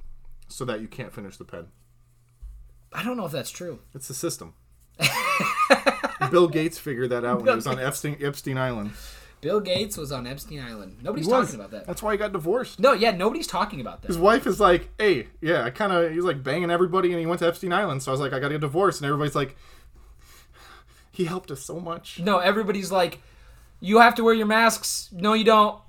so 0.48 0.66
that 0.66 0.82
you 0.82 0.88
can't 0.88 1.14
finish 1.14 1.38
the 1.38 1.46
pen. 1.46 1.68
I 2.92 3.04
don't 3.04 3.18
know 3.18 3.26
if 3.26 3.32
that's 3.32 3.52
true. 3.52 3.80
It's 3.94 4.08
the 4.08 4.14
system. 4.14 4.54
Bill 6.32 6.48
Gates 6.48 6.78
figured 6.78 7.12
that 7.12 7.24
out 7.24 7.38
when 7.38 7.46
Bill 7.46 7.54
he 7.54 7.58
was 7.58 7.68
on 7.68 7.80
Epstein, 7.80 8.18
Epstein 8.22 8.58
Island. 8.58 8.92
Bill 9.42 9.62
Gates 9.62 9.96
was 9.96 10.12
on 10.12 10.28
Epstein 10.28 10.60
Island. 10.60 10.98
Nobody's 11.02 11.28
He 11.28 11.32
was. 11.32 11.48
talking 11.48 11.60
about 11.60 11.72
that. 11.72 11.88
That's 11.88 12.04
why 12.04 12.12
he 12.12 12.18
got 12.18 12.34
divorced. 12.34 12.80
No, 12.80 12.92
yeah, 12.94 13.12
nobody's 13.12 13.48
talking 13.48 13.80
about 13.80 14.02
that. 14.02 14.08
His 14.08 14.18
that. 14.18 14.24
wife 14.24 14.46
is 14.46 14.60
like, 14.60 14.90
hey, 15.00 15.28
yeah, 15.40 15.64
I 15.64 15.70
kind 15.70 15.94
of, 15.94 16.12
he's 16.12 16.26
like 16.26 16.44
banging 16.44 16.70
everybody 16.70 17.12
and 17.12 17.20
he 17.20 17.26
went 17.26 17.40
to 17.40 17.48
Epstein 17.48 17.72
Island. 17.72 18.04
So 18.04 18.12
I 18.12 18.14
was 18.14 18.20
like, 18.20 18.34
I 18.34 18.40
got 18.40 18.50
to 18.50 18.56
get 18.56 18.62
divorced. 18.62 19.00
And 19.00 19.06
everybody's 19.08 19.36
like, 19.36 19.56
he 21.12 21.26
helped 21.26 21.52
us 21.52 21.62
so 21.62 21.80
much. 21.80 22.20
No, 22.20 22.40
everybody's 22.40 22.92
like, 22.92 23.20
you 23.80 24.00
have 24.00 24.16
to 24.16 24.24
wear 24.26 24.34
your 24.34 24.46
masks. 24.48 25.08
No, 25.14 25.34
you 25.34 25.46
don't. 25.46 25.80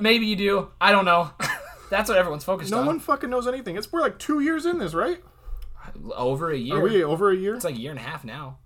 Maybe 0.00 0.24
you 0.26 0.36
do. 0.36 0.68
I 0.80 0.90
don't 0.90 1.04
know. 1.04 1.30
That's 1.90 2.08
what 2.08 2.18
everyone's 2.18 2.44
focused 2.44 2.70
No 2.70 2.78
on. 2.78 2.84
No 2.84 2.90
one 2.90 3.00
fucking 3.00 3.30
knows 3.30 3.46
anything. 3.46 3.76
It's 3.76 3.92
we're 3.92 4.00
like 4.00 4.18
two 4.18 4.40
years 4.40 4.66
in 4.66 4.78
this, 4.78 4.94
right? 4.94 5.22
Over 6.14 6.50
a 6.50 6.56
year. 6.56 6.76
Are 6.76 6.82
we 6.82 7.04
over 7.04 7.30
a 7.30 7.36
year? 7.36 7.54
It's 7.54 7.64
like 7.64 7.76
a 7.76 7.78
year 7.78 7.90
and 7.90 8.00
a 8.00 8.02
half 8.02 8.24
now. 8.24 8.58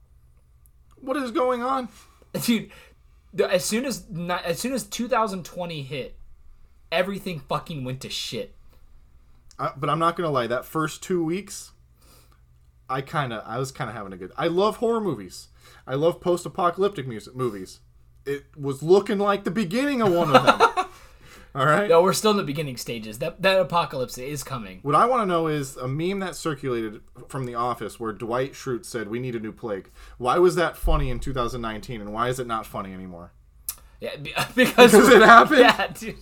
What 1.00 1.16
is 1.16 1.30
going 1.30 1.62
on? 1.62 1.88
Dude, 2.44 2.70
as 3.38 3.64
soon 3.64 3.85
as 3.85 4.09
not, 4.09 4.44
as 4.44 4.59
soon 4.59 4.72
as 4.72 4.85
2020 4.85 5.83
hit, 5.83 6.16
everything 6.90 7.40
fucking 7.40 7.85
went 7.85 8.00
to 8.02 8.11
shit. 8.11 8.54
I, 9.59 9.72
but 9.76 9.90
I'm 9.90 9.98
not 9.98 10.16
gonna 10.16 10.30
lie. 10.30 10.46
That 10.46 10.64
first 10.64 11.02
two 11.02 11.22
weeks, 11.22 11.72
I 12.88 13.02
kind 13.02 13.33
of, 13.33 13.42
I 13.46 13.59
was 13.59 13.70
kind 13.70 13.90
of 13.90 13.96
having 13.96 14.12
a 14.12 14.16
good. 14.16 14.33
I 14.37 14.46
love 14.48 14.76
horror 14.76 15.00
movies. 15.00 15.48
I 15.87 15.94
love 15.94 16.20
post-apocalyptic 16.20 17.06
music 17.06 17.35
movies. 17.35 17.80
It 18.26 18.44
was 18.56 18.83
looking 18.83 19.18
like 19.18 19.44
the 19.44 19.50
beginning 19.50 20.02
of 20.02 20.12
one 20.12 20.35
of 20.35 20.44
them. 20.44 20.68
All 21.55 21.67
right. 21.67 21.89
No, 21.89 22.03
we're 22.03 22.13
still 22.13 22.31
in 22.31 22.37
the 22.37 22.43
beginning 22.45 22.77
stages. 22.77 23.19
That 23.19 23.43
that 23.43 23.59
apocalypse 23.61 24.17
is 24.19 24.45
coming. 24.45 24.79
What 24.83 24.95
I 24.95 25.07
want 25.07 25.23
to 25.23 25.27
know 25.27 25.49
is 25.49 25.77
a 25.77 25.89
meme 25.89 26.21
that 26.21 26.37
circulated 26.37 27.01
from 27.29 27.45
The 27.45 27.55
Office 27.57 27.99
where 27.99 28.13
Dwight 28.13 28.53
Schrute 28.53 28.85
said, 28.85 29.09
"We 29.09 29.19
need 29.19 29.35
a 29.35 29.41
new 29.41 29.53
plague." 29.53 29.91
Why 30.19 30.39
was 30.39 30.55
that 30.55 30.77
funny 30.77 31.11
in 31.11 31.19
2019, 31.19 32.01
and 32.01 32.13
why 32.13 32.29
is 32.29 32.39
it 32.39 32.47
not 32.47 32.67
funny 32.67 32.93
anymore? 32.93 33.33
Yeah, 34.01 34.17
because 34.55 34.93
Because 34.93 35.09
it 35.09 35.23
happened. 35.23 35.61
Yeah, 35.61 35.87
dude. 35.89 36.17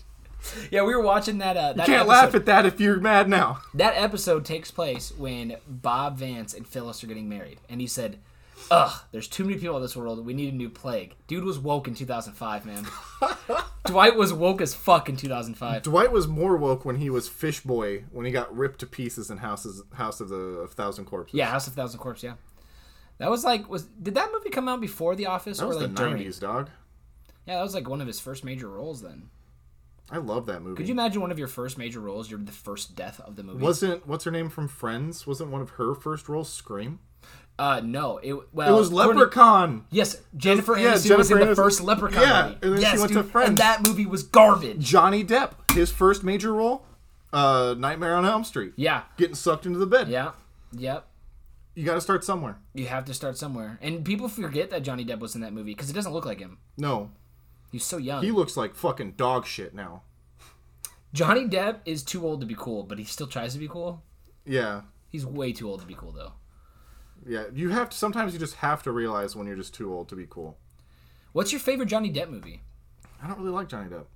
Yeah, 0.71 0.83
we 0.85 0.95
were 0.95 1.03
watching 1.03 1.39
that. 1.39 1.57
Uh, 1.57 1.73
that 1.75 1.85
Can't 1.87 2.03
episode. 2.03 2.09
laugh 2.09 2.35
at 2.35 2.47
that 2.47 2.65
if 2.65 2.81
you're 2.81 3.01
mad 3.01 3.29
now. 3.29 3.61
That 3.75 3.95
episode 3.97 4.45
takes 4.45 4.71
place 4.71 5.13
when 5.19 5.57
Bob 5.67 6.17
Vance 6.17 6.55
and 6.55 6.67
Phyllis 6.67 7.03
are 7.03 7.09
getting 7.09 7.29
married, 7.29 7.59
and 7.69 7.81
he 7.81 7.87
said, 7.89 8.19
"Ugh, 8.71 9.01
there's 9.13 9.29
too 9.29 9.45
many 9.45 9.59
people 9.59 9.77
in 9.77 9.83
this 9.83 9.97
world. 9.97 10.25
We 10.25 10.35
need 10.35 10.53
a 10.53 10.57
new 10.57 10.69
plague." 10.71 11.15
Dude 11.27 11.45
was 11.45 11.59
woke 11.59 11.89
in 11.89 11.95
2005, 11.95 12.67
man. 12.67 12.87
Dwight 13.87 14.17
was 14.17 14.33
woke 14.33 14.61
as 14.61 14.75
fuck 14.75 15.09
in 15.09 15.17
2005. 15.17 15.83
Dwight 15.83 16.13
was 16.13 16.27
more 16.29 16.57
woke 16.57 16.85
when 16.85 16.97
he 16.97 17.09
was 17.11 17.29
Fish 17.29 17.61
Boy 17.61 18.05
when 18.11 18.27
he 18.27 18.33
got 18.33 18.55
ripped 18.55 18.81
to 18.81 18.87
pieces 18.87 19.31
in 19.31 19.39
Houses 19.39 19.83
House 19.95 20.21
of 20.21 20.29
the 20.29 20.37
of 20.37 20.73
Thousand 20.73 21.07
Corpses. 21.07 21.35
Yeah, 21.37 21.47
House 21.47 21.67
of 21.67 21.73
Thousand 21.75 21.99
Corpse. 22.01 22.23
Yeah, 22.23 22.35
that 23.19 23.31
was 23.31 23.45
like 23.45 23.69
was 23.69 23.85
did 23.85 24.15
that 24.15 24.31
movie 24.33 24.51
come 24.51 24.69
out 24.69 24.81
before 24.81 25.17
The 25.17 25.27
Office 25.27 25.59
that 25.59 25.65
or 25.65 25.69
was 25.69 25.77
like 25.79 25.89
the 25.91 25.95
during? 25.95 26.19
'90s, 26.19 26.41
dog. 26.41 26.71
Yeah, 27.47 27.57
that 27.57 27.63
was 27.63 27.75
like 27.75 27.89
one 27.89 28.01
of 28.01 28.07
his 28.07 28.21
first 28.21 28.45
major 28.45 28.69
roles. 28.69 29.01
Then 29.01 29.31
I 30.11 30.19
love 30.19 30.47
that 30.47 30.61
movie. 30.63 30.77
could 30.77 30.89
you 30.89 30.93
imagine 30.93 31.23
one 31.23 31.31
of 31.31 31.39
your 31.39 31.49
first 31.49 31.79
major 31.79 32.01
roles? 32.01 32.31
You're 32.31 32.41
the 32.41 32.53
first 32.53 32.95
death 32.95 33.21
of 33.21 33.37
the 33.37 33.43
movie. 33.43 33.63
Wasn't 33.63 34.07
what's 34.07 34.25
her 34.25 34.31
name 34.31 34.51
from 34.51 34.69
Friends? 34.69 35.27
Wasn't 35.27 35.51
one 35.51 35.63
of 35.63 35.71
her 35.71 35.95
first 35.95 36.29
roles 36.29 36.53
Scream? 36.53 36.99
Uh, 37.59 37.81
no. 37.85 38.19
It 38.23 38.35
well. 38.55 38.75
It 38.75 38.79
was 38.79 38.93
Leprechaun. 38.93 39.85
Yes, 39.91 40.17
Jennifer 40.37 40.77
Yeah, 40.79 40.93
Aniston 40.95 41.17
was 41.19 41.31
in 41.31 41.39
the 41.41 41.45
Aniston. 41.47 41.57
first 41.57 41.81
Leprechaun 41.81 42.23
Yeah, 42.23 42.43
movie. 42.45 42.59
and 42.63 42.73
then 42.73 42.77
she 42.79 42.83
yes, 42.83 42.99
went 43.01 43.13
to 43.15 43.23
dude, 43.23 43.33
Friends. 43.33 43.49
and 43.49 43.59
that 43.59 43.83
movie 43.83 44.07
was 44.07 44.23
garbage. 44.23 44.79
Johnny 44.79 45.25
Depp, 45.25 45.53
his 45.73 45.91
first 45.91 46.23
major 46.23 46.53
role, 46.53 46.85
uh, 47.33 47.75
Nightmare 47.77 48.15
on 48.15 48.25
Elm 48.25 48.45
Street. 48.45 48.75
Yeah, 48.77 49.03
Getting 49.17 49.35
sucked 49.35 49.67
into 49.67 49.79
the 49.81 49.87
bed. 49.87 50.09
yeah, 50.09 50.33
yep. 50.73 51.07
You 51.75 51.85
got 51.85 51.95
to 51.95 52.01
start 52.01 52.25
somewhere. 52.25 52.59
You 52.75 52.87
have 52.87 53.05
to 53.07 53.15
start 53.15 53.37
somewhere, 53.39 53.79
and 53.83 54.05
people 54.05 54.29
forget 54.29 54.71
that 54.71 54.83
Johnny 54.83 55.05
Depp 55.05 55.19
was 55.21 55.35
in 55.35 55.41
that 55.43 55.53
movie 55.53 55.73
because 55.75 55.91
it 55.91 55.93
doesn't 55.95 56.13
look 56.13 56.25
like 56.27 56.39
him. 56.41 56.59
No, 56.77 57.11
He's 57.73 57.85
so 57.85 57.97
young. 57.99 58.23
he 58.23 58.31
looks 58.31 58.57
like 58.57 58.75
fucking 58.77 59.13
dog 59.13 59.47
shit 59.47 59.75
now. 59.75 60.03
Johnny 61.13 61.47
Depp 61.49 61.79
is 61.87 62.03
too 62.03 62.25
old 62.27 62.41
to 62.41 62.47
be 62.47 62.55
cool, 62.57 62.83
but 62.83 62.99
he 62.99 63.05
still 63.05 63.27
tries 63.27 63.53
to 63.55 63.59
be 63.59 63.69
cool. 63.69 64.03
Yeah, 64.45 64.83
He's 65.09 65.25
way 65.27 65.53
too 65.53 65.69
old 65.69 65.81
to 65.81 65.87
be 65.87 65.95
cool, 65.95 66.13
though. 66.13 66.33
Yeah. 67.29 67.45
You 67.53 67.71
have 67.71 67.91
to. 67.91 67.97
Sometimes 67.97 68.33
you 68.33 68.39
just 68.39 68.57
have 68.57 68.83
to 68.85 68.93
realize 68.93 69.37
when 69.37 69.47
you're 69.47 69.57
just 69.57 69.75
too 69.75 69.93
old 69.93 70.09
to 70.09 70.17
be 70.17 70.27
cool. 70.29 70.57
What's 71.33 71.53
your 71.53 71.61
favorite 71.61 71.87
Johnny 71.87 72.13
Depp 72.13 72.31
movie? 72.31 72.63
I 73.23 73.29
don't 73.29 73.39
really 73.39 73.51
like 73.51 73.69
Johnny 73.69 73.89
Depp. 73.89 74.07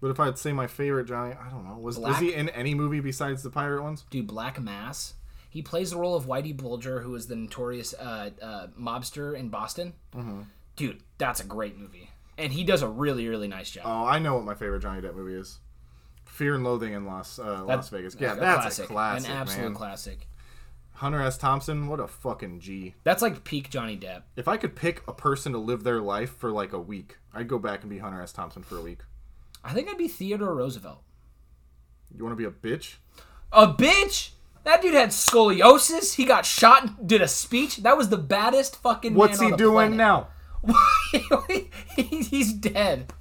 But 0.00 0.10
if 0.10 0.18
I'd 0.18 0.38
say 0.38 0.52
my 0.52 0.66
favorite 0.66 1.06
Johnny, 1.06 1.34
I 1.34 1.48
don't 1.48 1.64
know. 1.64 1.78
Was 1.78 1.98
was 1.98 2.10
Black- 2.10 2.22
he 2.22 2.34
in 2.34 2.48
any 2.50 2.74
movie 2.74 3.00
besides 3.00 3.42
the 3.42 3.50
pirate 3.50 3.82
ones? 3.82 4.04
Dude, 4.10 4.26
Black 4.26 4.60
Mass. 4.60 5.14
He 5.48 5.62
plays 5.62 5.90
the 5.90 5.98
role 5.98 6.14
of 6.16 6.26
Whitey 6.26 6.56
Bulger, 6.56 7.02
who 7.02 7.14
is 7.14 7.26
the 7.26 7.36
notorious 7.36 7.92
uh, 7.94 8.30
uh, 8.40 8.66
mobster 8.78 9.36
in 9.36 9.50
Boston. 9.50 9.92
Mm-hmm. 10.16 10.42
Dude, 10.76 11.02
that's 11.18 11.40
a 11.40 11.44
great 11.44 11.76
movie, 11.76 12.08
and 12.38 12.52
he 12.54 12.64
does 12.64 12.80
a 12.80 12.88
really, 12.88 13.28
really 13.28 13.48
nice 13.48 13.70
job. 13.70 13.84
Oh, 13.86 14.06
I 14.06 14.18
know 14.18 14.34
what 14.36 14.44
my 14.44 14.54
favorite 14.54 14.80
Johnny 14.80 15.02
Depp 15.02 15.14
movie 15.14 15.34
is. 15.34 15.58
Fear 16.24 16.54
and 16.54 16.64
Loathing 16.64 16.94
in 16.94 17.04
Las 17.04 17.38
uh, 17.38 17.62
Las 17.64 17.90
Vegas. 17.90 18.16
Yeah, 18.18 18.32
a 18.32 18.40
that's 18.40 18.78
a 18.78 18.86
classic, 18.86 19.28
an 19.28 19.36
absolute 19.36 19.64
man. 19.64 19.74
classic. 19.74 20.26
Hunter 21.02 21.20
S. 21.20 21.36
Thompson, 21.36 21.88
what 21.88 21.98
a 21.98 22.06
fucking 22.06 22.60
G. 22.60 22.94
That's 23.02 23.22
like 23.22 23.42
peak 23.42 23.70
Johnny 23.70 23.96
Depp. 23.96 24.22
If 24.36 24.46
I 24.46 24.56
could 24.56 24.76
pick 24.76 25.02
a 25.08 25.12
person 25.12 25.50
to 25.50 25.58
live 25.58 25.82
their 25.82 26.00
life 26.00 26.36
for 26.36 26.52
like 26.52 26.72
a 26.72 26.78
week, 26.78 27.18
I'd 27.34 27.48
go 27.48 27.58
back 27.58 27.80
and 27.80 27.90
be 27.90 27.98
Hunter 27.98 28.22
S. 28.22 28.32
Thompson 28.32 28.62
for 28.62 28.78
a 28.78 28.80
week. 28.80 29.00
I 29.64 29.72
think 29.72 29.88
I'd 29.88 29.98
be 29.98 30.06
Theodore 30.06 30.54
Roosevelt. 30.54 31.02
You 32.16 32.22
want 32.22 32.34
to 32.34 32.36
be 32.36 32.44
a 32.44 32.52
bitch? 32.52 32.98
A 33.50 33.66
bitch. 33.66 34.30
That 34.62 34.80
dude 34.80 34.94
had 34.94 35.08
scoliosis. 35.08 36.14
He 36.14 36.24
got 36.24 36.46
shot 36.46 36.84
and 36.84 37.08
did 37.08 37.20
a 37.20 37.26
speech. 37.26 37.78
That 37.78 37.96
was 37.96 38.08
the 38.08 38.16
baddest 38.16 38.76
fucking. 38.76 39.14
What's 39.14 39.40
man 39.40 39.46
he 39.46 39.50
the 39.50 39.56
doing 39.56 39.96
planet. 39.96 39.96
now? 39.96 40.28
He's 41.96 42.52
dead. 42.52 43.12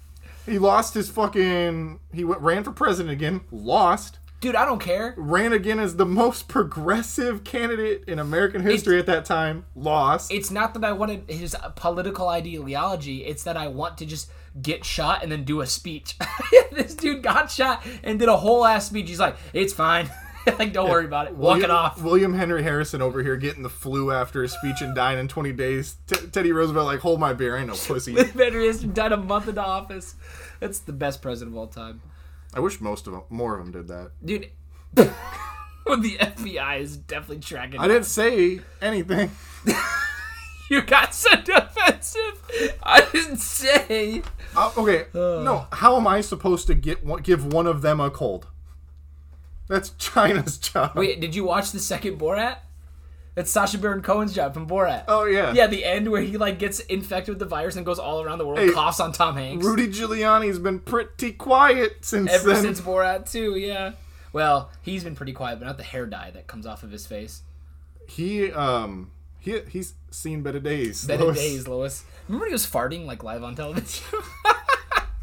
He 0.46 0.60
lost 0.60 0.94
his 0.94 1.10
fucking. 1.10 2.00
He 2.14 2.26
went, 2.26 2.42
ran 2.42 2.64
for 2.64 2.74
president 2.74 3.12
again, 3.12 3.42
lost. 3.52 4.20
Dude, 4.42 4.56
I 4.56 4.66
don't 4.66 4.82
care. 4.82 5.14
ran 5.16 5.54
again 5.54 5.80
as 5.80 5.96
the 5.96 6.06
most 6.06 6.48
progressive 6.48 7.44
candidate 7.44 8.04
in 8.08 8.20
American 8.20 8.62
history 8.62 9.00
at 9.00 9.06
that 9.06 9.24
time. 9.24 9.66
Lost. 9.76 10.32
It's 10.32 10.52
not 10.52 10.74
that 10.74 10.84
I 10.84 10.92
wanted 10.92 11.30
his 11.30 11.56
political 11.76 12.28
ideology. 12.28 13.26
It's 13.26 13.44
that 13.44 13.56
I 13.56 13.68
want 13.68 13.98
to 14.00 14.06
just 14.06 14.30
get 14.62 14.84
shot 14.84 15.24
and 15.24 15.32
then 15.32 15.46
do 15.46 15.62
a 15.62 15.68
speech. 15.68 16.18
this 16.72 16.96
dude 16.96 17.24
got 17.24 17.50
shot 17.50 17.86
and 18.04 18.20
did 18.20 18.28
a 18.28 18.38
whole 18.38 18.66
ass 18.66 18.88
speech. 18.88 19.08
He's 19.08 19.20
like, 19.20 19.38
"It's 19.54 19.74
fine." 19.74 20.10
like, 20.60 20.74
don't 20.74 20.90
worry 20.90 21.06
about 21.06 21.28
it. 21.28 21.34
Walk 21.36 21.58
William, 21.58 21.66
it 21.66 21.72
off. 21.72 22.02
William 22.02 22.34
Henry 22.34 22.64
Harrison 22.64 23.02
over 23.02 23.22
here 23.22 23.38
getting 23.38 23.64
the 23.64 23.70
flu 23.70 24.12
after 24.12 24.42
his 24.42 24.52
speech 24.54 24.82
and 24.82 24.96
dying 24.96 25.20
in 25.20 25.28
20 25.28 25.52
days. 25.54 25.98
T- 26.08 26.28
Teddy 26.28 26.52
Roosevelt 26.52 26.86
like, 26.86 27.00
hold 27.00 27.20
my 27.20 27.34
beer, 27.34 27.56
I 27.56 27.60
ain't 27.60 27.68
no 27.68 27.74
pussy. 27.88 28.16
Henry 28.16 28.66
has 28.68 28.84
died 28.84 29.12
a 29.12 29.18
month 29.18 29.48
into 29.48 29.62
office. 29.64 30.16
That's 30.60 30.80
the 30.80 30.94
best 30.94 31.22
president 31.22 31.56
of 31.56 31.60
all 31.60 31.68
time, 31.68 32.02
I 32.54 32.60
wish 32.60 32.82
most 32.82 33.08
of 33.08 33.14
them, 33.14 33.24
more 33.30 33.58
of 33.58 33.64
them 33.64 33.72
did 33.72 33.88
that. 33.88 34.12
dude. 34.24 34.50
when 34.94 36.02
the 36.02 36.18
FBI 36.18 36.80
is 36.80 36.98
definitely 36.98 37.40
tracking. 37.40 37.80
I 37.80 37.88
didn't 37.88 38.06
say 38.06 38.60
anything. 38.82 39.32
You 40.72 40.82
got 40.82 41.14
so 41.14 41.36
defensive. 41.36 42.78
I 42.82 43.06
didn't 43.12 43.40
say. 43.40 44.22
Uh, 44.56 44.72
okay, 44.78 45.08
no. 45.14 45.68
How 45.74 45.98
am 45.98 46.08
I 46.08 46.22
supposed 46.22 46.66
to 46.68 46.74
get 46.74 47.04
one, 47.04 47.22
give 47.22 47.46
one 47.46 47.68
of 47.68 47.82
them 47.82 48.00
a 48.00 48.10
cold? 48.10 48.48
That's 49.68 49.90
China's 49.98 50.58
job. 50.58 50.96
Wait, 50.96 51.20
did 51.20 51.36
you 51.36 51.44
watch 51.44 51.72
the 51.74 51.80
second 51.80 52.18
Borat? 52.20 52.60
That's 53.34 53.50
Sacha 53.50 53.78
Baron 53.78 54.02
Cohen's 54.02 54.34
job 54.34 54.54
from 54.54 54.68
Borat. 54.68 55.06
Oh 55.08 55.24
yeah. 55.26 55.54
Yeah, 55.54 55.68
the 55.68 55.86
end 55.86 56.12
where 56.12 56.22
he 56.22 56.38
like 56.38 56.60
gets 56.60 56.80
infected 56.82 57.30
with 57.30 57.40
the 57.40 57.46
virus 57.46 57.76
and 57.78 57.86
goes 57.86 57.98
all 58.00 58.22
around 58.22 58.40
the 58.40 58.46
world, 58.46 58.60
Hey, 58.60 58.72
coughs 58.72 59.00
on 59.00 59.14
Tom 59.14 59.36
Hanks. 59.38 59.66
Rudy 59.66 59.88
Giuliani's 59.88 60.60
been 60.60 60.80
pretty 60.80 61.32
quiet 61.34 62.04
since 62.04 62.30
Ever 62.32 62.54
then. 62.54 62.62
since 62.64 62.82
Borat 62.82 63.32
too, 63.32 63.56
yeah. 63.56 63.94
Well, 64.34 64.70
he's 64.82 65.04
been 65.04 65.16
pretty 65.16 65.34
quiet, 65.34 65.60
but 65.60 65.66
not 65.66 65.78
the 65.78 65.84
hair 65.84 66.06
dye 66.06 66.32
that 66.32 66.48
comes 66.48 66.66
off 66.66 66.84
of 66.84 66.92
his 66.92 67.06
face. 67.08 67.44
He 68.08 68.52
um 68.52 69.12
he 69.40 69.60
he's 69.70 69.94
seen 70.10 70.42
better 70.44 70.60
days. 70.60 71.06
Better 71.06 71.24
Lois. 71.26 71.38
days, 71.38 71.68
Lois. 71.68 72.04
Remember 72.28 72.44
when 72.44 72.50
he 72.50 72.54
was 72.54 72.66
farting 72.68 73.06
like 73.06 73.24
live 73.24 73.44
on 73.44 73.56
television? 73.56 74.04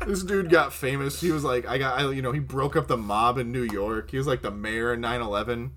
This 0.07 0.23
dude 0.23 0.49
got 0.49 0.73
famous. 0.73 1.21
He 1.21 1.33
was 1.33 1.45
like, 1.45 1.67
I 1.67 1.77
got, 1.77 1.99
I, 1.99 2.11
you 2.13 2.23
know, 2.23 2.33
he 2.33 2.39
broke 2.41 2.77
up 2.77 2.87
the 2.87 2.97
mob 2.97 3.37
in 3.37 3.53
New 3.53 3.65
York. 3.65 4.11
He 4.11 4.17
was 4.17 4.27
like 4.27 4.41
the 4.41 4.51
mayor 4.51 4.95
in 4.95 5.03
9/11. 5.03 5.71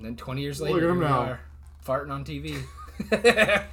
And 0.00 0.06
then 0.06 0.16
20 0.16 0.40
years 0.40 0.62
later, 0.62 0.78
him 0.78 0.82
here 0.82 0.94
we 0.94 1.04
now. 1.04 1.18
are, 1.20 1.40
farting 1.86 2.10
on 2.10 2.24
TV. 2.24 2.62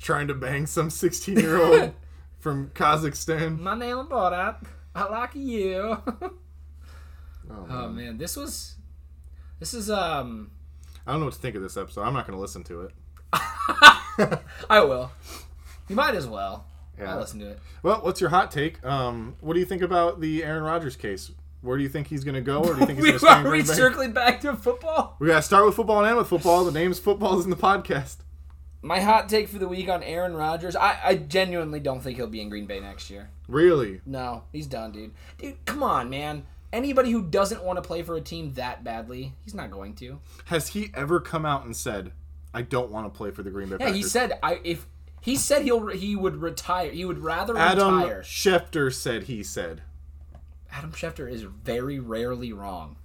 trying 0.00 0.26
to 0.26 0.34
bang 0.34 0.66
some 0.66 0.90
16 0.90 1.38
year 1.38 1.62
old 1.62 1.94
from 2.40 2.70
Kazakhstan. 2.70 3.60
My 3.60 3.76
name 3.76 3.98
is 3.98 4.06
Borat. 4.06 4.66
I 4.94 5.04
like 5.04 5.34
you. 5.36 5.96
Oh, 7.50 7.66
oh 7.68 7.88
man, 7.90 8.16
this 8.16 8.36
was, 8.36 8.76
this 9.60 9.74
is 9.74 9.90
um, 9.90 10.50
I 11.06 11.10
don't 11.10 11.20
know 11.20 11.26
what 11.26 11.34
to 11.34 11.40
think 11.40 11.54
of 11.56 11.60
this 11.60 11.76
episode. 11.76 12.00
I'm 12.00 12.14
not 12.14 12.26
going 12.26 12.34
to 12.34 12.40
listen 12.40 12.64
to 12.64 12.80
it. 12.84 12.92
I 14.70 14.80
will. 14.80 15.12
You 15.88 15.94
might 15.94 16.14
as 16.14 16.26
well. 16.26 16.64
Yeah. 16.98 17.12
I'll 17.12 17.20
listen 17.20 17.38
to 17.40 17.50
it. 17.50 17.58
Well, 17.82 18.00
what's 18.00 18.22
your 18.22 18.30
hot 18.30 18.50
take? 18.50 18.82
Um, 18.82 19.36
what 19.42 19.52
do 19.52 19.60
you 19.60 19.66
think 19.66 19.82
about 19.82 20.22
the 20.22 20.42
Aaron 20.42 20.62
Rodgers 20.62 20.96
case? 20.96 21.32
Where 21.64 21.78
do 21.78 21.82
you 21.82 21.88
think 21.88 22.08
he's 22.08 22.24
going 22.24 22.34
to 22.34 22.42
go, 22.42 22.62
or 22.62 22.74
do 22.74 22.80
you 22.80 22.86
think 22.86 22.98
he's 22.98 23.06
going 23.06 23.14
to 23.14 23.18
stay 23.20 23.40
in 23.40 23.46
are 23.46 23.50
we 23.50 23.62
Green 23.62 23.66
Bay? 23.66 23.72
circling 23.72 24.12
back 24.12 24.42
to 24.42 24.54
football. 24.54 25.16
We 25.18 25.28
got 25.28 25.36
to 25.36 25.42
start 25.42 25.64
with 25.64 25.74
football 25.74 26.00
and 26.00 26.08
end 26.08 26.18
with 26.18 26.28
football. 26.28 26.62
The 26.64 26.72
name's 26.72 26.98
football 26.98 27.38
is 27.38 27.46
in 27.46 27.50
the 27.50 27.56
podcast. 27.56 28.16
My 28.82 29.00
hot 29.00 29.30
take 29.30 29.48
for 29.48 29.58
the 29.58 29.66
week 29.66 29.88
on 29.88 30.02
Aaron 30.02 30.34
Rodgers. 30.34 30.76
I, 30.76 30.98
I 31.02 31.14
genuinely 31.14 31.80
don't 31.80 32.02
think 32.02 32.18
he'll 32.18 32.26
be 32.26 32.42
in 32.42 32.50
Green 32.50 32.66
Bay 32.66 32.80
next 32.80 33.08
year. 33.08 33.30
Really? 33.48 34.02
No, 34.04 34.44
he's 34.52 34.66
done, 34.66 34.92
dude. 34.92 35.12
Dude, 35.38 35.64
come 35.64 35.82
on, 35.82 36.10
man. 36.10 36.44
Anybody 36.70 37.10
who 37.10 37.22
doesn't 37.22 37.64
want 37.64 37.78
to 37.78 37.82
play 37.82 38.02
for 38.02 38.14
a 38.14 38.20
team 38.20 38.52
that 38.54 38.84
badly, 38.84 39.32
he's 39.44 39.54
not 39.54 39.70
going 39.70 39.94
to. 39.94 40.20
Has 40.46 40.68
he 40.68 40.90
ever 40.92 41.18
come 41.18 41.46
out 41.46 41.64
and 41.64 41.74
said, 41.74 42.12
"I 42.52 42.60
don't 42.60 42.90
want 42.90 43.06
to 43.06 43.16
play 43.16 43.30
for 43.30 43.42
the 43.42 43.50
Green 43.50 43.68
Bay"? 43.70 43.76
Yeah, 43.80 43.90
he 43.90 44.02
said 44.02 44.38
I 44.42 44.60
if 44.64 44.86
he 45.22 45.36
said 45.36 45.62
he'll 45.62 45.86
he 45.86 46.14
would 46.14 46.36
retire. 46.36 46.90
He 46.90 47.06
would 47.06 47.20
rather 47.20 47.56
Adam 47.56 48.00
retire. 48.00 48.22
Schefter 48.22 48.92
said 48.92 49.22
he 49.22 49.42
said. 49.42 49.80
Adam 50.74 50.92
Schefter 50.92 51.30
is 51.30 51.42
very 51.42 51.98
rarely 51.98 52.52
wrong. 52.52 52.96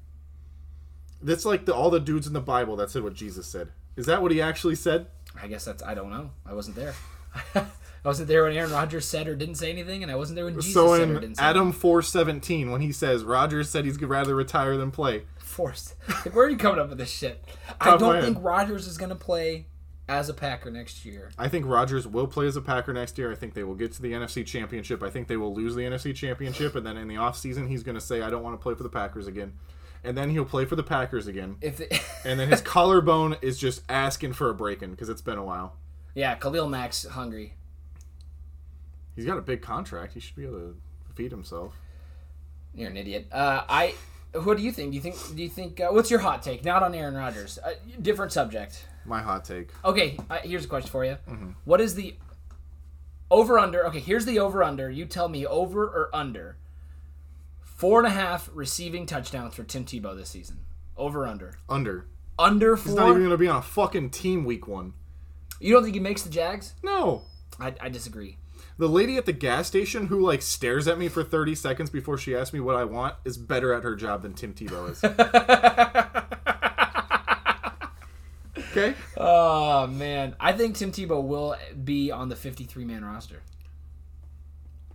That's 1.22 1.46
like 1.46 1.66
the, 1.66 1.74
all 1.74 1.90
the 1.90 2.00
dudes 2.00 2.26
in 2.26 2.34
the 2.34 2.42
Bible 2.42 2.76
that 2.78 2.90
said 2.90 3.04
what 3.04 3.14
Jesus 3.14 3.46
said. 3.46 3.70
Is 3.96 4.06
that 4.08 4.22
what 4.22 4.32
he 4.32 4.42
actually 4.42 4.76
said? 4.76 5.08
I 5.40 5.48
guess 5.48 5.66
that's 5.66 5.84
I 5.84 5.94
don't 5.94 6.10
know. 6.10 6.32
I 6.46 6.54
wasn't 6.54 6.78
there. 6.78 6.96
I 7.56 8.08
wasn't 8.08 8.30
there 8.30 8.44
when 8.44 8.54
Aaron 8.56 8.72
Rodgers 8.72 9.06
said 9.06 9.28
or 9.28 9.36
didn't 9.36 9.56
say 9.56 9.70
anything, 9.70 10.02
and 10.02 10.12
I 10.12 10.16
wasn't 10.16 10.38
there 10.38 10.46
when 10.46 10.56
Jesus 10.56 10.74
so 10.74 10.96
said 10.96 11.10
or 11.10 11.16
in 11.16 11.22
didn't 11.22 11.36
say 11.38 11.44
Adam 11.44 11.72
four 11.72 12.02
seventeen, 12.02 12.72
when 12.72 12.82
he 12.82 12.92
says 12.92 13.24
Rodgers 13.24 13.70
said 13.70 13.86
he'd 13.86 14.02
rather 14.02 14.36
retire 14.36 14.78
than 14.78 14.90
play. 14.90 15.24
Forced. 15.38 15.96
Like, 16.26 16.36
where 16.36 16.46
are 16.46 16.50
you 16.50 16.58
coming 16.58 16.80
up 16.80 16.90
with 16.90 16.98
this 16.98 17.12
shit? 17.12 17.44
I 17.80 17.86
Top 17.86 17.96
of 17.96 18.02
my 18.02 18.14
don't 18.14 18.24
think 18.24 18.38
Rodgers 18.42 18.88
is 18.88 18.98
gonna 18.98 19.16
play 19.16 19.68
as 20.10 20.28
a 20.28 20.34
Packer 20.34 20.70
next 20.72 21.06
year. 21.06 21.32
I 21.38 21.48
think 21.48 21.66
Rodgers 21.66 22.08
will 22.08 22.28
play 22.28 22.48
as 22.48 22.56
a 22.56 22.62
Packer 22.62 22.92
next 22.92 23.18
year. 23.18 23.32
I 23.32 23.36
think 23.36 23.54
they 23.54 23.64
will 23.64 23.76
get 23.76 23.92
to 23.94 24.02
the 24.02 24.12
NFC 24.12 24.46
Championship. 24.46 25.02
I 25.04 25.10
think 25.10 25.28
they 25.28 25.38
will 25.38 25.54
lose 25.54 25.76
the 25.76 25.84
NFC 25.84 26.14
Championship, 26.16 26.76
and 26.76 26.86
then 26.86 26.98
in 26.98 27.08
the 27.08 27.16
offseason, 27.16 27.68
he's 27.70 27.84
going 27.84 27.96
to 27.96 28.02
say, 28.02 28.22
"I 28.22 28.30
don't 28.30 28.44
want 28.44 28.60
to 28.60 28.62
play 28.62 28.74
for 28.76 28.84
the 28.84 28.90
Packers 28.90 29.28
again," 29.28 29.54
and 30.04 30.18
then 30.18 30.30
he'll 30.32 30.44
play 30.46 30.66
for 30.66 30.76
the 30.76 30.84
Packers 30.84 31.28
again, 31.28 31.58
If 31.62 31.78
the, 31.78 32.02
and 32.26 32.40
then 32.40 32.50
his 32.50 32.62
collarbone 32.62 33.38
is 33.42 33.58
just 33.58 33.84
asking 33.88 34.34
for 34.34 34.50
a 34.50 34.54
break-in 34.54 34.92
because 34.92 35.10
it's 35.10 35.22
been 35.22 35.38
a 35.38 35.44
while. 35.44 35.76
yeah, 36.16 36.36
Khalil 36.36 36.68
Mack's 36.68 37.06
hungry. 37.06 37.54
He's 39.16 39.26
got 39.26 39.38
a 39.38 39.42
big 39.42 39.62
contract. 39.62 40.14
He 40.14 40.20
should 40.20 40.36
be 40.36 40.44
able 40.46 40.60
to 40.60 40.76
feed 41.14 41.32
himself. 41.32 41.76
You're 42.74 42.90
an 42.90 42.98
idiot. 42.98 43.28
Uh, 43.32 43.64
I. 43.68 43.94
What 44.34 44.58
do 44.58 44.64
you 44.64 44.72
think? 44.72 44.92
Do 44.92 44.96
you 44.96 45.02
think? 45.02 45.36
Do 45.36 45.42
you 45.42 45.50
think? 45.50 45.80
Uh, 45.80 45.90
what's 45.90 46.12
your 46.12 46.20
hot 46.20 46.44
take? 46.44 46.64
Not 46.64 46.84
on 46.84 46.94
Aaron 46.94 47.16
Rodgers. 47.16 47.58
Uh, 47.64 47.72
different 48.02 48.32
subject. 48.32 48.86
My 49.06 49.22
hot 49.22 49.44
take. 49.44 49.70
Okay, 49.84 50.18
uh, 50.30 50.38
here's 50.44 50.66
a 50.66 50.68
question 50.68 50.92
for 50.92 51.04
you. 51.04 51.18
Mm-hmm. 51.28 51.52
What 51.66 51.82
is 51.82 51.96
the 51.96 52.16
over 53.32 53.58
under? 53.58 53.86
Okay, 53.88 54.00
here's 54.00 54.26
the 54.26 54.40
over 54.40 54.64
under. 54.64 54.90
You 54.90 55.06
tell 55.06 55.30
me 55.30 55.46
over 55.46 55.84
or 55.84 56.10
under. 56.14 56.58
Four 57.62 58.00
and 58.00 58.08
a 58.08 58.12
half 58.12 58.50
receiving 58.54 59.06
touchdowns 59.06 59.56
for 59.56 59.64
Tim 59.64 59.86
Tebow 59.86 60.16
this 60.16 60.30
season. 60.30 60.60
Over 60.98 61.26
under. 61.26 61.56
Under. 61.70 62.06
Under 62.38 62.76
four. 62.78 62.92
He's 62.92 62.96
not 62.96 63.10
even 63.10 63.22
going 63.22 63.30
to 63.32 63.38
be 63.38 63.48
on 63.48 63.58
a 63.58 63.62
fucking 63.62 64.10
team 64.12 64.44
week 64.44 64.68
one. 64.68 64.94
You 65.60 65.74
don't 65.74 65.84
think 65.84 65.96
he 65.96 66.00
makes 66.02 66.22
the 66.22 66.30
Jags? 66.30 66.74
No. 66.84 67.24
I, 67.60 67.74
I 67.80 67.90
disagree. 67.90 68.38
The 68.80 68.88
lady 68.88 69.18
at 69.18 69.26
the 69.26 69.34
gas 69.34 69.68
station 69.68 70.08
who 70.08 70.26
like 70.26 70.42
stares 70.42 70.88
at 70.88 70.98
me 70.98 71.10
for 71.10 71.22
30 71.22 71.54
seconds 71.54 71.90
before 71.90 72.18
she 72.18 72.34
asks 72.34 72.54
me 72.54 72.62
what 72.62 72.78
I 72.78 72.86
want 72.86 73.16
is 73.26 73.38
better 73.38 73.74
at 73.74 73.84
her 73.84 73.94
job 73.94 74.22
than 74.22 74.34
Tim 74.34 74.54
Tebow 74.54 74.90
is. 74.90 75.04
okay? 78.72 78.96
Oh 79.18 79.86
man, 79.88 80.34
I 80.40 80.54
think 80.54 80.78
Tim 80.78 80.94
Tebow 80.94 81.22
will 81.22 81.58
be 81.84 82.10
on 82.10 82.30
the 82.30 82.38
53 82.38 82.86
man 82.86 83.04
roster. 83.04 83.42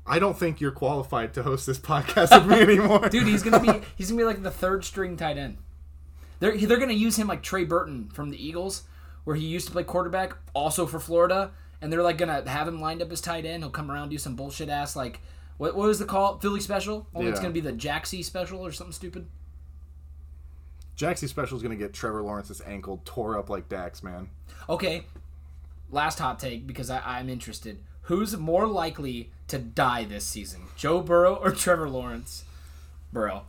I 0.07 0.19
don't 0.19 0.39
think 0.39 0.63
you're 0.63 0.71
qualified 0.71 1.35
to 1.35 1.43
host 1.43 1.67
this 1.67 1.79
podcast 1.79 2.31
with 2.31 2.47
me 2.47 2.61
anymore. 2.63 3.11
Dude, 3.11 3.29
he's 3.29 3.43
gonna 3.43 3.61
be 3.61 3.83
he's 3.97 4.09
gonna 4.09 4.23
be 4.23 4.25
like 4.25 4.43
the 4.43 4.51
third 4.51 4.87
string 4.87 5.19
tight 5.19 5.37
end. 5.37 5.59
They're 6.41 6.57
they're 6.57 6.81
gonna 6.81 6.95
use 6.95 7.17
him 7.17 7.27
like 7.27 7.43
Trey 7.43 7.65
Burton 7.65 8.09
from 8.15 8.31
the 8.31 8.43
Eagles, 8.43 8.85
where 9.25 9.37
he 9.37 9.45
used 9.45 9.67
to 9.67 9.73
play 9.73 9.85
quarterback, 9.85 10.39
also 10.55 10.87
for 10.87 10.99
Florida, 10.99 11.51
and 11.85 11.93
they're 11.93 12.03
like 12.03 12.17
gonna 12.17 12.49
have 12.49 12.67
him 12.67 12.81
lined 12.81 13.03
up 13.03 13.13
as 13.13 13.21
tight 13.21 13.45
end. 13.45 13.63
He'll 13.63 13.71
come 13.71 13.91
around 13.91 14.09
do 14.09 14.17
some 14.17 14.35
bullshit 14.35 14.71
ass 14.71 14.97
like 14.97 15.21
what 15.59 15.77
what 15.77 15.87
was 15.87 15.99
the 15.99 16.07
call 16.07 16.39
Philly 16.39 16.61
special? 16.61 17.07
Only 17.15 17.31
it's 17.31 17.41
gonna 17.41 17.53
be 17.53 17.61
the 17.61 17.75
Jaxie 17.75 18.25
special 18.25 18.65
or 18.65 18.73
something 18.73 18.93
stupid. 18.93 19.27
Jaxie 20.97 21.29
Special 21.29 21.57
is 21.57 21.63
going 21.63 21.77
to 21.77 21.83
get 21.83 21.93
Trevor 21.93 22.23
Lawrence's 22.23 22.63
ankle 22.65 23.03
tore 23.05 23.37
up 23.37 23.51
like 23.51 23.69
Dak's, 23.69 24.03
man. 24.05 24.29
Okay, 24.69 25.03
last 25.91 26.21
hot 26.21 26.39
take 26.39 26.69
because 26.69 26.89
I, 26.89 27.01
I'm 27.05 27.29
interested. 27.29 27.79
Who's 28.03 28.37
more 28.37 28.69
likely 28.69 29.31
to 29.49 29.59
die 29.59 30.05
this 30.05 30.25
season, 30.25 30.63
Joe 30.77 31.01
Burrow 31.01 31.35
or 31.35 31.51
Trevor 31.53 31.89
Lawrence? 31.89 32.45
Burrow. 33.13 33.43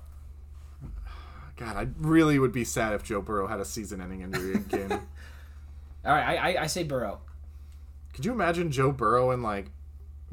God, 1.58 1.78
I 1.78 1.88
really 2.00 2.40
would 2.40 2.52
be 2.52 2.66
sad 2.66 2.94
if 2.94 3.04
Joe 3.04 3.22
Burrow 3.22 3.48
had 3.48 3.60
a 3.60 3.66
season 3.66 4.02
ending 4.02 4.22
injury 4.22 4.56
again. 4.56 4.92
All 6.06 6.12
right, 6.12 6.38
I, 6.38 6.54
I, 6.54 6.62
I 6.64 6.68
say 6.68 6.84
Burrow. 6.84 7.20
Could 8.16 8.26
you 8.26 8.32
imagine 8.32 8.72
Joe 8.72 8.92
Burrow 8.92 9.30
in 9.32 9.44
like. 9.44 9.68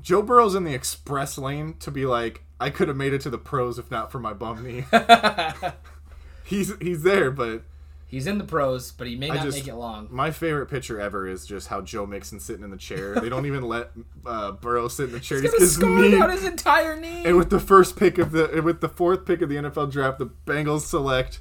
Joe 0.01 0.23
Burrow's 0.23 0.55
in 0.55 0.65
the 0.65 0.73
express 0.73 1.37
lane 1.37 1.75
to 1.81 1.91
be 1.91 2.07
like, 2.07 2.45
I 2.59 2.71
could 2.71 2.89
have 2.89 2.97
made 2.97 3.13
it 3.13 3.21
to 3.23 3.31
the 3.31 3.39
pros 3.39 3.79
if 3.79 3.91
not 3.91 4.11
for 4.11 4.19
my 4.19 4.33
bum 4.33 4.65
knee. 4.65 4.85
he's 6.45 6.73
he's 6.81 7.03
there, 7.03 7.31
but 7.31 7.63
He's 8.07 8.27
in 8.27 8.37
the 8.37 8.45
pros, 8.45 8.93
but 8.93 9.07
he 9.07 9.17
may 9.17 9.29
not 9.29 9.43
just- 9.43 9.57
make 9.57 9.69
it 9.69 9.75
long. 9.75 10.07
My 10.11 10.31
favorite 10.31 10.67
picture 10.67 11.01
ever 11.01 11.27
is 11.27 11.47
just 11.47 11.69
how 11.69 11.81
Joe 11.81 12.05
Mixon 12.05 12.41
sitting 12.41 12.63
in 12.63 12.71
the 12.71 12.77
chair. 12.77 13.15
They 13.15 13.31
don't 13.31 13.47
even 13.47 13.63
let 13.65 13.91
uh, 14.27 14.53
Burrow 14.53 14.89
sit 14.89 15.07
in 15.07 15.13
the 15.13 15.21
chair. 15.21 15.41
He's 15.41 15.51
Just 15.53 15.81
gonna 15.81 16.03
his 16.03 16.13
knee. 16.13 16.21
out 16.21 16.31
his 16.31 16.45
entire 16.45 17.01
knee. 17.01 17.25
And 17.25 17.39
with 17.39 17.49
the 17.49 17.59
first 17.59 17.97
pick 17.97 18.19
of 18.19 18.33
the, 18.33 18.61
with 18.63 18.83
the 18.83 18.89
fourth 18.91 19.25
pick 19.25 19.41
of 19.41 19.49
the 19.49 19.55
NFL 19.57 19.91
draft, 19.91 20.19
the 20.19 20.27
Bengals 20.47 20.83
select 20.83 21.41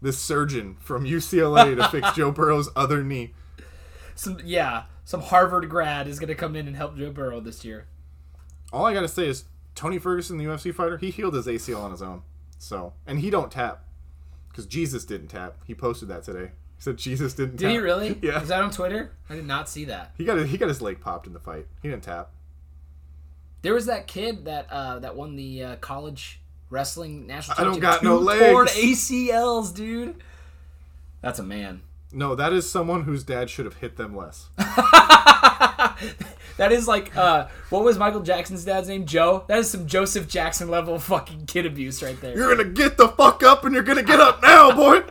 this 0.00 0.16
surgeon 0.16 0.76
from 0.78 1.04
UCLA 1.04 1.74
to 1.76 1.88
fix 1.88 2.12
Joe 2.16 2.30
Burrow's 2.30 2.68
other 2.76 3.02
knee. 3.02 3.34
Some 4.14 4.38
yeah, 4.44 4.84
some 5.06 5.22
Harvard 5.22 5.70
grad 5.70 6.06
is 6.08 6.18
gonna 6.18 6.34
come 6.34 6.54
in 6.54 6.66
and 6.66 6.76
help 6.76 6.98
Joe 6.98 7.10
Burrow 7.10 7.40
this 7.40 7.64
year. 7.64 7.86
All 8.72 8.84
I 8.84 8.92
gotta 8.92 9.08
say 9.08 9.28
is 9.28 9.44
Tony 9.74 9.98
Ferguson, 9.98 10.36
the 10.36 10.44
UFC 10.44 10.74
fighter, 10.74 10.98
he 10.98 11.10
healed 11.10 11.34
his 11.34 11.46
ACL 11.46 11.82
on 11.82 11.92
his 11.92 12.02
own. 12.02 12.22
So, 12.58 12.92
and 13.06 13.20
he 13.20 13.30
don't 13.30 13.50
tap. 13.50 13.84
because 14.50 14.66
Jesus 14.66 15.04
didn't 15.04 15.28
tap. 15.28 15.56
He 15.66 15.74
posted 15.74 16.08
that 16.08 16.24
today. 16.24 16.50
He 16.76 16.82
said 16.82 16.96
Jesus 16.98 17.34
didn't. 17.34 17.56
Did 17.56 17.66
tap. 17.66 17.70
he 17.70 17.78
really? 17.78 18.18
Yeah. 18.22 18.42
Is 18.42 18.48
that 18.48 18.62
on 18.62 18.70
Twitter? 18.70 19.12
I 19.30 19.36
did 19.36 19.46
not 19.46 19.68
see 19.68 19.84
that. 19.86 20.12
He 20.18 20.24
got 20.24 20.44
he 20.44 20.58
got 20.58 20.68
his 20.68 20.82
leg 20.82 21.00
popped 21.00 21.26
in 21.26 21.32
the 21.32 21.40
fight. 21.40 21.66
He 21.82 21.88
didn't 21.88 22.02
tap. 22.02 22.30
There 23.62 23.74
was 23.74 23.86
that 23.86 24.06
kid 24.06 24.44
that 24.46 24.66
uh, 24.70 24.98
that 24.98 25.14
won 25.16 25.36
the 25.36 25.62
uh, 25.62 25.76
college 25.76 26.40
wrestling 26.70 27.26
national 27.26 27.60
I 27.60 27.64
don't 27.64 27.78
got 27.80 28.02
no 28.02 28.18
Two 28.18 28.38
torn 28.38 28.66
legs. 28.66 28.76
ACLs, 28.76 29.74
dude. 29.74 30.16
That's 31.20 31.38
a 31.38 31.42
man. 31.44 31.82
No, 32.12 32.34
that 32.34 32.52
is 32.52 32.68
someone 32.70 33.02
whose 33.02 33.24
dad 33.24 33.50
should 33.50 33.64
have 33.66 33.76
hit 33.78 33.96
them 33.96 34.16
less. 34.16 34.48
That 36.58 36.72
is 36.72 36.88
like, 36.88 37.14
uh, 37.14 37.48
what 37.68 37.84
was 37.84 37.98
Michael 37.98 38.22
Jackson's 38.22 38.64
dad's 38.64 38.88
name? 38.88 39.04
Joe. 39.04 39.44
That 39.46 39.58
is 39.58 39.70
some 39.70 39.86
Joseph 39.86 40.26
Jackson 40.26 40.70
level 40.70 40.98
fucking 40.98 41.44
kid 41.44 41.66
abuse 41.66 42.02
right 42.02 42.18
there. 42.22 42.34
You're 42.34 42.56
gonna 42.56 42.70
get 42.70 42.96
the 42.96 43.08
fuck 43.08 43.42
up 43.42 43.66
and 43.66 43.74
you're 43.74 43.82
gonna 43.84 44.02
get 44.02 44.20
up 44.20 44.40
now, 44.42 44.72
boy. 44.74 45.02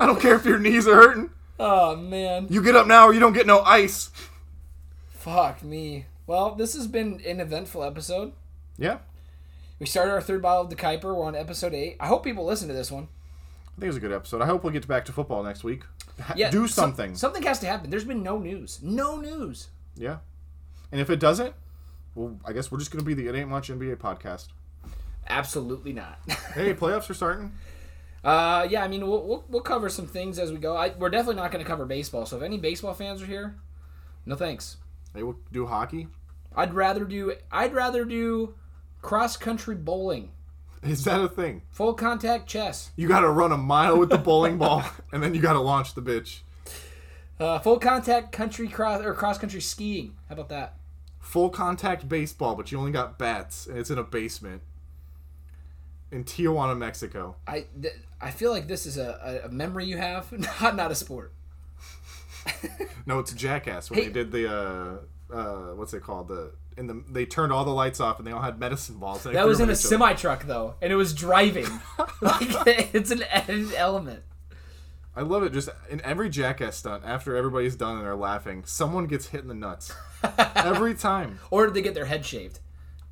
I 0.00 0.06
don't 0.06 0.20
care 0.20 0.34
if 0.34 0.44
your 0.44 0.58
knees 0.58 0.88
are 0.88 0.94
hurting. 0.96 1.30
Oh 1.60 1.94
man, 1.94 2.46
You 2.50 2.62
get 2.64 2.74
up 2.74 2.86
now 2.88 3.06
or 3.06 3.14
you 3.14 3.20
don't 3.20 3.32
get 3.34 3.46
no 3.46 3.60
ice. 3.60 4.10
fuck 5.10 5.62
me. 5.62 6.06
Well, 6.26 6.54
this 6.56 6.74
has 6.74 6.86
been 6.88 7.20
an 7.26 7.38
eventful 7.40 7.84
episode. 7.84 8.32
Yeah, 8.78 8.98
We 9.78 9.86
started 9.86 10.12
our 10.12 10.20
third 10.22 10.42
bottle 10.42 10.64
of 10.64 10.70
DeKuyper. 10.70 11.04
We're 11.04 11.22
on 11.24 11.36
episode 11.36 11.74
eight. 11.74 11.96
I 12.00 12.06
hope 12.06 12.24
people 12.24 12.44
listen 12.46 12.66
to 12.68 12.74
this 12.74 12.90
one. 12.90 13.08
I 13.76 13.80
think 13.80 13.88
it's 13.88 13.96
a 13.96 14.00
good 14.00 14.12
episode. 14.12 14.42
I 14.42 14.46
hope 14.46 14.62
we'll 14.64 14.72
get 14.72 14.86
back 14.86 15.04
to 15.06 15.12
football 15.12 15.42
next 15.42 15.64
week. 15.64 15.84
Ha- 16.20 16.34
Yeah, 16.36 16.50
do 16.50 16.66
some- 16.68 16.90
something. 16.90 17.14
something 17.14 17.42
has 17.44 17.58
to 17.60 17.66
happen. 17.66 17.88
There's 17.90 18.04
been 18.04 18.22
no 18.22 18.38
news. 18.38 18.80
No 18.82 19.16
news. 19.16 19.68
Yeah, 19.96 20.18
and 20.92 21.00
if 21.00 21.08
it 21.10 21.18
doesn't, 21.20 21.54
well, 22.14 22.38
I 22.44 22.52
guess 22.52 22.70
we're 22.70 22.78
just 22.78 22.90
gonna 22.90 23.04
be 23.04 23.14
the 23.14 23.26
It 23.28 23.34
Ain't 23.34 23.48
Much 23.48 23.70
NBA 23.70 23.96
podcast. 23.96 24.48
Absolutely 25.28 25.92
not. 25.92 26.18
Hey, 26.54 26.74
playoffs 26.74 27.08
are 27.08 27.14
starting. 27.14 27.52
uh, 28.24 28.66
yeah, 28.68 28.82
I 28.82 28.88
mean, 28.88 29.06
we'll, 29.08 29.24
we'll, 29.24 29.44
we'll 29.48 29.62
cover 29.62 29.88
some 29.88 30.06
things 30.08 30.38
as 30.38 30.50
we 30.50 30.58
go. 30.58 30.76
I, 30.76 30.88
we're 30.98 31.10
definitely 31.10 31.36
not 31.40 31.52
going 31.52 31.64
to 31.64 31.68
cover 31.68 31.86
baseball. 31.86 32.26
So 32.26 32.36
if 32.38 32.42
any 32.42 32.58
baseball 32.58 32.92
fans 32.92 33.22
are 33.22 33.26
here, 33.26 33.54
no 34.26 34.34
thanks. 34.34 34.78
Hey, 35.14 35.22
we'll 35.22 35.38
do 35.52 35.66
hockey. 35.66 36.08
I'd 36.56 36.74
rather 36.74 37.04
do 37.04 37.34
I'd 37.52 37.72
rather 37.72 38.04
do 38.04 38.54
cross 39.00 39.36
country 39.36 39.76
bowling, 39.76 40.32
Is 40.82 41.04
that 41.04 41.20
a 41.20 41.28
thing? 41.28 41.62
full 41.70 41.92
contact 41.94 42.46
chess, 42.48 42.90
You 42.96 43.06
gotta 43.08 43.28
run 43.28 43.52
a 43.52 43.56
mile 43.58 43.98
with 43.98 44.08
the 44.08 44.18
bowling 44.18 44.56
ball, 44.58 44.82
and 45.12 45.22
then 45.22 45.34
you 45.34 45.40
gotta 45.42 45.60
launch 45.60 45.94
the 45.94 46.00
bitch. 46.02 46.40
uh, 47.38 47.58
full 47.58 47.78
contact 47.78 48.32
country 48.32 48.66
cross 48.68 49.02
or 49.04 49.12
cross 49.14 49.36
country 49.38 49.60
skiing. 49.60 50.16
How 50.28 50.34
about 50.34 50.48
that? 50.48 50.76
Full 51.20 51.50
contact 51.50 52.08
baseball, 52.08 52.54
but 52.54 52.72
you 52.72 52.78
only 52.78 52.92
got 52.92 53.18
bats, 53.18 53.66
and 53.66 53.76
it's 53.78 53.90
in 53.90 53.98
a 53.98 54.02
basement 54.02 54.62
in 56.10 56.24
Tijuana, 56.24 56.76
Mexico. 56.76 57.36
I 57.46 57.66
th- 57.80 57.94
I 58.20 58.30
feel 58.30 58.50
like 58.50 58.66
this 58.66 58.84
is 58.86 58.96
a, 58.96 59.40
a, 59.44 59.46
a 59.46 59.48
memory 59.50 59.84
you 59.84 59.96
have, 59.98 60.32
not 60.62 60.76
not 60.76 60.90
a 60.90 60.94
sport. 60.94 61.32
No, 63.06 63.18
it's 63.18 63.32
Jackass 63.34 63.90
when 63.90 63.98
Hey. 64.00 64.06
they 64.06 64.12
did 64.12 64.32
the 64.32 64.50
uh, 64.50 64.96
uh, 65.32 65.74
what's 65.74 65.94
it 65.94 66.02
called? 66.02 66.28
The 66.28 66.52
and 66.76 66.88
the 66.88 67.04
they 67.08 67.26
turned 67.26 67.52
all 67.52 67.64
the 67.64 67.70
lights 67.70 68.00
off 68.00 68.18
and 68.18 68.26
they 68.26 68.32
all 68.32 68.42
had 68.42 68.58
medicine 68.58 68.96
balls. 68.96 69.24
That 69.24 69.46
was 69.46 69.60
in 69.60 69.68
a 69.68 69.72
at 69.72 69.78
each 69.78 69.84
other. 69.84 69.88
semi 69.88 70.12
truck 70.14 70.44
though, 70.44 70.74
and 70.80 70.92
it 70.92 70.96
was 70.96 71.14
driving. 71.14 71.66
like 72.20 72.42
it's 72.94 73.10
an 73.10 73.22
added 73.30 73.72
element. 73.74 74.22
I 75.16 75.22
love 75.22 75.42
it. 75.42 75.52
Just 75.52 75.68
in 75.90 76.00
every 76.02 76.30
Jackass 76.30 76.76
stunt, 76.76 77.02
after 77.04 77.36
everybody's 77.36 77.76
done 77.76 77.96
and 77.96 78.06
they're 78.06 78.14
laughing, 78.14 78.62
someone 78.64 79.06
gets 79.06 79.28
hit 79.28 79.40
in 79.42 79.48
the 79.48 79.54
nuts 79.54 79.92
every 80.38 80.94
time. 80.94 81.40
Or 81.50 81.66
did 81.66 81.74
they 81.74 81.82
get 81.82 81.94
their 81.94 82.04
head 82.04 82.24
shaved? 82.24 82.60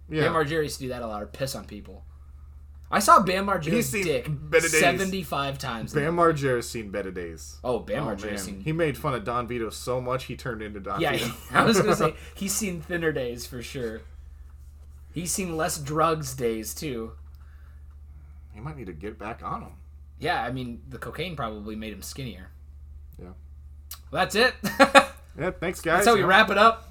Yeah, 0.08 0.22
Bam 0.22 0.34
Margera 0.34 0.78
do 0.78 0.88
that 0.88 1.02
a 1.02 1.06
lot, 1.06 1.22
or 1.22 1.26
piss 1.26 1.54
on 1.54 1.64
people. 1.64 2.04
I 2.90 3.00
saw 3.00 3.20
Bam 3.20 3.46
Margera's 3.46 3.90
dick 3.90 4.26
better 4.28 4.68
days. 4.68 4.80
seventy-five 4.80 5.58
times. 5.58 5.92
Bam 5.92 6.16
Margera's 6.16 6.68
seen 6.68 6.90
better 6.90 7.10
days. 7.10 7.58
oh, 7.62 7.80
Bam 7.80 8.02
Oh, 8.02 8.06
Margera's 8.06 8.44
seen. 8.44 8.60
He 8.60 8.72
made 8.72 8.96
fun 8.96 9.14
of 9.14 9.24
Don 9.24 9.46
Vito 9.46 9.68
so 9.70 10.00
much 10.00 10.24
he 10.24 10.36
turned 10.36 10.62
into 10.62 10.80
Don 10.80 11.00
yeah, 11.00 11.12
Vito. 11.12 11.32
I 11.52 11.64
was 11.64 11.78
gonna 11.80 11.94
say 11.96 12.14
he's 12.34 12.54
seen 12.54 12.80
thinner 12.80 13.12
days 13.12 13.46
for 13.46 13.60
sure. 13.62 14.00
He's 15.12 15.30
seen 15.32 15.56
less 15.56 15.78
drugs 15.78 16.34
days 16.34 16.74
too. 16.74 17.12
he 18.54 18.60
might 18.60 18.76
need 18.76 18.86
to 18.86 18.92
get 18.92 19.18
back 19.18 19.42
on 19.44 19.62
him. 19.62 19.72
Yeah, 20.18 20.42
I 20.42 20.50
mean 20.50 20.80
the 20.88 20.98
cocaine 20.98 21.36
probably 21.36 21.76
made 21.76 21.92
him 21.92 22.02
skinnier. 22.02 22.48
Yeah. 23.20 23.32
Well, 24.10 24.22
that's 24.24 24.34
it. 24.34 24.54
Yeah, 25.38 25.52
thanks 25.52 25.80
guys. 25.80 25.98
That's 25.98 26.08
how 26.08 26.14
we 26.16 26.24
wrap 26.24 26.50
it 26.50 26.58
up. 26.58 26.88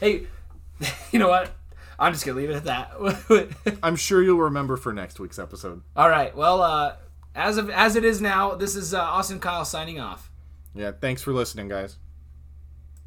hey, 0.00 0.26
you 1.10 1.18
know 1.18 1.28
what? 1.28 1.52
I'm 1.98 2.12
just 2.12 2.24
gonna 2.24 2.38
leave 2.38 2.50
it 2.50 2.56
at 2.56 2.64
that. 2.64 3.78
I'm 3.82 3.96
sure 3.96 4.22
you'll 4.22 4.38
remember 4.38 4.76
for 4.76 4.92
next 4.92 5.18
week's 5.18 5.38
episode. 5.38 5.82
All 5.94 6.08
right. 6.08 6.36
Well, 6.36 6.62
uh, 6.62 6.96
as 7.34 7.56
of 7.56 7.70
as 7.70 7.96
it 7.96 8.04
is 8.04 8.20
now, 8.20 8.54
this 8.54 8.76
is 8.76 8.94
uh, 8.94 9.00
Austin 9.00 9.40
Kyle 9.40 9.64
signing 9.64 10.00
off. 10.00 10.30
Yeah, 10.74 10.92
thanks 10.92 11.22
for 11.22 11.32
listening, 11.32 11.68
guys. 11.68 11.96